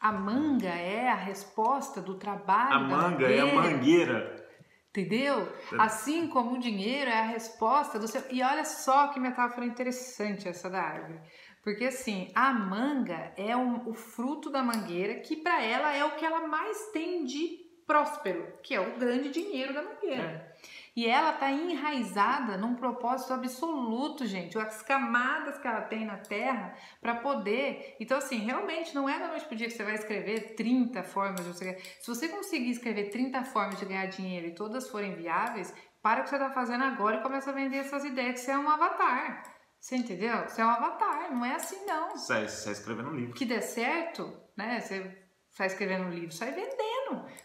A 0.00 0.12
manga 0.12 0.68
é 0.68 1.08
a 1.08 1.14
resposta 1.14 2.00
do 2.00 2.18
trabalho 2.18 2.74
A 2.74 2.80
manga 2.80 3.26
é 3.30 3.40
a 3.40 3.46
mangueira. 3.46 3.72
mangueira. 3.76 4.44
Entendeu? 4.90 5.52
Assim 5.78 6.28
como 6.28 6.52
o 6.54 6.58
dinheiro 6.60 7.10
é 7.10 7.18
a 7.20 7.24
resposta 7.26 7.98
do 7.98 8.06
seu. 8.06 8.22
E 8.30 8.42
olha 8.42 8.64
só 8.64 9.08
que 9.08 9.18
metáfora 9.18 9.66
interessante 9.66 10.46
essa 10.48 10.70
da 10.70 10.80
árvore. 10.80 11.20
Porque 11.62 11.86
assim, 11.86 12.30
a 12.34 12.52
manga 12.52 13.32
é 13.36 13.56
um- 13.56 13.88
o 13.88 13.94
fruto 13.94 14.50
da 14.50 14.62
mangueira, 14.62 15.14
que 15.20 15.36
para 15.36 15.62
ela 15.62 15.92
é 15.92 16.04
o 16.04 16.12
que 16.12 16.24
ela 16.24 16.46
mais 16.46 16.90
tem 16.92 17.24
de 17.24 17.58
próspero, 17.86 18.46
que 18.62 18.74
é 18.74 18.80
o 18.80 18.96
grande 18.98 19.30
dinheiro 19.30 19.74
da 19.74 19.82
mangueira. 19.82 20.22
É. 20.22 20.54
E 20.96 21.08
ela 21.08 21.32
tá 21.32 21.50
enraizada 21.50 22.56
num 22.56 22.76
propósito 22.76 23.32
absoluto, 23.32 24.24
gente. 24.26 24.56
As 24.56 24.80
camadas 24.80 25.58
que 25.58 25.66
ela 25.66 25.80
tem 25.80 26.04
na 26.04 26.18
terra 26.18 26.74
para 27.00 27.16
poder. 27.16 27.96
Então, 27.98 28.18
assim, 28.18 28.38
realmente 28.38 28.94
não 28.94 29.08
é 29.08 29.18
da 29.18 29.28
noite 29.28 29.44
pro 29.44 29.56
dia 29.56 29.66
que 29.66 29.72
você 29.72 29.82
vai 29.82 29.94
escrever 29.94 30.54
30 30.54 31.02
formas 31.02 31.44
de 31.44 31.52
você. 31.52 31.76
Se 32.00 32.06
você 32.06 32.28
conseguir 32.28 32.70
escrever 32.70 33.10
30 33.10 33.42
formas 33.42 33.78
de 33.78 33.86
ganhar 33.86 34.06
dinheiro 34.06 34.46
e 34.46 34.54
todas 34.54 34.88
forem 34.88 35.16
viáveis, 35.16 35.74
para 36.00 36.20
o 36.20 36.24
que 36.24 36.30
você 36.30 36.38
tá 36.38 36.50
fazendo 36.50 36.84
agora 36.84 37.16
e 37.16 37.22
começa 37.22 37.50
a 37.50 37.54
vender 37.54 37.78
essas 37.78 38.04
ideias 38.04 38.34
que 38.34 38.40
você 38.40 38.52
é 38.52 38.58
um 38.58 38.68
avatar. 38.68 39.42
Você 39.80 39.96
entendeu? 39.96 40.48
Você 40.48 40.60
é 40.60 40.64
um 40.64 40.70
avatar, 40.70 41.34
não 41.34 41.44
é 41.44 41.56
assim 41.56 41.84
não. 41.86 42.16
Sai, 42.16 42.48
sai 42.48 42.72
escrevendo 42.72 43.08
um 43.08 43.14
livro. 43.14 43.34
Que 43.34 43.44
der 43.44 43.62
certo, 43.62 44.32
né? 44.56 44.80
Você 44.80 45.26
sai 45.50 45.66
escrevendo 45.66 46.04
um 46.04 46.10
livro, 46.10 46.32
sai 46.32 46.52
vendendo. 46.52 46.83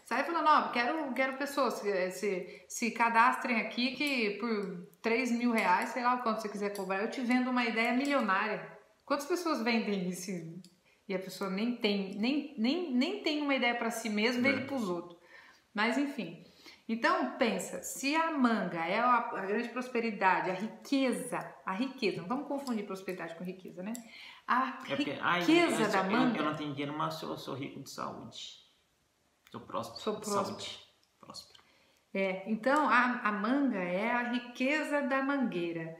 Sai 0.04 0.24
falando, 0.24 0.46
ó, 0.48 0.68
quero, 0.72 1.12
quero 1.14 1.36
pessoas, 1.36 1.74
se, 1.74 2.10
se, 2.10 2.64
se 2.68 2.90
cadastrem 2.90 3.60
aqui 3.60 3.94
que 3.94 4.30
por 4.40 4.86
3 5.02 5.30
mil 5.32 5.52
reais, 5.52 5.90
sei 5.90 6.02
lá 6.02 6.14
o 6.16 6.22
quanto 6.22 6.42
você 6.42 6.48
quiser 6.48 6.74
cobrar, 6.76 7.02
eu 7.02 7.10
te 7.10 7.20
vendo 7.20 7.50
uma 7.50 7.64
ideia 7.64 7.92
milionária. 7.94 8.66
Quantas 9.04 9.26
pessoas 9.26 9.62
vendem 9.62 10.08
isso 10.08 10.30
e 11.08 11.14
a 11.14 11.18
pessoa 11.18 11.50
nem 11.50 11.76
tem, 11.76 12.14
nem, 12.16 12.54
nem, 12.58 12.92
nem 12.92 13.22
tem 13.22 13.40
uma 13.42 13.54
ideia 13.54 13.74
para 13.74 13.90
si 13.90 14.08
mesmo, 14.08 14.46
É. 14.46 14.50
vende 14.52 14.66
para 14.66 14.76
os 14.76 14.88
outros. 14.88 15.18
Mas 15.74 15.96
enfim. 15.98 16.44
Então 16.88 17.36
pensa, 17.38 17.82
se 17.84 18.16
a 18.16 18.32
manga 18.32 18.84
é 18.84 18.98
a, 18.98 19.14
a 19.18 19.46
grande 19.46 19.68
prosperidade, 19.68 20.50
a 20.50 20.54
riqueza, 20.54 21.38
a 21.64 21.72
riqueza, 21.72 22.20
não 22.20 22.26
vamos 22.28 22.48
confundir 22.48 22.84
prosperidade 22.84 23.36
com 23.36 23.44
riqueza, 23.44 23.80
né? 23.82 23.92
A 24.46 24.80
É 24.88 24.96
porque, 24.96 25.16
ai, 25.20 25.40
riqueza 25.40 25.82
eu, 25.84 25.90
da 25.92 25.98
eu- 26.04 26.10
manga. 26.10 26.38
Eu, 26.38 26.44
não 26.44 26.56
tenho 26.56 26.72
dinheiro, 26.72 26.96
mas 26.98 27.22
eu 27.22 27.36
sou 27.38 27.54
rico 27.54 27.80
de 27.80 27.90
saúde. 27.90 28.58
Sou 29.50 29.60
próspero. 29.60 30.00
Sou 30.00 30.20
próspero. 30.20 30.70
Próspero. 31.20 31.60
É, 32.12 32.50
então 32.50 32.88
a, 32.88 33.20
a 33.20 33.32
manga 33.32 33.78
é 33.78 34.10
a 34.10 34.32
riqueza 34.32 35.02
da 35.02 35.22
mangueira. 35.22 35.96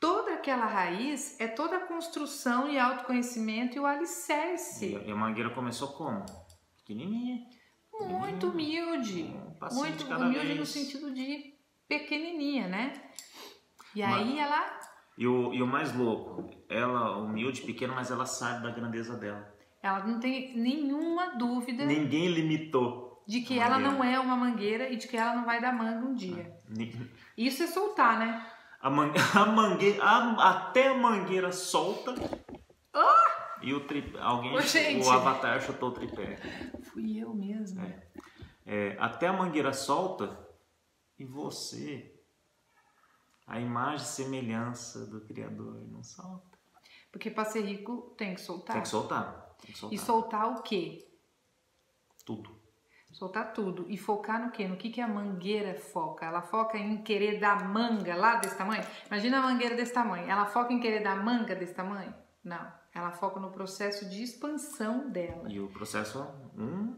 Toda 0.00 0.34
aquela 0.34 0.66
raiz 0.66 1.38
é 1.40 1.46
toda 1.46 1.76
a 1.76 1.86
construção 1.86 2.68
e 2.68 2.78
autoconhecimento 2.78 3.76
e 3.76 3.80
o 3.80 3.86
alicerce. 3.86 4.86
E, 4.86 5.08
e 5.08 5.10
a 5.10 5.14
mangueira 5.14 5.50
começou 5.50 5.88
como? 5.88 6.24
Pequenininha. 6.78 7.46
Muito 8.00 8.48
humilde. 8.48 9.22
Um 9.22 9.74
Muito 9.74 10.04
humilde 10.06 10.46
vez. 10.46 10.58
no 10.58 10.66
sentido 10.66 11.12
de 11.14 11.54
pequenininha, 11.86 12.68
né? 12.68 13.10
E 13.94 14.02
aí 14.02 14.38
ela. 14.38 14.80
E 15.16 15.26
o, 15.26 15.52
e 15.52 15.62
o 15.62 15.66
mais 15.66 15.94
louco, 15.94 16.50
ela 16.68 17.18
humilde, 17.18 17.62
pequena, 17.62 17.94
mas 17.94 18.10
ela 18.10 18.26
sabe 18.26 18.62
da 18.62 18.70
grandeza 18.70 19.16
dela. 19.16 19.51
Ela 19.82 20.04
não 20.06 20.20
tem 20.20 20.56
nenhuma 20.56 21.34
dúvida 21.36 21.84
Ninguém 21.84 22.28
limitou. 22.28 23.22
de 23.26 23.40
que 23.40 23.58
ela 23.58 23.78
não 23.78 24.02
é 24.04 24.18
uma 24.20 24.36
mangueira 24.36 24.88
e 24.90 24.96
de 24.96 25.08
que 25.08 25.16
ela 25.16 25.34
não 25.34 25.44
vai 25.44 25.60
dar 25.60 25.72
manga 25.72 26.06
um 26.06 26.14
dia. 26.14 26.56
Ni- 26.68 27.10
Isso 27.36 27.62
é 27.62 27.66
soltar, 27.66 28.18
né? 28.18 28.46
A, 28.80 28.88
man, 28.90 29.12
a 29.34 29.46
mangueira, 29.46 30.02
a- 30.04 30.50
até 30.50 30.88
a 30.88 30.94
mangueira 30.94 31.50
solta. 31.52 32.14
E 33.60 33.72
o 33.72 33.86
tri, 33.86 34.12
alguém, 34.20 34.52
Ô, 34.52 35.06
o 35.06 35.10
avatar 35.10 35.60
chutou 35.60 35.90
o 35.90 35.92
tripé. 35.92 36.36
Fui 36.92 37.16
eu 37.18 37.32
mesma. 37.32 37.84
É. 37.86 38.02
É, 38.66 38.96
até 38.98 39.28
a 39.28 39.32
mangueira 39.32 39.72
solta 39.72 40.36
e 41.16 41.24
você, 41.24 42.12
a 43.46 43.60
imagem 43.60 44.04
e 44.04 44.08
semelhança 44.08 45.06
do 45.06 45.20
Criador, 45.20 45.80
não 45.92 46.02
solta. 46.02 46.58
Porque 47.12 47.30
para 47.30 47.44
ser 47.44 47.60
rico 47.62 48.14
tem 48.18 48.34
que 48.34 48.40
soltar. 48.40 48.74
Tem 48.74 48.82
que 48.82 48.88
soltar. 48.88 49.51
Soltar. 49.74 49.92
E 49.94 49.98
soltar 49.98 50.50
o 50.52 50.62
quê? 50.62 51.06
Tudo. 52.24 52.60
Soltar 53.12 53.52
tudo. 53.52 53.84
E 53.88 53.96
focar 53.98 54.42
no 54.44 54.50
quê? 54.50 54.66
No 54.66 54.76
que, 54.76 54.90
que 54.90 55.00
a 55.00 55.06
mangueira 55.08 55.74
foca? 55.78 56.24
Ela 56.26 56.40
foca 56.42 56.78
em 56.78 57.02
querer 57.02 57.38
dar 57.38 57.68
manga 57.68 58.14
lá 58.16 58.36
desse 58.36 58.56
tamanho? 58.56 58.82
Imagina 59.06 59.38
a 59.38 59.42
mangueira 59.42 59.76
desse 59.76 59.92
tamanho. 59.92 60.28
Ela 60.28 60.46
foca 60.46 60.72
em 60.72 60.80
querer 60.80 61.02
dar 61.02 61.22
manga 61.22 61.54
desse 61.54 61.74
tamanho? 61.74 62.14
Não. 62.42 62.72
Ela 62.94 63.12
foca 63.12 63.38
no 63.38 63.50
processo 63.50 64.08
de 64.08 64.22
expansão 64.22 65.10
dela. 65.10 65.50
E 65.50 65.60
o 65.60 65.68
processo 65.68 66.18
é 66.18 66.60
um 66.62 66.96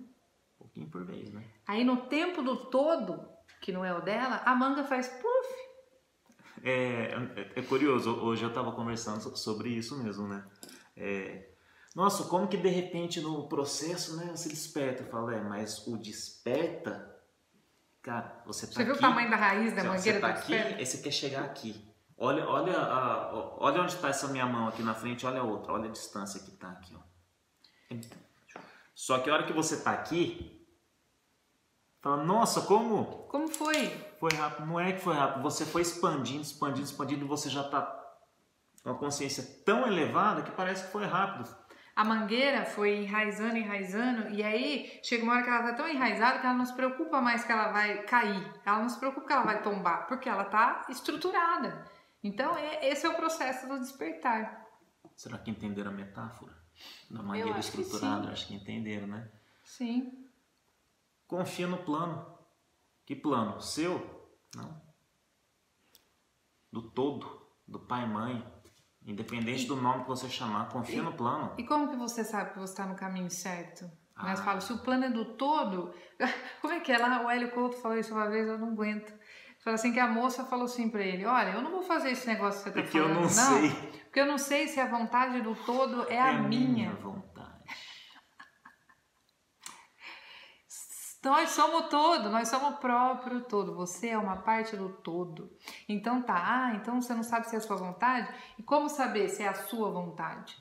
pouquinho 0.57 0.89
por 0.89 1.05
vez, 1.05 1.33
né? 1.33 1.45
Aí 1.67 1.85
no 1.85 2.07
tempo 2.07 2.43
do 2.43 2.71
todo, 2.71 3.29
que 3.61 3.73
não 3.73 3.85
é 3.85 3.93
o 3.93 4.01
dela, 4.01 4.41
a 4.45 4.55
manga 4.55 4.85
faz 4.85 5.09
puf. 5.09 5.65
É, 6.63 7.13
é, 7.37 7.53
é 7.57 7.63
curioso, 7.63 8.11
hoje 8.21 8.43
eu 8.45 8.49
estava 8.49 8.73
conversando 8.73 9.21
so- 9.21 9.37
sobre 9.37 9.69
isso 9.71 10.03
mesmo, 10.03 10.27
né? 10.27 10.45
É, 10.97 11.54
Nossa, 11.95 12.25
como 12.25 12.49
que 12.49 12.57
de 12.57 12.69
repente 12.69 13.21
no 13.21 13.47
processo, 13.49 14.17
né, 14.17 14.33
você 14.35 14.49
desperta? 14.49 15.03
Eu 15.05 15.09
falo, 15.11 15.31
é, 15.31 15.41
mas 15.41 15.87
o 15.87 15.97
desperta, 15.97 17.15
cara, 18.03 18.43
você 18.45 18.67
tá 18.67 18.73
Você 18.73 18.83
aqui. 18.83 18.85
viu 18.91 18.95
o 18.97 19.01
tamanho 19.01 19.31
da 19.31 19.37
raiz 19.37 19.73
da 19.75 19.85
mangueira 19.85 20.19
você 20.19 20.21
tá 20.21 20.29
aqui, 20.29 20.53
desperta? 20.53 20.79
aí 20.79 20.87
você 20.87 20.99
quer 20.99 21.11
chegar 21.13 21.45
aqui. 21.45 21.95
Olha, 22.17 22.47
olha, 22.49 22.77
a, 22.79 23.33
olha 23.59 23.83
onde 23.83 23.95
está 23.95 24.09
essa 24.09 24.29
minha 24.29 24.47
mão 24.47 24.69
aqui 24.69 24.83
na 24.83 24.95
frente, 24.95 25.25
olha 25.27 25.41
a 25.41 25.45
outra, 25.45 25.73
olha 25.73 25.89
a 25.89 25.93
distância 25.93 26.41
que 26.41 26.51
tá 26.53 26.71
aqui, 26.71 26.97
ó. 26.97 27.97
Só 28.95 29.19
que 29.19 29.29
a 29.31 29.35
hora 29.35 29.45
que 29.47 29.53
você 29.53 29.81
tá 29.83 29.93
aqui, 29.93 30.65
fala, 32.01 32.23
nossa, 32.25 32.61
como 32.63 33.05
Como 33.29 33.49
foi? 33.49 33.89
foi 34.19 34.31
rápido? 34.33 34.67
Não 34.67 34.79
é 34.81 34.93
que 34.93 35.01
foi 35.01 35.15
rápido, 35.15 35.43
você 35.43 35.65
foi 35.65 35.83
expandindo, 35.83 36.43
expandindo, 36.43 36.87
expandindo 36.87 37.25
e 37.25 37.29
você 37.29 37.49
já 37.49 37.65
tá 37.65 38.01
com 38.83 38.91
a 38.91 38.95
consciência 38.99 39.43
tão 39.65 39.87
elevada 39.87 40.43
que 40.43 40.51
parece 40.53 40.87
que 40.87 40.93
foi 40.93 41.05
rápido. 41.07 41.49
A 41.97 42.05
mangueira 42.05 42.65
foi 42.65 42.97
enraizando, 43.05 43.57
enraizando, 43.57 44.29
e 44.31 44.43
aí 44.43 44.99
chega 45.03 45.23
uma 45.23 45.35
hora 45.35 45.43
que 45.45 45.49
ela 45.49 45.63
tá 45.63 45.75
tão 45.75 45.89
enraizada 45.89 46.41
que 46.41 46.47
ela 46.47 46.57
não 46.57 46.65
se 46.67 46.75
preocupa 46.75 47.21
mais 47.21 47.45
que 47.45 47.53
ela 47.53 47.69
vai 47.71 48.03
cair. 48.03 48.53
Ela 48.67 48.81
não 48.81 48.89
se 48.89 48.99
preocupa 48.99 49.27
que 49.27 49.33
ela 49.33 49.45
vai 49.45 49.63
tombar, 49.63 50.07
porque 50.09 50.29
ela 50.29 50.45
tá 50.45 50.85
estruturada. 50.89 51.87
Então, 52.23 52.57
é- 52.57 52.89
esse 52.89 53.07
é 53.07 53.09
o 53.09 53.15
processo 53.15 53.69
do 53.69 53.79
despertar. 53.79 54.67
Será 55.15 55.39
que 55.39 55.51
entenderam 55.51 55.93
a 55.93 55.95
metáfora? 55.95 56.53
Da 57.09 57.23
mangueira 57.23 57.51
acho 57.59 57.69
estruturada, 57.81 58.31
acho 58.31 58.49
que 58.49 58.55
entenderam, 58.55 59.07
né? 59.07 59.31
Sim. 59.63 60.27
Confia 61.29 61.69
no 61.69 61.79
plano. 61.79 62.27
Que 63.07 63.15
plano? 63.15 63.61
Seu? 63.61 64.29
Não. 64.57 64.83
Do 66.73 66.83
todo, 66.91 67.47
do 67.69 67.79
pai 67.79 68.03
e 68.03 68.09
mãe. 68.09 68.53
Independente 69.07 69.67
do 69.67 69.77
nome 69.77 70.03
que 70.03 70.09
você 70.09 70.29
chamar, 70.29 70.69
confia 70.71 71.03
no 71.03 71.13
plano. 71.13 71.53
E 71.59 71.65
como 71.65 71.89
que 71.89 71.97
você 71.97 72.25
sabe 72.25 72.53
que 72.53 72.59
você 72.59 72.73
está 72.73 72.87
no 72.87 72.95
caminho 72.95 73.31
certo? 73.31 73.85
Ah. 74.17 74.25
Mas 74.25 74.41
fala, 74.41 74.61
se 74.61 74.73
o 74.73 74.79
plano 74.79 75.05
é 75.05 75.11
do 75.11 75.25
todo, 75.37 75.93
como 76.63 76.73
é 76.73 76.81
que 76.81 76.91
é 76.91 76.99
lá? 76.99 77.23
O 77.25 77.31
Hélio 77.31 77.51
Couto 77.51 77.77
falou 77.77 77.99
isso 77.99 78.15
uma 78.15 78.29
vez, 78.31 78.49
eu 78.49 78.59
não 78.59 78.69
aguento. 78.69 79.13
Fala 79.63 79.75
assim 79.77 79.93
que 79.93 80.01
a 80.01 80.07
moça 80.07 80.45
falou 80.45 80.67
assim 80.67 80.89
pra 80.91 81.03
ele, 81.03 81.25
olha, 81.25 81.51
eu 81.51 81.63
não 81.63 81.71
vou 81.71 81.83
fazer 81.83 82.11
esse 82.11 82.27
negócio 82.27 82.63
que 82.63 82.71
você 82.71 82.75
tá 82.75 82.83
Porque 82.83 82.99
eu 82.99 83.05
falando, 83.05 83.23
não 83.23 83.29
sei. 83.29 83.71
Porque 84.05 84.21
eu 84.21 84.27
não 84.27 84.39
sei 84.39 84.69
se 84.69 84.79
a 84.79 84.87
vontade 84.87 85.41
do 85.41 85.55
todo 85.55 86.07
é, 86.11 86.19
a 86.21 86.35
minha. 86.35 86.93
vontade. 86.93 87.34
Nós 91.25 91.51
somos 91.51 91.87
o 91.87 91.89
todo, 91.89 92.29
nós 92.29 92.49
somos 92.49 92.75
o 92.75 92.77
próprio 92.79 93.41
todo. 93.41 93.75
Você 93.75 94.09
é 94.09 94.19
uma 94.19 94.37
parte 94.37 94.77
do 94.77 94.91
todo. 94.91 95.51
Então 95.89 96.23
tá, 96.23 96.37
ah, 96.37 96.75
então 96.77 97.01
você 97.01 97.15
não 97.15 97.23
sabe 97.23 97.49
se 97.49 97.55
é 97.55 97.59
a 97.59 97.63
sua 97.63 97.77
vontade? 97.77 98.33
E 98.59 98.63
como 98.63 98.89
saber 98.89 99.29
se 99.29 99.43
é 99.43 99.49
a 99.49 99.55
sua 99.55 99.91
vontade? 99.91 100.57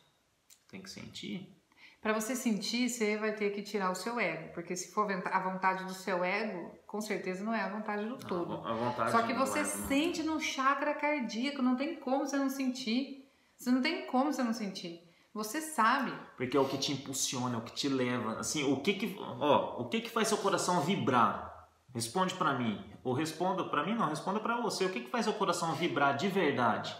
Tem 0.69 0.81
que 0.81 0.89
sentir. 0.89 1.53
Para 2.01 2.13
você 2.13 2.35
sentir, 2.35 2.89
você 2.89 3.15
vai 3.17 3.33
ter 3.33 3.51
que 3.51 3.61
tirar 3.61 3.89
o 3.89 3.95
seu 3.95 4.19
ego, 4.19 4.53
porque 4.53 4.75
se 4.75 4.91
for 4.91 5.09
a 5.09 5.39
vontade 5.39 5.85
do 5.85 5.93
seu 5.93 6.21
ego, 6.21 6.77
com 6.85 6.99
certeza 6.99 7.43
não 7.45 7.53
é 7.53 7.61
a 7.61 7.69
vontade 7.69 8.05
do 8.05 8.17
todo. 8.17 8.55
A 8.67 8.73
vontade 8.73 9.11
Só 9.11 9.21
que 9.21 9.33
você 9.33 9.59
ego, 9.59 9.69
né? 9.69 9.87
sente 9.87 10.23
no 10.23 10.39
chakra 10.39 10.93
cardíaco, 10.93 11.61
não 11.61 11.77
tem 11.77 11.95
como 11.95 12.25
você 12.25 12.35
não 12.35 12.49
sentir. 12.49 13.25
Você 13.57 13.71
não 13.71 13.81
tem 13.81 14.05
como 14.07 14.33
você 14.33 14.43
não 14.43 14.53
sentir. 14.53 15.02
Você 15.33 15.61
sabe. 15.61 16.13
Porque 16.37 16.55
é 16.55 16.59
o 16.59 16.67
que 16.67 16.77
te 16.77 16.91
impulsiona, 16.91 17.55
é 17.55 17.57
o 17.57 17.61
que 17.63 17.73
te 17.73 17.89
leva. 17.89 18.39
Assim, 18.39 18.71
o 18.71 18.77
que 18.81 18.93
que, 18.93 19.17
ó, 19.19 19.81
o 19.81 19.89
que 19.89 20.01
que 20.01 20.09
faz 20.09 20.27
seu 20.27 20.37
coração 20.37 20.81
vibrar? 20.81 21.51
Responde 21.93 22.33
pra 22.35 22.53
mim. 22.53 22.83
Ou 23.03 23.13
responda 23.13 23.63
pra 23.63 23.83
mim 23.83 23.95
não, 23.95 24.09
responda 24.09 24.39
pra 24.39 24.61
você. 24.61 24.85
O 24.85 24.89
que 24.89 25.01
que 25.01 25.09
faz 25.09 25.25
seu 25.25 25.33
coração 25.33 25.73
vibrar 25.73 26.15
de 26.15 26.27
verdade? 26.27 26.95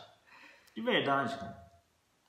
De 0.76 0.82
verdade. 0.82 1.38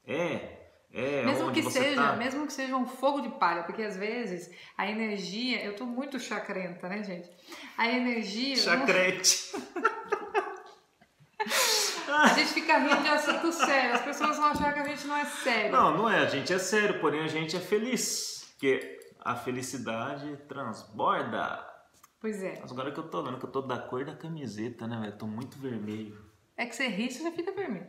É, 0.07 0.71
é 0.93 1.25
Mesmo 1.25 1.51
que 1.51 1.63
seja, 1.63 1.97
tá. 1.97 2.17
mesmo 2.17 2.47
que 2.47 2.53
seja 2.53 2.77
um 2.77 2.87
fogo 2.87 3.21
de 3.21 3.31
palha, 3.31 3.65
porque 3.65 3.83
às 3.83 3.97
vezes 3.97 4.55
a 4.77 4.87
energia, 4.89 5.65
eu 5.65 5.75
tô 5.75 5.87
muito 5.87 6.21
chacrenta, 6.21 6.89
né, 6.89 7.03
gente? 7.03 7.31
A 7.77 7.89
energia, 7.89 8.57
Chacrete. 8.57 9.53
a 12.23 12.35
gente 12.35 12.53
fica 12.53 12.79
rindo 12.79 13.03
de 13.03 13.09
assunto 13.09 13.53
sério, 13.53 13.95
as 13.95 14.03
pessoas 14.03 14.37
vão 14.37 14.47
achar 14.47 14.73
que 14.73 14.81
a 14.81 14.85
gente 14.85 15.07
não 15.07 15.17
é 15.17 15.25
sério. 15.25 15.73
Não, 15.73 15.97
não 15.97 16.11
é. 16.11 16.21
A 16.21 16.27
gente 16.27 16.53
é 16.53 16.59
sério, 16.59 17.01
porém 17.01 17.21
a 17.21 17.29
gente 17.29 17.57
é 17.57 17.61
feliz. 17.61 18.45
Porque 18.53 18.99
a 19.21 19.35
felicidade 19.35 20.37
transborda. 20.49 21.65
Pois 22.21 22.43
é. 22.43 22.59
Mas 22.61 22.71
agora 22.71 22.93
que 22.93 22.99
eu 22.99 23.09
tô 23.09 23.23
vendo 23.23 23.39
que 23.39 23.45
eu 23.45 23.51
tô 23.51 23.63
da 23.63 23.79
cor 23.79 24.05
da 24.05 24.17
camiseta, 24.17 24.87
né, 24.87 24.99
velho? 25.01 25.19
Tô 25.19 25.27
muito 25.27 25.59
vermelho. 25.59 26.25
É 26.57 26.67
que 26.67 26.75
você 26.75 26.87
ri, 26.87 27.11
você 27.11 27.23
já 27.23 27.33
fica 27.33 27.53
vermelho. 27.53 27.87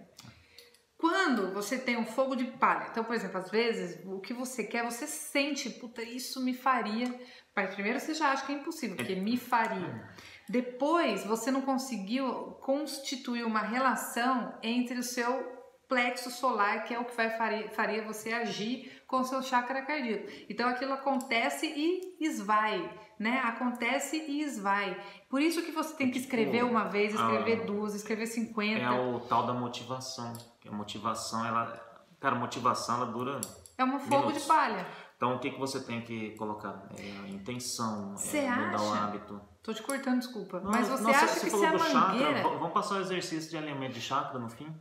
Quando 0.98 1.54
você 1.54 1.78
tem 1.78 1.98
um 1.98 2.06
fogo 2.06 2.36
de 2.36 2.46
palha, 2.46 2.88
então, 2.90 3.04
por 3.04 3.14
exemplo, 3.14 3.38
às 3.38 3.52
vezes 3.52 4.02
o 4.06 4.20
que 4.20 4.34
você 4.34 4.64
quer, 4.64 4.84
você 4.84 5.06
sente, 5.06 5.70
puta, 5.70 6.02
isso 6.02 6.44
me 6.44 6.54
faria. 6.54 7.14
Mas 7.56 7.74
primeiro 7.74 8.00
você 8.00 8.14
já 8.14 8.32
acha 8.32 8.46
que 8.46 8.54
é 8.54 8.56
impossível, 8.56 8.96
porque 8.96 9.16
me 9.16 9.38
faria. 9.38 10.10
Depois 10.48 11.24
você 11.24 11.50
não 11.50 11.62
conseguiu 11.62 12.58
constituir 12.62 13.44
uma 13.44 13.62
relação 13.62 14.54
entre 14.62 15.00
o 15.00 15.04
seu 15.04 15.56
plexo 15.88 16.32
solar, 16.32 16.84
que 16.84 16.94
é 16.94 17.00
o 17.00 17.06
que 17.06 17.16
vai 17.16 17.30
faria, 17.38 17.70
faria 17.70 18.04
você 18.04 18.34
agir 18.34 19.04
com 19.08 19.18
o 19.18 19.24
seu 19.24 19.42
chakra 19.42 19.82
cardíaco. 19.84 20.28
Então 20.50 20.68
aquilo 20.68 20.94
acontece 20.94 21.68
e 21.68 22.18
esvai, 22.20 22.92
né? 23.20 23.40
Acontece 23.46 24.18
e 24.18 24.42
esvai. 24.42 25.00
Por 25.30 25.42
isso 25.42 25.62
que 25.64 25.72
você 25.72 25.96
tem 25.96 26.10
que 26.10 26.18
escrever 26.18 26.60
Tipo, 26.60 26.68
uma 26.68 26.86
vez, 26.86 27.14
escrever 27.14 27.62
ah, 27.62 27.66
duas, 27.66 27.94
escrever 27.94 28.28
50. 28.28 28.80
É 28.80 28.90
o 28.92 29.20
tal 29.22 29.46
da 29.46 29.54
motivação. 29.54 30.34
Que 30.60 30.68
a 30.68 30.72
motivação, 30.72 31.46
ela. 31.46 31.82
Cara, 32.20 32.36
motivação 32.36 32.96
ela 32.96 33.06
dura. 33.06 33.42
É 33.78 33.84
um 33.84 34.00
fogo 34.00 34.28
Minutos. 34.28 34.42
de 34.42 34.48
palha. 34.48 34.88
Então 35.16 35.36
o 35.36 35.40
que, 35.40 35.50
que 35.52 35.60
você 35.60 35.80
tem 35.84 36.02
que 36.02 36.32
colocar? 36.38 36.88
É 36.98 37.26
a 37.26 37.30
intenção, 37.30 38.16
Você 38.18 38.40
é 38.40 38.52
mudar 38.52 38.82
o 38.82 38.92
acha? 38.94 39.04
hábito. 39.04 39.42
Tô 39.64 39.74
te 39.74 39.82
cortando, 39.82 40.20
desculpa. 40.20 40.60
Não, 40.60 40.72
Mas 40.72 40.88
você 40.90 41.04
não, 41.04 41.10
acha 41.12 41.28
que 41.28 41.40
se 41.40 41.50
falou 41.52 41.66
a 41.68 41.72
do 41.72 41.80
chakra, 41.80 42.00
mangueira. 42.02 42.34
v- 42.50 42.56
vamos 42.58 42.74
passar 42.74 42.96
o 42.96 43.02
exercício 43.02 43.50
de 43.50 43.58
alinhamento 43.58 43.94
de 43.94 44.02
chakra 44.02 44.38
no 44.38 44.50
fim? 44.50 44.76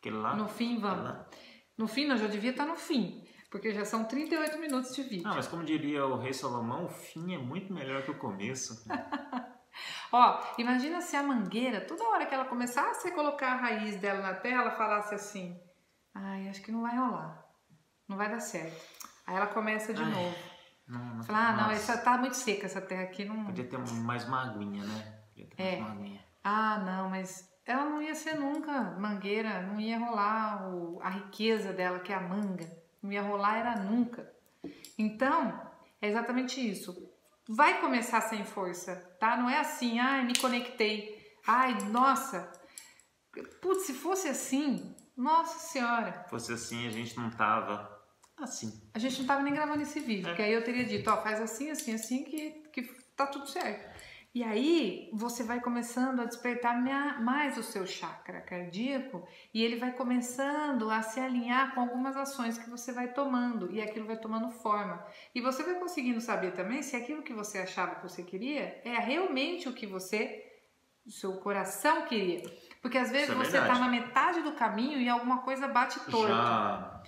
Aquele 0.00 0.16
lá? 0.16 0.34
No 0.36 0.48
fim, 0.48 0.78
vamos. 0.78 1.04
lá? 1.04 1.26
No 1.76 1.86
fim, 1.88 2.06
não, 2.06 2.16
já 2.16 2.26
devia 2.28 2.50
estar 2.52 2.64
no 2.66 2.76
fim. 2.76 3.24
Porque 3.50 3.72
já 3.72 3.84
são 3.84 4.04
38 4.04 4.58
minutos 4.58 4.94
de 4.94 5.02
vídeo. 5.02 5.26
Ah, 5.26 5.34
mas 5.34 5.48
como 5.48 5.64
diria 5.64 6.06
o 6.06 6.18
rei 6.18 6.32
Salomão, 6.32 6.84
o 6.84 6.88
fim 6.88 7.34
é 7.34 7.38
muito 7.38 7.72
melhor 7.72 8.02
que 8.02 8.10
o 8.10 8.18
começo. 8.18 8.84
Ó, 10.12 10.40
imagina 10.58 11.00
se 11.00 11.16
a 11.16 11.22
mangueira, 11.22 11.80
toda 11.80 12.04
hora 12.08 12.26
que 12.26 12.34
ela 12.34 12.44
começasse 12.46 13.08
a 13.08 13.14
colocar 13.14 13.52
a 13.52 13.56
raiz 13.56 13.96
dela 13.96 14.20
na 14.20 14.34
terra, 14.34 14.62
ela 14.62 14.70
falasse 14.72 15.14
assim: 15.14 15.58
Ai, 16.14 16.48
acho 16.48 16.62
que 16.62 16.72
não 16.72 16.82
vai 16.82 16.96
rolar. 16.96 17.44
Não 18.08 18.16
vai 18.16 18.28
dar 18.30 18.40
certo. 18.40 18.76
Aí 19.28 19.36
ela 19.36 19.46
começa 19.46 19.92
de 19.92 20.02
Ai, 20.02 20.10
novo. 20.10 20.34
Não, 20.88 21.04
não, 21.16 21.22
Fala, 21.22 21.38
ah, 21.38 21.52
não, 21.52 21.58
nossa, 21.64 21.72
essa 21.74 21.98
tá 21.98 22.16
muito 22.16 22.34
seca, 22.34 22.64
essa 22.64 22.80
terra 22.80 23.02
aqui 23.02 23.26
não. 23.26 23.44
Podia 23.44 23.64
ter 23.68 23.78
mais 23.78 24.24
uma 24.24 24.42
aguinha, 24.42 24.82
né? 24.82 25.18
Podia 25.28 25.46
ter 25.54 25.62
É. 25.62 25.70
mais 25.80 25.92
uma 25.92 26.00
aguinha. 26.00 26.24
Ah, 26.42 26.78
não, 26.78 27.10
mas 27.10 27.46
ela 27.66 27.84
não 27.84 28.00
ia 28.00 28.14
ser 28.14 28.36
nunca 28.40 28.72
mangueira, 28.98 29.60
não 29.66 29.78
ia 29.78 29.98
rolar 29.98 30.66
o- 30.70 30.98
a 31.02 31.10
riqueza 31.10 31.74
dela, 31.74 32.00
que 32.00 32.10
é 32.10 32.16
a 32.16 32.20
manga. 32.22 32.66
Não 33.02 33.12
ia 33.12 33.20
rolar, 33.20 33.58
era 33.58 33.76
nunca. 33.76 34.32
Então, 34.98 35.60
é 36.00 36.08
exatamente 36.08 36.58
isso. 36.66 36.96
Vai 37.46 37.80
começar 37.82 38.22
sem 38.22 38.42
força, 38.46 38.96
tá? 39.20 39.36
Não 39.36 39.48
é 39.50 39.60
assim, 39.60 39.98
ai, 39.98 40.24
me 40.24 40.38
conectei. 40.38 41.18
Ai, 41.46 41.74
nossa. 41.90 42.50
Putz, 43.60 43.84
se 43.84 43.92
fosse 43.92 44.26
assim, 44.28 44.96
nossa 45.14 45.58
senhora. 45.58 46.22
Se 46.24 46.30
fosse 46.30 46.52
assim, 46.54 46.86
a 46.86 46.90
gente 46.90 47.14
não 47.16 47.28
tava 47.30 47.97
assim. 48.44 48.80
A 48.94 48.98
gente 48.98 49.20
não 49.20 49.26
tava 49.26 49.42
nem 49.42 49.52
gravando 49.52 49.82
esse 49.82 50.00
vídeo, 50.00 50.26
É. 50.26 50.28
porque 50.30 50.42
aí 50.42 50.52
eu 50.52 50.62
teria 50.64 50.84
dito, 50.84 51.10
ó, 51.10 51.16
faz 51.22 51.40
assim, 51.40 51.70
assim, 51.70 51.94
assim, 51.94 52.24
que, 52.24 52.50
que 52.72 52.82
tá 53.16 53.26
tudo 53.26 53.46
certo. 53.46 53.98
E 54.34 54.44
aí 54.44 55.08
você 55.14 55.42
vai 55.42 55.58
começando 55.58 56.20
a 56.20 56.24
despertar 56.24 56.80
mais 57.20 57.56
o 57.56 57.62
seu 57.62 57.86
chakra 57.86 58.40
cardíaco 58.42 59.26
e 59.54 59.64
ele 59.64 59.76
vai 59.76 59.92
começando 59.92 60.90
a 60.90 61.00
se 61.02 61.18
alinhar 61.18 61.74
com 61.74 61.80
algumas 61.80 62.14
ações 62.16 62.58
que 62.58 62.68
você 62.68 62.92
vai 62.92 63.08
tomando 63.08 63.72
e 63.72 63.80
aquilo 63.80 64.06
vai 64.06 64.18
tomando 64.18 64.50
forma. 64.50 65.02
E 65.34 65.40
você 65.40 65.62
vai 65.64 65.74
conseguindo 65.76 66.20
saber 66.20 66.52
também 66.52 66.82
se 66.82 66.94
aquilo 66.94 67.22
que 67.22 67.32
você 67.32 67.58
achava 67.58 67.96
que 67.96 68.02
você 68.02 68.22
queria 68.22 68.80
é 68.84 68.98
realmente 69.00 69.66
o 69.68 69.72
que 69.72 69.86
você, 69.86 70.44
o 71.06 71.10
seu 71.10 71.38
coração 71.38 72.04
queria. 72.04 72.42
Porque 72.82 72.98
às 72.98 73.10
vezes 73.10 73.30
é 73.30 73.34
você 73.34 73.52
tá 73.52 73.60
verdade. 73.60 73.80
na 73.80 73.88
metade 73.88 74.42
do 74.42 74.52
caminho 74.52 75.00
e 75.00 75.08
alguma 75.08 75.38
coisa 75.38 75.66
bate 75.66 75.98
torto. 76.00 76.28
Já, 76.28 77.02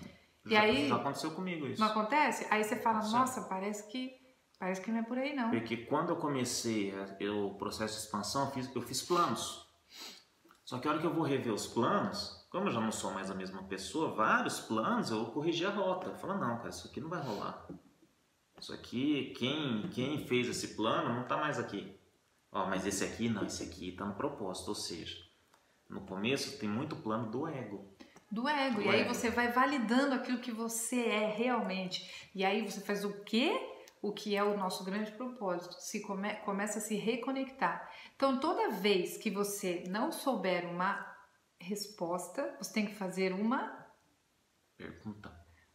E 0.50 0.56
já, 0.56 0.62
aí- 0.62 0.88
já 0.88 0.96
aconteceu 0.96 1.30
comigo 1.32 1.66
isso. 1.66 1.80
Não 1.80 1.88
acontece? 1.88 2.46
Aí 2.50 2.62
você 2.64 2.76
fala, 2.76 3.00
nossa, 3.08 3.42
parece 3.42 3.86
que 3.90 4.18
parece 4.58 4.80
que 4.82 4.90
não 4.90 4.98
é 4.98 5.02
por 5.02 5.16
aí 5.18 5.34
não. 5.34 5.50
Porque 5.50 5.76
quando 5.78 6.10
eu 6.10 6.16
comecei 6.16 6.92
eu- 7.18 7.46
o 7.48 7.54
processo 7.54 7.94
de 7.98 8.04
expansão, 8.04 8.46
eu 8.46 8.50
fiz, 8.52 8.74
eu 8.74 8.82
fiz 8.82 9.02
planos. 9.02 9.66
Só 10.64 10.78
que 10.78 10.86
a 10.86 10.90
hora 10.92 11.00
que 11.00 11.06
eu 11.06 11.14
vou 11.14 11.24
rever 11.24 11.52
os 11.52 11.66
planos, 11.66 12.46
como 12.50 12.68
eu 12.68 12.72
já 12.72 12.80
não 12.80 12.92
sou 12.92 13.10
mais 13.10 13.30
a 13.30 13.34
mesma 13.34 13.62
pessoa, 13.64 14.14
vários 14.14 14.60
planos, 14.60 15.10
eu 15.10 15.24
corrigi 15.26 15.64
a 15.66 15.70
rota. 15.70 16.08
Eu 16.08 16.14
falo, 16.16 16.34
não, 16.38 16.56
cara, 16.58 16.68
isso 16.68 16.86
aqui 16.86 17.00
não 17.00 17.08
vai 17.08 17.20
rolar. 17.22 17.66
Isso 18.60 18.72
aqui, 18.72 19.32
quem, 19.38 19.88
quem 19.88 20.26
fez 20.26 20.46
esse 20.48 20.76
plano 20.76 21.14
não 21.14 21.24
tá 21.26 21.36
mais 21.38 21.58
aqui. 21.58 21.98
Ó, 22.52 22.66
mas 22.66 22.86
esse 22.86 23.02
aqui, 23.02 23.28
não, 23.28 23.44
esse 23.44 23.62
aqui 23.62 23.92
tá 23.92 24.04
no 24.04 24.14
propósito. 24.14 24.68
Ou 24.68 24.74
seja, 24.74 25.16
no 25.88 26.02
começo 26.02 26.58
tem 26.58 26.68
muito 26.68 26.94
plano 26.96 27.30
do 27.30 27.48
ego. 27.48 27.92
Do 28.30 28.48
ego. 28.48 28.76
Do 28.76 28.82
e 28.82 28.88
aí 28.88 29.00
ego. 29.00 29.12
você 29.14 29.28
vai 29.30 29.50
validando 29.50 30.14
aquilo 30.14 30.38
que 30.38 30.52
você 30.52 31.04
é 31.06 31.26
realmente. 31.28 32.28
E 32.34 32.44
aí 32.44 32.62
você 32.62 32.80
faz 32.80 33.04
o 33.04 33.22
quê? 33.24 33.58
O 34.02 34.12
que 34.12 34.34
é 34.36 34.42
o 34.42 34.56
nosso 34.56 34.84
grande 34.84 35.10
propósito. 35.12 35.74
Se 35.80 36.00
come- 36.00 36.34
começa 36.36 36.78
a 36.78 36.82
se 36.82 36.94
reconectar. 36.96 37.90
Então, 38.16 38.38
toda 38.40 38.70
vez 38.70 39.16
que 39.18 39.30
você 39.30 39.84
não 39.88 40.10
souber 40.12 40.66
uma 40.66 41.06
resposta, 41.60 42.56
você 42.58 42.72
tem 42.72 42.86
que 42.86 42.94
fazer 42.94 43.32
uma 43.34 43.86
Pergunta. 44.76 45.30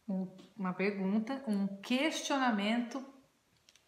um- 0.08 0.36
uma 0.56 0.72
pergunta, 0.74 1.44
um 1.46 1.66
questionamento 1.80 3.04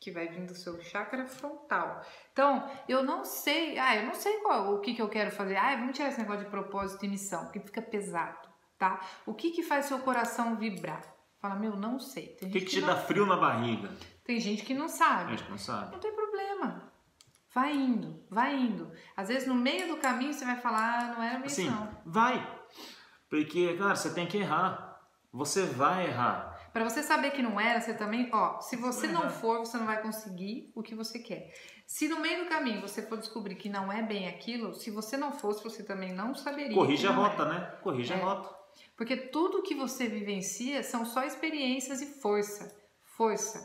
que 0.00 0.12
vai 0.12 0.28
vir 0.28 0.46
do 0.46 0.54
seu 0.54 0.80
chakra 0.80 1.26
frontal. 1.26 2.00
Então, 2.32 2.70
eu 2.88 3.02
não 3.02 3.24
sei, 3.24 3.76
ah, 3.78 3.96
eu 3.96 4.06
não 4.06 4.14
sei 4.14 4.38
qual, 4.42 4.74
o 4.74 4.80
que, 4.80 4.94
que 4.94 5.02
eu 5.02 5.08
quero 5.08 5.32
fazer. 5.32 5.56
Ah, 5.56 5.74
vamos 5.74 5.96
tirar 5.96 6.10
esse 6.10 6.20
negócio 6.20 6.44
de 6.44 6.50
propósito 6.50 7.04
e 7.04 7.08
missão, 7.08 7.44
porque 7.46 7.58
fica 7.58 7.82
pesado, 7.82 8.47
tá? 8.78 9.00
O 9.26 9.34
que 9.34 9.50
que 9.50 9.62
faz 9.62 9.86
seu 9.86 9.98
coração 10.00 10.56
vibrar? 10.56 11.02
Fala, 11.40 11.54
meu, 11.54 11.76
não 11.76 11.98
sei. 12.00 12.28
Tem 12.38 12.48
O 12.48 12.52
que, 12.52 12.60
que 12.60 12.66
te 12.66 12.80
não, 12.80 12.88
dá 12.88 12.96
frio 12.96 13.24
na 13.26 13.36
barriga? 13.36 13.90
Tem 14.24 14.40
gente 14.40 14.64
que 14.64 14.74
não 14.74 14.86
A 14.86 14.88
sabe. 14.88 15.36
gente 15.36 15.48
não 15.50 15.58
sabe. 15.58 15.92
Não 15.92 15.98
tem 16.00 16.12
problema. 16.14 16.92
Vai 17.54 17.72
indo, 17.74 18.24
vai 18.28 18.54
indo. 18.54 18.90
Às 19.16 19.28
vezes 19.28 19.48
no 19.48 19.54
meio 19.54 19.88
do 19.88 19.96
caminho 19.96 20.32
você 20.32 20.44
vai 20.44 20.56
falar, 20.56 20.98
ah, 20.98 21.14
não 21.14 21.22
era 21.22 21.44
Assim, 21.44 21.64
missão. 21.64 21.88
vai. 22.04 22.58
Porque, 23.28 23.74
cara, 23.76 23.94
você 23.96 24.12
tem 24.12 24.26
que 24.26 24.38
errar. 24.38 24.86
Você 25.32 25.64
vai 25.64 26.06
errar. 26.06 26.56
Para 26.72 26.84
você 26.88 27.02
saber 27.02 27.30
que 27.32 27.42
não 27.42 27.58
era, 27.60 27.80
você 27.80 27.94
também, 27.94 28.28
ó, 28.32 28.60
se 28.60 28.76
você 28.76 29.06
não 29.06 29.28
for, 29.30 29.58
você 29.60 29.76
não 29.76 29.86
vai 29.86 30.00
conseguir 30.02 30.70
o 30.74 30.82
que 30.82 30.94
você 30.94 31.18
quer. 31.18 31.52
Se 31.86 32.08
no 32.08 32.20
meio 32.20 32.44
do 32.44 32.48
caminho 32.50 32.80
você 32.80 33.02
for 33.02 33.18
descobrir 33.18 33.54
que 33.56 33.68
não 33.68 33.90
é 33.92 34.02
bem 34.02 34.28
aquilo, 34.28 34.74
se 34.74 34.90
você 34.90 35.16
não 35.16 35.32
fosse, 35.32 35.62
você 35.62 35.82
também 35.82 36.12
não 36.12 36.34
saberia. 36.34 36.74
Corrige 36.74 37.02
que 37.06 37.08
a 37.08 37.12
não 37.12 37.24
é. 37.24 37.28
rota, 37.28 37.44
né? 37.46 37.60
Corrige 37.82 38.12
a 38.12 38.16
É. 38.16 38.20
rota. 38.22 38.57
Porque 38.98 39.16
tudo 39.16 39.62
que 39.62 39.76
você 39.76 40.08
vivencia 40.08 40.82
são 40.82 41.06
só 41.06 41.22
experiências 41.22 42.02
e 42.02 42.20
força. 42.20 42.76
Força, 43.16 43.60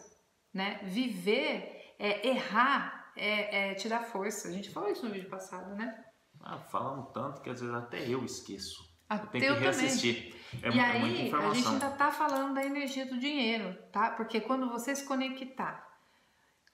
né? 0.53 0.79
Viver, 0.83 1.95
é, 1.97 2.27
errar, 2.27 3.11
é, 3.17 3.71
é 3.71 3.73
te 3.73 3.89
dar 3.89 4.03
força. 4.03 4.47
A 4.47 4.51
gente 4.51 4.69
falou 4.69 4.91
isso 4.91 5.03
no 5.03 5.11
vídeo 5.11 5.29
passado, 5.29 5.75
né? 5.75 6.05
Ah, 6.39 6.59
falando 6.59 7.11
tanto 7.11 7.41
que 7.41 7.49
às 7.49 7.59
vezes 7.59 7.73
até 7.75 8.07
eu 8.07 8.23
esqueço. 8.23 8.83
Eu 9.09 9.15
Até 9.15 9.39
tenho 9.39 9.45
eu 9.45 9.55
que 9.55 9.63
também. 9.63 9.79
reassistir. 9.79 10.35
É, 10.61 10.69
e 10.69 10.79
é 10.79 10.83
aí, 10.83 11.33
a 11.33 11.53
gente 11.53 11.67
ainda 11.67 11.89
tá 11.91 12.11
falando 12.11 12.53
da 12.53 12.63
energia 12.63 13.05
do 13.05 13.19
dinheiro, 13.19 13.75
tá? 13.91 14.11
Porque 14.11 14.39
quando 14.39 14.69
você 14.69 14.95
se 14.95 15.03
conectar 15.03 15.87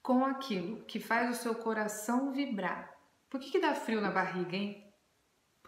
com 0.01 0.26
aquilo 0.26 0.84
que 0.86 0.99
faz 0.99 1.30
o 1.32 1.41
seu 1.41 1.55
coração 1.55 2.34
vibrar, 2.34 2.93
por 3.30 3.39
que, 3.39 3.51
que 3.51 3.60
dá 3.60 3.74
frio 3.74 4.01
na 4.01 4.12
barriga, 4.12 4.55
hein? 4.55 4.89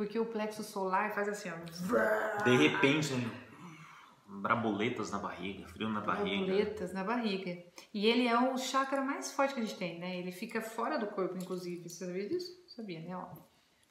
Porque 0.01 0.17
o 0.17 0.25
plexo 0.25 0.63
solar 0.63 1.13
faz 1.13 1.29
assim, 1.29 1.51
ó. 1.51 2.43
De 2.43 2.57
repente, 2.57 3.13
braboletas 4.25 5.11
na 5.11 5.19
barriga, 5.19 5.67
frio 5.67 5.89
na 5.89 6.01
barriga. 6.01 6.39
borboletas 6.39 6.91
na 6.91 7.03
barriga. 7.03 7.63
E 7.93 8.07
ele 8.07 8.27
é 8.27 8.35
o 8.35 8.57
chakra 8.57 9.03
mais 9.03 9.31
forte 9.31 9.53
que 9.53 9.59
a 9.59 9.63
gente 9.63 9.77
tem, 9.77 9.99
né? 9.99 10.17
Ele 10.17 10.31
fica 10.31 10.59
fora 10.59 10.97
do 10.97 11.05
corpo, 11.05 11.37
inclusive. 11.37 11.87
Você 11.87 12.03
sabia 12.03 12.27
disso? 12.27 12.51
Sabia, 12.67 12.99
né? 13.01 13.15
Ó. 13.15 13.27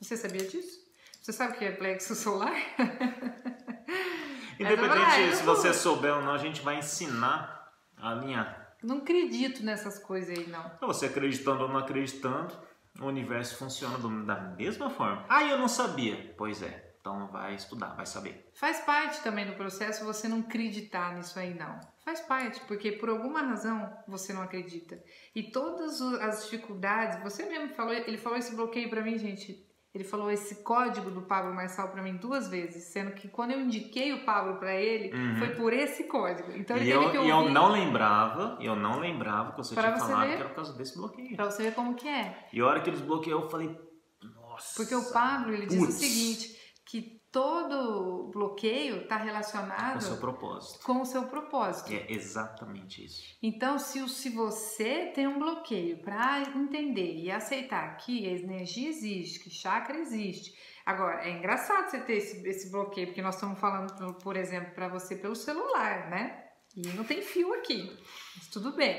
Você 0.01 0.17
sabia 0.17 0.45
disso? 0.45 0.81
Você 1.23 1.33
sabe 1.33 1.55
o 1.55 1.59
que 1.59 1.65
é 1.65 1.71
plexo 1.71 2.17
solar? 2.17 2.55
Independente 4.59 4.89
vai, 4.89 5.33
se 5.33 5.45
você 5.45 5.73
souber 5.73 6.17
ou 6.17 6.23
não, 6.23 6.33
a 6.33 6.39
gente 6.39 6.61
vai 6.61 6.79
ensinar 6.79 7.73
a 7.97 8.11
alinhar. 8.11 8.75
Não 8.83 8.97
acredito 8.97 9.63
nessas 9.63 9.97
coisas 9.97 10.37
aí, 10.37 10.49
não. 10.49 10.73
Então, 10.75 10.89
você 10.89 11.07
acreditando 11.07 11.63
ou 11.63 11.69
não 11.69 11.79
acreditando, 11.79 12.53
o 12.99 13.07
universo 13.07 13.57
funciona 13.57 13.99
da 14.25 14.41
mesma 14.57 14.91
forma. 14.91 15.25
Ah, 15.29 15.45
eu 15.45 15.59
não 15.59 15.69
sabia. 15.69 16.35
Pois 16.37 16.63
é. 16.63 16.91
Então 17.01 17.29
vai 17.29 17.55
estudar, 17.55 17.95
vai 17.95 18.05
saber. 18.05 18.51
Faz 18.53 18.81
parte 18.81 19.23
também 19.23 19.47
do 19.47 19.55
processo 19.55 20.05
você 20.05 20.29
não 20.29 20.41
acreditar 20.41 21.15
nisso 21.15 21.39
aí, 21.39 21.55
não. 21.55 21.81
Faz 22.05 22.21
parte, 22.21 22.61
porque 22.67 22.93
por 22.93 23.09
alguma 23.09 23.41
razão 23.41 23.91
você 24.07 24.35
não 24.35 24.43
acredita. 24.43 25.03
E 25.35 25.45
todas 25.45 26.01
as 26.03 26.45
dificuldades, 26.45 27.23
você 27.23 27.47
mesmo 27.47 27.75
falou, 27.75 27.95
ele 27.95 28.19
falou 28.19 28.39
esse 28.39 28.55
bloqueio 28.55 28.91
pra 28.91 29.03
mim, 29.03 29.17
gente. 29.17 29.67
Ele 29.93 30.05
falou 30.05 30.31
esse 30.31 30.63
código 30.63 31.11
do 31.11 31.23
Pablo 31.23 31.53
Marçal 31.53 31.89
pra 31.89 32.01
mim 32.01 32.17
duas 32.17 32.47
vezes, 32.49 32.93
sendo 32.93 33.11
que 33.13 33.27
quando 33.27 33.51
eu 33.51 33.61
indiquei 33.61 34.13
o 34.13 34.25
Pablo 34.25 34.57
pra 34.57 34.73
ele, 34.75 35.13
Uhum. 35.13 35.37
foi 35.37 35.49
por 35.57 35.73
esse 35.73 36.05
código. 36.05 36.53
Então 36.53 36.77
ele 36.77 36.89
e 36.89 36.93
teve 36.93 37.05
eu, 37.07 37.11
que 37.11 37.17
e 37.17 37.29
eu 37.29 37.37
ouvir 37.39 37.53
não 37.53 37.73
lembrava, 37.73 38.57
eu 38.61 38.77
não 38.77 39.01
lembrava 39.01 39.51
que 39.51 39.59
você 39.59 39.75
Pra 39.75 39.83
tinha 39.85 39.99
você 39.99 40.07
falado 40.13 40.29
ver. 40.29 40.35
que 40.37 40.41
era 40.43 40.49
por 40.49 40.55
causa 40.55 40.73
desse 40.75 40.97
bloqueio. 40.97 41.35
pra 41.35 41.45
você 41.51 41.63
ver 41.65 41.75
como 41.75 41.95
que 41.97 42.07
é. 42.07 42.49
E 42.53 42.61
a 42.61 42.67
hora 42.67 42.81
que 42.81 42.89
eles 42.89 43.01
bloquearam, 43.01 43.43
eu 43.43 43.51
falei, 43.51 43.77
nossa. 44.23 44.75
Porque 44.77 44.95
o 44.95 45.13
Pablo, 45.13 45.53
ele 45.53 45.67
diz 45.67 45.83
o 45.83 45.87
Putz. 45.87 45.95
seguinte, 45.95 46.57
que 46.87 47.20
todo 47.33 48.31
bloqueio 48.33 49.03
está 49.03 49.19
Com 49.19 49.25
relacionado 49.25 49.99
o 49.99 50.01
seu 50.01 50.17
propósito. 50.17 50.85
com 50.85 51.01
o 51.01 51.05
seu 51.07 51.23
propósito. 51.25 51.93
É 51.93 52.07
exatamente 52.13 53.05
isso. 53.05 53.23
Então, 53.43 53.79
se, 53.79 54.07
se 54.09 54.31
você 54.31 55.07
tem 55.15 55.27
um 55.27 55.39
bloqueio 55.39 55.99
para 56.03 56.41
entender 56.57 57.15
e 57.17 57.31
aceitar 57.31 57.97
que 57.99 58.27
a 58.27 58.31
energia 58.33 58.89
existe, 58.89 59.41
que 59.41 59.51
chakra 59.51 59.97
existe. 59.99 60.53
Agora, 60.85 61.25
é 61.25 61.31
engraçado 61.31 61.89
você 61.91 62.01
ter 62.01 62.15
esse, 62.15 62.47
esse 62.49 62.71
bloqueio, 62.71 63.09
porque 63.09 63.23
nós 63.23 63.35
estamos 63.37 63.59
falando, 63.61 63.95
por- 63.97 64.15
por 64.15 64.37
exemplo, 64.37 64.75
para 64.75 64.89
você 64.89 65.15
pelo 65.15 65.37
celular, 65.37 66.09
né? 66.11 66.47
E 66.77 66.87
não 66.89 67.05
tem 67.05 67.21
fio 67.23 67.53
aqui. 67.55 67.97
Mas 68.37 68.49
tudo 68.49 68.73
bem. 68.75 68.97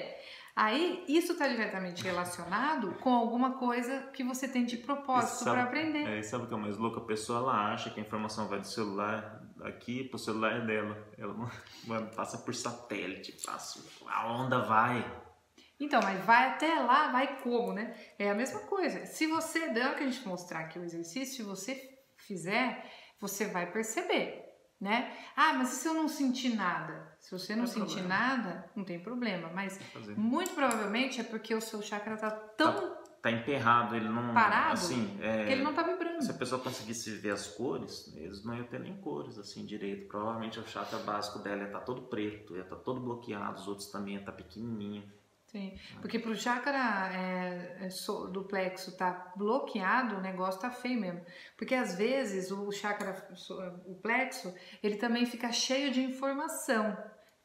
Aí, 0.62 1.04
isso 1.08 1.32
está 1.32 1.48
diretamente 1.48 2.04
relacionado 2.04 2.94
com 3.02 3.12
alguma 3.12 3.54
coisa 3.58 4.12
que 4.14 4.24
você 4.24 4.48
tem 4.48 4.64
de 4.64 4.78
propósito 4.78 5.44
para 5.44 5.64
aprender. 5.64 6.08
É, 6.08 6.20
e 6.20 6.24
sabe 6.24 6.44
o 6.44 6.48
que 6.48 6.54
é 6.54 6.58
mais 6.58 6.78
louco? 6.78 7.00
A 7.00 7.06
pessoa 7.06 7.40
ela 7.40 7.74
acha 7.74 7.90
que 7.90 8.00
a 8.00 8.04
informação 8.04 8.48
vai 8.48 8.60
do 8.60 8.68
celular 8.68 9.42
aqui 9.64 10.04
pro 10.04 10.20
celular 10.20 10.64
dela. 10.64 10.96
Ela 11.18 11.34
mano, 11.88 12.12
passa 12.16 12.38
por 12.38 12.54
satélite, 12.54 13.44
passa. 13.44 13.84
A 14.06 14.32
onda 14.32 14.60
vai. 14.60 15.04
Então, 15.80 16.00
mas 16.04 16.24
vai 16.26 16.50
até 16.50 16.76
lá, 16.76 17.12
vai 17.12 17.42
como, 17.42 17.74
né? 17.74 17.96
É 18.20 18.30
a 18.30 18.36
mesma 18.36 18.60
coisa. 18.60 19.04
Se 19.08 19.26
você, 19.26 19.70
da 19.70 19.88
hora 19.88 19.96
que 19.96 20.04
a 20.04 20.12
gente 20.12 20.28
mostrar 20.28 20.60
aqui 20.60 20.78
o 20.78 20.84
exercício, 20.84 21.38
se 21.38 21.42
você 21.42 21.98
fizer, 22.18 22.88
você 23.20 23.48
vai 23.48 23.72
perceber, 23.72 24.46
né? 24.80 25.12
Ah, 25.36 25.54
mas 25.54 25.74
e 25.74 25.78
se 25.78 25.88
eu 25.88 25.96
não 25.96 26.08
sentir 26.08 26.56
nada? 26.56 27.11
Se 27.22 27.32
você 27.32 27.56
não 27.56 27.62
Não 27.64 27.68
sentir 27.68 28.00
problema. 28.00 28.08
nada, 28.10 28.72
não 28.76 28.84
tem 28.84 29.00
problema. 29.00 29.50
Mas 29.54 29.80
muito 30.18 30.52
provavelmente 30.54 31.22
é 31.22 31.24
porque 31.24 31.54
o 31.56 31.62
seu 31.62 31.82
chakra 31.82 32.18
tá 32.18 32.32
tão 32.32 33.00
Tá 33.22 33.30
emperrado, 33.30 33.96
ele 33.96 34.10
não. 34.10 34.34
Parado? 34.34 34.74
Assim, 34.74 35.16
é, 35.22 35.46
que 35.46 35.52
ele 35.52 35.62
não 35.62 35.76
tá 35.76 35.84
vibrando. 35.84 36.24
Se 36.24 36.32
a 36.32 36.34
pessoa 36.34 36.60
conseguisse 36.60 37.12
ver 37.18 37.30
as 37.30 37.46
cores, 37.46 38.12
eles 38.16 38.44
não 38.44 38.56
iam 38.56 38.66
ter 38.66 38.80
nem 38.80 38.98
cores 38.98 39.38
assim 39.38 39.64
direito. 39.64 40.08
Provavelmente 40.08 40.60
o 40.60 40.68
chakra 40.68 40.98
básico 40.98 41.38
dela 41.38 41.62
ia 41.62 41.68
estar 41.68 41.82
todo 41.82 42.02
preto, 42.02 42.56
ia 42.56 42.64
estar 42.64 42.78
todo 42.78 43.00
bloqueado, 43.00 43.60
os 43.62 43.68
outros 43.68 43.92
também 43.92 44.16
ia 44.16 44.22
estar 44.22 44.32
pequenininho. 44.32 45.04
Sim, 45.52 45.78
porque 46.00 46.18
pro 46.18 46.34
chakra 46.34 47.12
é, 47.14 47.86
é, 47.86 47.90
do 48.32 48.46
plexo 48.46 48.96
tá 48.96 49.34
bloqueado, 49.36 50.16
o 50.16 50.22
negócio 50.22 50.62
tá 50.62 50.72
feio 50.72 51.00
mesmo. 51.00 51.26
Porque 51.58 51.76
às 51.76 51.94
vezes 51.96 52.52
o 52.52 52.72
chakra, 52.72 53.28
o 53.86 53.96
plexo, 53.96 54.54
ele 54.82 54.96
também 54.96 55.26
fica 55.26 55.52
cheio 55.52 55.92
de 55.92 56.02
informação, 56.02 56.98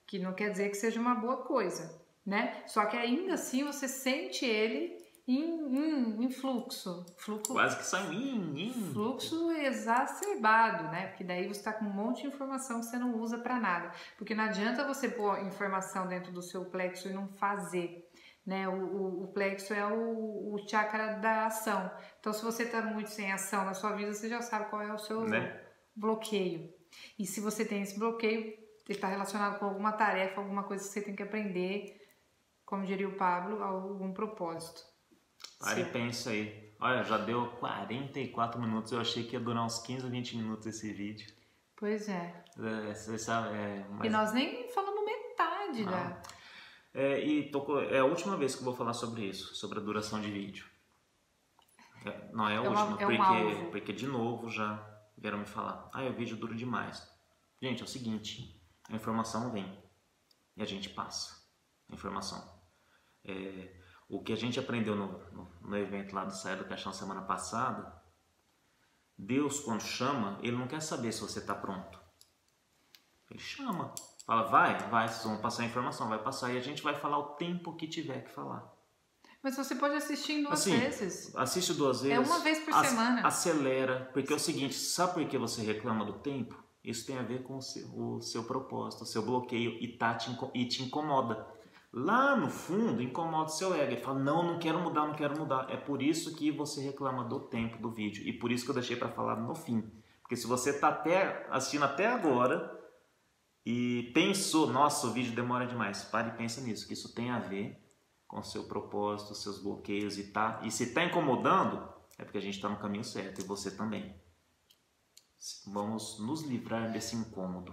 que 0.06 0.20
não 0.20 0.34
quer 0.34 0.50
dizer 0.50 0.70
que 0.70 0.76
seja 0.76 1.00
uma 1.00 1.16
boa 1.16 1.38
coisa, 1.38 2.00
né? 2.24 2.62
Só 2.68 2.86
que 2.86 2.96
ainda 2.96 3.34
assim 3.34 3.64
você 3.64 3.88
sente 3.88 4.44
ele 4.44 5.04
em, 5.26 5.76
em, 5.76 6.24
em 6.24 6.30
fluxo, 6.30 7.04
fluxo, 7.16 7.52
Quase 7.52 7.76
que 7.76 8.14
in, 8.14 8.68
in. 8.68 8.92
fluxo 8.92 9.50
exacerbado, 9.50 10.84
né? 10.84 11.08
Porque 11.08 11.24
daí 11.24 11.48
você 11.48 11.58
está 11.58 11.72
com 11.72 11.84
um 11.84 11.92
monte 11.92 12.22
de 12.22 12.28
informação 12.28 12.80
que 12.80 12.86
você 12.86 12.98
não 12.98 13.16
usa 13.16 13.38
para 13.38 13.58
nada. 13.58 13.90
Porque 14.16 14.34
não 14.34 14.44
adianta 14.44 14.86
você 14.86 15.08
pôr 15.08 15.40
informação 15.44 16.06
dentro 16.06 16.30
do 16.30 16.40
seu 16.42 16.64
plexo 16.66 17.08
e 17.08 17.12
não 17.12 17.26
fazer. 17.26 18.08
Né? 18.46 18.68
O, 18.68 18.72
o, 18.74 19.24
o 19.24 19.28
plexo 19.28 19.74
é 19.74 19.84
o, 19.84 20.54
o 20.54 20.58
chakra 20.68 21.14
da 21.16 21.46
ação. 21.46 21.90
Então, 22.20 22.32
se 22.32 22.44
você 22.44 22.62
está 22.62 22.80
muito 22.80 23.10
sem 23.10 23.32
ação 23.32 23.64
na 23.64 23.74
sua 23.74 23.92
vida, 23.96 24.14
você 24.14 24.28
já 24.28 24.40
sabe 24.40 24.70
qual 24.70 24.80
é 24.82 24.92
o 24.92 24.98
seu 24.98 25.22
Né? 25.22 25.60
bloqueio. 25.94 26.72
E 27.18 27.26
se 27.26 27.40
você 27.40 27.64
tem 27.64 27.82
esse 27.82 27.98
bloqueio, 27.98 28.42
ele 28.44 28.58
está 28.88 29.08
relacionado 29.08 29.58
com 29.58 29.64
alguma 29.66 29.90
tarefa, 29.90 30.40
alguma 30.40 30.62
coisa 30.62 30.84
que 30.84 30.90
você 30.90 31.00
tem 31.02 31.16
que 31.16 31.22
aprender, 31.24 32.00
como 32.64 32.84
diria 32.86 33.08
o 33.08 33.16
Pablo, 33.16 33.60
algum 33.60 34.12
propósito. 34.12 34.82
Para 35.58 35.80
e 35.80 35.84
pensa 35.90 36.30
aí. 36.30 36.74
Olha, 36.78 37.02
já 37.02 37.16
deu 37.18 37.46
44 37.58 38.60
minutos. 38.60 38.92
Eu 38.92 39.00
achei 39.00 39.24
que 39.24 39.34
ia 39.34 39.40
durar 39.40 39.64
uns 39.64 39.78
15 39.78 40.04
ou 40.04 40.10
20 40.10 40.36
minutos 40.36 40.66
esse 40.66 40.92
vídeo. 40.92 41.26
Pois 41.74 42.08
é. 42.08 42.44
É, 42.58 42.94
você 42.94 43.18
sabe, 43.18 43.54
é, 43.56 43.84
E 43.88 43.92
mas, 43.92 44.12
nós 44.12 44.32
nem 44.32 44.68
falamos 44.70 45.04
metade 45.04 45.84
da. 45.84 46.22
é, 46.94 47.20
e 47.20 47.50
tocou, 47.50 47.82
é 47.82 47.98
a 47.98 48.04
última 48.04 48.36
vez 48.36 48.54
que 48.54 48.60
eu 48.60 48.64
vou 48.64 48.74
falar 48.74 48.94
sobre 48.94 49.24
isso, 49.24 49.54
sobre 49.54 49.78
a 49.78 49.82
duração 49.82 50.20
de 50.20 50.30
vídeo. 50.30 50.66
É, 52.04 52.30
não 52.32 52.48
é 52.48 52.52
a 52.56 52.62
É 52.62 52.68
última, 52.68 52.94
é 53.02 53.16
porque, 53.16 53.70
porque 53.70 53.92
de 53.92 54.06
novo 54.06 54.50
já 54.50 54.82
vieram 55.18 55.38
me 55.38 55.46
falar. 55.46 55.90
Ah, 55.92 56.02
o 56.04 56.12
vídeo 56.14 56.36
dura 56.36 56.54
demais. 56.54 57.06
Gente, 57.60 57.82
é 57.82 57.84
o 57.84 57.88
seguinte: 57.88 58.58
a 58.88 58.94
informação 58.94 59.50
vem 59.50 59.82
e 60.56 60.62
a 60.62 60.66
gente 60.66 60.88
passa 60.90 61.36
a 61.90 61.94
informação. 61.94 62.42
É, 63.24 63.75
o 64.08 64.22
que 64.22 64.32
a 64.32 64.36
gente 64.36 64.58
aprendeu 64.58 64.94
no, 64.94 65.18
no, 65.32 65.48
no 65.62 65.76
evento 65.76 66.14
lá 66.14 66.24
do 66.24 66.34
Saia 66.34 66.56
do 66.56 66.64
Caixão 66.64 66.92
semana 66.92 67.22
passada, 67.22 67.92
Deus, 69.18 69.60
quando 69.60 69.82
chama, 69.82 70.38
ele 70.42 70.56
não 70.56 70.68
quer 70.68 70.80
saber 70.80 71.12
se 71.12 71.20
você 71.20 71.38
está 71.38 71.54
pronto. 71.54 71.98
Ele 73.30 73.40
chama. 73.40 73.94
Fala, 74.26 74.42
vai, 74.42 74.88
vai, 74.88 75.08
vocês 75.08 75.24
vão 75.24 75.38
passar 75.38 75.62
a 75.62 75.66
informação, 75.66 76.08
vai 76.08 76.22
passar 76.22 76.52
e 76.52 76.58
a 76.58 76.60
gente 76.60 76.82
vai 76.82 76.94
falar 76.94 77.18
o 77.18 77.34
tempo 77.36 77.76
que 77.76 77.86
tiver 77.86 78.24
que 78.24 78.30
falar. 78.30 78.74
Mas 79.42 79.56
você 79.56 79.76
pode 79.76 79.94
assistir 79.94 80.32
em 80.32 80.42
duas 80.42 80.60
Assim, 80.60 80.76
vezes. 80.76 81.34
Assiste 81.36 81.72
duas 81.74 82.02
vezes. 82.02 82.16
É 82.16 82.20
uma 82.20 82.40
vez 82.40 82.58
por 82.64 82.74
semana. 82.74 83.26
Acelera, 83.26 84.10
porque 84.12 84.32
é 84.32 84.36
o 84.36 84.40
seguinte, 84.40 84.74
sabe 84.74 85.14
por 85.14 85.28
que 85.28 85.38
você 85.38 85.62
reclama 85.62 86.04
do 86.04 86.14
tempo? 86.14 86.60
Isso 86.82 87.06
tem 87.06 87.18
a 87.18 87.22
ver 87.22 87.44
com 87.44 87.56
o 87.56 87.62
seu, 87.62 87.86
o 87.96 88.20
seu 88.20 88.44
propósito, 88.44 89.02
o 89.02 89.06
seu 89.06 89.22
bloqueio 89.22 89.72
e, 89.80 89.96
tá 89.96 90.14
te, 90.14 90.36
e 90.54 90.66
te 90.66 90.82
incomoda. 90.82 91.46
Lá 91.92 92.36
no 92.36 92.50
fundo, 92.50 93.02
incomoda 93.02 93.46
o 93.46 93.52
seu 93.52 93.74
ego. 93.74 93.92
Ele 93.92 94.00
fala, 94.00 94.18
não, 94.18 94.42
não 94.42 94.58
quero 94.58 94.78
mudar, 94.78 95.06
não 95.06 95.14
quero 95.14 95.38
mudar. 95.38 95.66
É 95.70 95.76
por 95.76 96.02
isso 96.02 96.36
que 96.36 96.50
você 96.50 96.80
reclama 96.80 97.24
do 97.24 97.40
tempo 97.40 97.78
do 97.78 97.90
vídeo. 97.90 98.26
E 98.26 98.32
por 98.32 98.52
isso 98.52 98.64
que 98.64 98.70
eu 98.70 98.74
deixei 98.74 98.96
para 98.96 99.08
falar 99.08 99.36
no 99.36 99.54
fim. 99.54 99.90
Porque 100.20 100.36
se 100.36 100.46
você 100.46 100.70
está 100.70 100.88
até, 100.88 101.46
assistindo 101.50 101.84
até 101.84 102.06
agora 102.06 102.76
e 103.64 104.10
pensou, 104.12 104.66
nossa, 104.68 105.06
o 105.06 105.12
vídeo 105.12 105.34
demora 105.34 105.66
demais, 105.66 106.04
pare 106.04 106.30
e 106.30 106.36
pensa 106.36 106.60
nisso, 106.60 106.86
que 106.86 106.92
isso 106.92 107.14
tem 107.14 107.30
a 107.30 107.38
ver 107.38 107.80
com 108.26 108.42
seu 108.42 108.64
propósito, 108.64 109.34
seus 109.34 109.62
bloqueios 109.62 110.18
e 110.18 110.32
tá. 110.32 110.60
E 110.64 110.70
se 110.70 110.92
tá 110.92 111.04
incomodando, 111.04 111.88
é 112.18 112.24
porque 112.24 112.38
a 112.38 112.40
gente 112.42 112.56
está 112.56 112.68
no 112.68 112.78
caminho 112.78 113.04
certo 113.04 113.40
e 113.40 113.44
você 113.44 113.70
também. 113.70 114.20
Vamos 115.66 116.18
nos 116.18 116.42
livrar 116.42 116.90
desse 116.92 117.14
incômodo. 117.14 117.72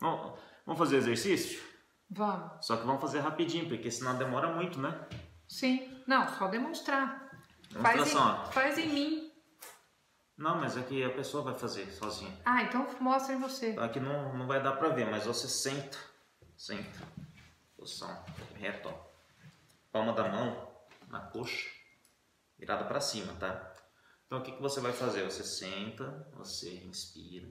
Vamos 0.00 0.78
fazer 0.78 0.96
exercício? 0.96 1.62
Vamos. 2.08 2.64
Só 2.66 2.76
que 2.76 2.86
vamos 2.86 3.00
fazer 3.00 3.20
rapidinho, 3.20 3.68
porque 3.68 3.90
senão 3.90 4.16
demora 4.16 4.52
muito, 4.52 4.80
né? 4.80 5.06
Sim. 5.48 6.02
Não, 6.06 6.26
só 6.36 6.48
demonstrar. 6.48 7.30
Faz 7.72 7.94
Demonstração. 7.96 8.48
em, 8.48 8.52
faz 8.52 8.78
em 8.78 8.88
mim. 8.88 9.32
Não, 10.36 10.60
mas 10.60 10.76
é 10.76 10.82
que 10.82 11.02
a 11.02 11.10
pessoa 11.10 11.42
vai 11.42 11.54
fazer 11.54 11.90
sozinha. 11.92 12.32
Ah, 12.44 12.62
então 12.62 12.86
mostra 13.00 13.34
em 13.34 13.40
você. 13.40 13.74
Aqui 13.78 13.98
não, 13.98 14.36
não 14.36 14.46
vai 14.46 14.62
dar 14.62 14.72
pra 14.72 14.90
ver, 14.90 15.10
mas 15.10 15.24
você 15.24 15.48
senta. 15.48 15.98
Senta. 16.56 17.00
Posição 17.76 18.24
reta, 18.54 18.88
ó. 18.88 19.06
Palma 19.90 20.12
da 20.12 20.28
mão 20.28 20.70
na 21.08 21.20
coxa, 21.20 21.70
virada 22.58 22.84
pra 22.84 23.00
cima, 23.00 23.32
tá? 23.34 23.72
Então 24.26 24.38
o 24.40 24.42
que, 24.42 24.52
que 24.52 24.60
você 24.60 24.80
vai 24.80 24.92
fazer? 24.92 25.24
Você 25.24 25.42
senta, 25.42 26.28
você 26.34 26.84
inspira. 26.84 27.48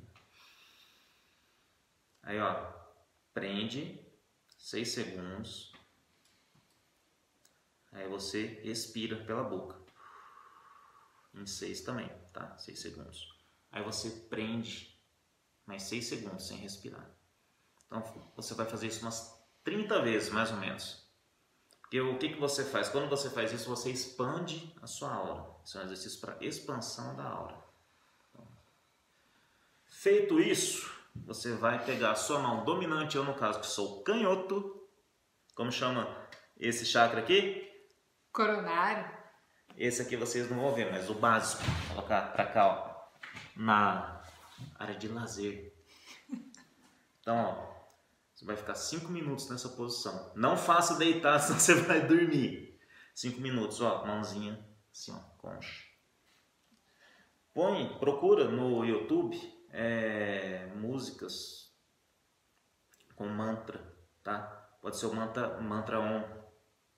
Aí, 2.21 2.39
ó, 2.39 2.71
prende 3.33 4.04
6 4.65 4.87
segundos. 4.87 5.71
Aí 7.91 8.09
você 8.09 8.59
expira 8.63 9.15
pela 9.23 9.43
boca. 9.43 9.79
Em 11.35 11.45
6 11.45 11.81
também, 11.81 12.09
tá? 12.33 12.57
6 12.57 12.79
segundos. 12.79 13.39
Aí 13.71 13.83
você 13.83 14.09
prende 14.27 14.99
mais 15.67 15.83
6 15.83 16.07
segundos 16.07 16.47
sem 16.47 16.57
respirar. 16.57 17.07
Então 17.85 18.01
você 18.35 18.55
vai 18.55 18.65
fazer 18.65 18.87
isso 18.87 19.03
umas 19.03 19.39
30 19.63 20.01
vezes, 20.01 20.29
mais 20.29 20.49
ou 20.49 20.57
menos. 20.57 21.07
Porque 21.81 22.01
o 22.01 22.17
que, 22.17 22.29
que 22.29 22.39
você 22.39 22.65
faz? 22.65 22.89
Quando 22.89 23.07
você 23.07 23.29
faz 23.29 23.53
isso, 23.53 23.69
você 23.69 23.91
expande 23.91 24.75
a 24.81 24.87
sua 24.87 25.13
aura. 25.13 25.45
Isso 25.63 25.77
é 25.77 25.81
um 25.81 25.85
exercício 25.85 26.19
para 26.19 26.43
expansão 26.43 27.15
da 27.15 27.23
aura. 27.23 27.63
Então, 28.31 28.47
feito 29.85 30.39
isso, 30.39 30.94
você 31.23 31.53
vai 31.53 31.83
pegar 31.83 32.11
a 32.11 32.15
sua 32.15 32.39
mão 32.39 32.65
dominante, 32.65 33.15
eu 33.15 33.23
no 33.23 33.33
caso 33.33 33.59
que 33.59 33.67
sou 33.67 34.03
canhoto. 34.03 34.87
Como 35.55 35.71
chama 35.71 36.07
esse 36.57 36.85
chakra 36.85 37.21
aqui? 37.21 37.71
Coronário. 38.31 39.09
Esse 39.77 40.01
aqui 40.01 40.15
vocês 40.15 40.49
não 40.49 40.59
vão 40.59 40.73
ver, 40.73 40.91
mas 40.91 41.09
o 41.09 41.13
básico. 41.13 41.63
Vou 41.63 41.95
colocar 41.95 42.33
pra 42.33 42.45
cá, 42.45 42.67
ó. 42.67 43.19
Na 43.55 44.21
área 44.77 44.95
de 44.95 45.07
lazer. 45.07 45.73
Então, 47.19 47.37
ó. 47.37 47.75
Você 48.33 48.43
vai 48.43 48.57
ficar 48.57 48.75
5 48.75 49.09
minutos 49.09 49.49
nessa 49.49 49.69
posição. 49.69 50.31
Não 50.35 50.57
faça 50.57 50.95
deitar, 50.95 51.39
senão 51.41 51.59
você 51.59 51.73
vai 51.75 52.05
dormir. 52.05 52.77
5 53.13 53.39
minutos, 53.39 53.79
ó. 53.81 54.05
Mãozinha 54.05 54.59
assim, 54.91 55.13
ó. 55.13 55.19
Concha. 55.37 55.85
Põe, 57.53 57.97
procura 57.99 58.49
no 58.49 58.83
YouTube 58.83 59.54
é, 59.77 60.67
músicas 60.67 61.69
com 63.13 63.27
mantra, 63.27 63.93
tá? 64.23 64.41
Pode 64.81 64.97
ser 64.97 65.07
o 65.07 65.13
mantra, 65.13 65.59
mantra 65.59 65.99
Om 65.99 66.23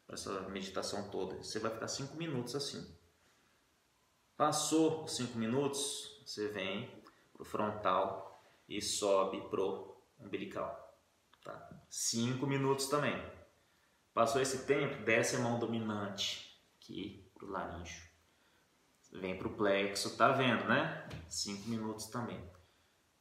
para 0.05 0.13
essa 0.13 0.41
meditação 0.49 1.09
toda. 1.09 1.38
Você 1.38 1.59
vai 1.59 1.71
ficar 1.71 1.88
5 1.88 2.15
minutos 2.15 2.55
assim. 2.55 2.95
Passou 4.36 5.05
os 5.05 5.15
5 5.15 5.38
minutos, 5.39 6.21
você 6.23 6.49
vem 6.49 7.03
pro 7.34 7.43
frontal 7.43 8.43
e 8.69 8.80
sobe 8.80 9.41
pro 9.49 9.99
umbilical. 10.19 11.01
Tá? 11.43 11.82
5 11.89 12.45
minutos 12.45 12.88
também. 12.88 13.15
Passou 14.13 14.39
esse 14.39 14.65
tempo, 14.65 15.03
desce 15.03 15.36
a 15.36 15.39
mão 15.39 15.57
dominante 15.57 16.61
aqui 16.75 17.28
pro 17.34 17.49
laríngeo. 17.49 18.05
Vem 19.13 19.36
pro 19.36 19.55
plexo, 19.55 20.15
tá 20.15 20.32
vendo, 20.32 20.65
né? 20.65 21.09
5 21.28 21.67
minutos 21.67 22.05
também. 22.07 22.57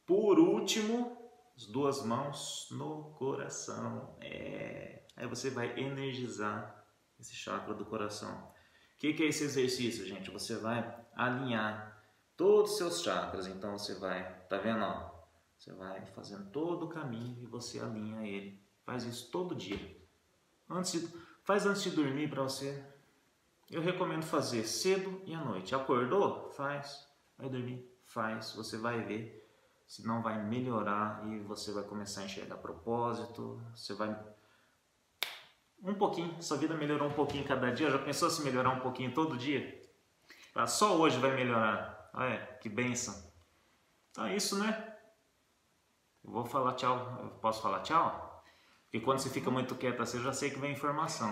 Por 0.07 0.39
último, 0.39 1.17
as 1.57 1.65
duas 1.65 2.05
mãos 2.05 2.69
no 2.71 3.11
coração. 3.15 4.15
É. 4.21 5.03
Aí 5.17 5.27
você 5.27 5.49
vai 5.49 5.77
energizar 5.77 6.85
esse 7.19 7.35
chakra 7.35 7.73
do 7.73 7.85
coração. 7.85 8.33
O 8.95 8.99
que, 8.99 9.13
que 9.13 9.23
é 9.23 9.27
esse 9.27 9.43
exercício, 9.43 10.05
gente? 10.05 10.31
Você 10.31 10.55
vai 10.55 10.97
alinhar 11.13 12.01
todos 12.37 12.71
os 12.71 12.77
seus 12.77 13.01
chakras. 13.01 13.47
Então 13.47 13.77
você 13.77 13.95
vai, 13.95 14.41
tá 14.47 14.57
vendo? 14.57 14.81
Ó? 14.81 15.11
Você 15.57 15.73
vai 15.73 16.05
fazendo 16.05 16.49
todo 16.51 16.85
o 16.85 16.89
caminho 16.89 17.43
e 17.43 17.45
você 17.45 17.79
alinha 17.79 18.25
ele. 18.25 18.63
Faz 18.85 19.03
isso 19.03 19.29
todo 19.29 19.53
dia. 19.53 19.97
Antes 20.69 20.93
de, 20.93 21.07
faz 21.43 21.65
antes 21.65 21.83
de 21.83 21.89
dormir 21.89 22.29
para 22.29 22.43
você. 22.43 22.81
Eu 23.69 23.81
recomendo 23.81 24.23
fazer 24.23 24.63
cedo 24.65 25.21
e 25.25 25.33
à 25.33 25.43
noite. 25.43 25.75
Acordou? 25.75 26.49
Faz. 26.51 27.05
Vai 27.37 27.49
dormir? 27.49 27.85
Faz. 28.05 28.53
Você 28.53 28.77
vai 28.77 29.03
ver 29.03 29.36
se 29.87 30.05
não 30.05 30.21
vai 30.21 30.37
melhorar 30.43 31.25
e 31.27 31.39
você 31.39 31.71
vai 31.71 31.83
começar 31.83 32.21
a 32.21 32.25
enxergar 32.25 32.57
propósito. 32.57 33.61
Você 33.73 33.93
vai 33.93 34.15
um 35.83 35.93
pouquinho, 35.93 36.41
sua 36.41 36.57
vida 36.57 36.75
melhorou 36.75 37.07
um 37.07 37.13
pouquinho 37.13 37.47
cada 37.47 37.71
dia. 37.71 37.89
Já 37.89 37.99
pensou 37.99 38.29
se 38.29 38.41
melhorar 38.41 38.71
um 38.71 38.79
pouquinho 38.79 39.13
todo 39.13 39.37
dia? 39.37 39.81
Tá? 40.53 40.67
Só 40.67 40.97
hoje 40.97 41.17
vai 41.19 41.31
melhorar. 41.35 42.09
Olha, 42.13 42.37
que 42.59 42.67
benção. 42.67 43.15
Então 44.11 44.25
é 44.25 44.35
isso, 44.35 44.57
né? 44.57 44.95
Eu 46.23 46.31
vou 46.31 46.45
falar 46.45 46.73
tchau. 46.73 47.19
Eu 47.21 47.29
posso 47.39 47.61
falar 47.61 47.81
tchau? 47.81 48.43
Porque 48.85 48.99
quando 49.05 49.19
você 49.19 49.29
fica 49.29 49.51
muito 49.51 49.75
quieto 49.75 50.01
assim, 50.01 50.17
eu 50.17 50.23
já 50.23 50.33
sei 50.33 50.49
que 50.49 50.59
vem 50.59 50.71
informação. 50.71 51.31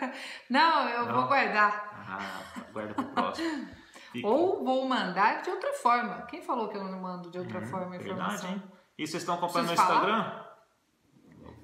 Não, 0.50 0.88
eu 0.88 1.06
Não? 1.06 1.14
vou 1.14 1.28
guardar. 1.28 1.90
Ah, 2.08 2.64
guarda 2.72 2.94
pro 2.94 3.04
próximo. 3.04 3.68
Fica. 4.14 4.28
Ou 4.28 4.64
vou 4.64 4.88
mandar 4.88 5.42
de 5.42 5.50
outra 5.50 5.72
forma. 5.74 6.22
Quem 6.26 6.40
falou 6.40 6.68
que 6.68 6.76
eu 6.76 6.84
não 6.84 7.00
mando 7.02 7.30
de 7.32 7.38
outra 7.38 7.58
Hum, 7.58 7.66
forma 7.66 7.86
a 7.96 7.98
verdade, 7.98 8.12
informação? 8.12 8.50
hein? 8.50 8.62
E 8.96 9.06
vocês 9.06 9.22
estão 9.24 9.34
acompanhando 9.34 9.66
no? 9.66 9.72
Instagram? 9.74 10.44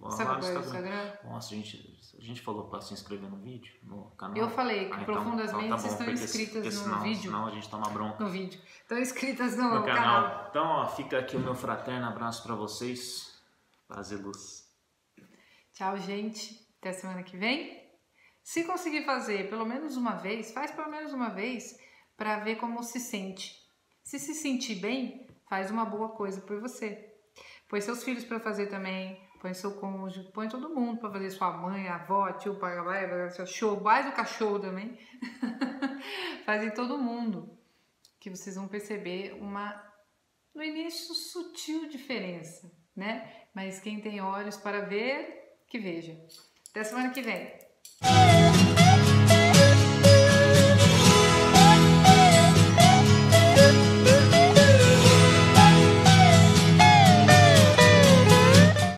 No 0.00 0.06
acompanha 0.08 0.56
o 0.58 0.60
Instagram? 0.60 1.12
Nossa, 1.24 1.54
a 1.54 1.56
gente, 1.56 1.98
a 2.18 2.22
gente 2.22 2.40
falou 2.40 2.68
para 2.68 2.80
se 2.80 2.92
inscrever 2.92 3.30
no 3.30 3.36
vídeo, 3.36 3.72
no 3.84 4.10
canal. 4.16 4.36
Eu 4.36 4.50
falei 4.50 4.88
que 4.88 4.94
Ah, 4.94 5.04
profundamente 5.04 5.64
então 5.66 5.76
tá 5.76 5.76
bom, 5.76 5.88
estão 5.88 6.06
porque 6.06 6.16
se- 6.16 6.24
inscritas 6.24 6.52
porque 6.54 6.68
no 6.70 6.82
senão, 6.82 7.02
vídeo. 7.02 7.22
Senão 7.30 7.46
a 7.46 7.50
gente 7.50 7.70
toma 7.70 7.88
bronca 7.90 8.24
No 8.24 8.28
vídeo. 8.30 8.60
Estão 8.82 8.98
inscritas 8.98 9.56
no, 9.56 9.62
no 9.78 9.84
canal. 9.84 9.94
canal. 9.94 10.46
Então, 10.50 10.66
ó, 10.66 10.86
fica 10.88 11.18
aqui 11.20 11.36
o 11.36 11.40
meu 11.40 11.54
fraterno 11.54 12.06
abraço 12.08 12.42
para 12.42 12.54
vocês. 12.56 13.38
Paz 13.86 14.10
e 14.10 14.16
luz. 14.16 14.68
Tchau, 15.72 15.96
gente. 15.98 16.66
Até 16.80 16.92
semana 16.94 17.22
que 17.22 17.36
vem. 17.36 17.78
Se 18.42 18.64
conseguir 18.64 19.04
fazer 19.04 19.48
pelo 19.50 19.64
menos 19.66 19.96
uma 19.96 20.12
vez, 20.16 20.50
faz 20.52 20.70
pelo 20.72 20.90
menos 20.90 21.12
uma 21.12 21.28
vez 21.28 21.78
para 22.20 22.38
ver 22.40 22.56
como 22.56 22.82
se 22.82 23.00
sente. 23.00 23.58
Se 24.02 24.18
se 24.18 24.34
sentir 24.34 24.74
bem, 24.74 25.26
faz 25.48 25.70
uma 25.70 25.86
boa 25.86 26.10
coisa 26.10 26.38
por 26.42 26.60
você. 26.60 27.14
Põe 27.66 27.80
seus 27.80 28.04
filhos 28.04 28.26
para 28.26 28.38
fazer 28.38 28.66
também, 28.66 29.18
põe 29.40 29.54
seu 29.54 29.72
cônjuge, 29.80 30.30
põe 30.30 30.46
todo 30.46 30.68
mundo 30.68 31.00
para 31.00 31.12
fazer, 31.12 31.30
sua 31.30 31.50
mãe, 31.50 31.88
avó, 31.88 32.30
tio, 32.32 32.56
pai, 32.56 32.76
seu 33.30 33.46
show, 33.46 33.80
mais 33.80 34.06
o 34.06 34.12
cachorro 34.12 34.58
também. 34.58 34.98
faz 36.44 36.62
em 36.62 36.70
todo 36.72 36.98
mundo, 36.98 37.58
que 38.20 38.28
vocês 38.28 38.54
vão 38.54 38.68
perceber 38.68 39.32
uma, 39.40 39.82
no 40.54 40.62
início, 40.62 41.14
sutil 41.14 41.88
diferença, 41.88 42.70
né? 42.94 43.46
Mas 43.54 43.80
quem 43.80 43.98
tem 43.98 44.20
olhos 44.20 44.58
para 44.58 44.82
ver, 44.82 45.56
que 45.66 45.78
veja. 45.78 46.22
Até 46.68 46.84
semana 46.84 47.12
que 47.12 47.22
vem. 47.22 47.58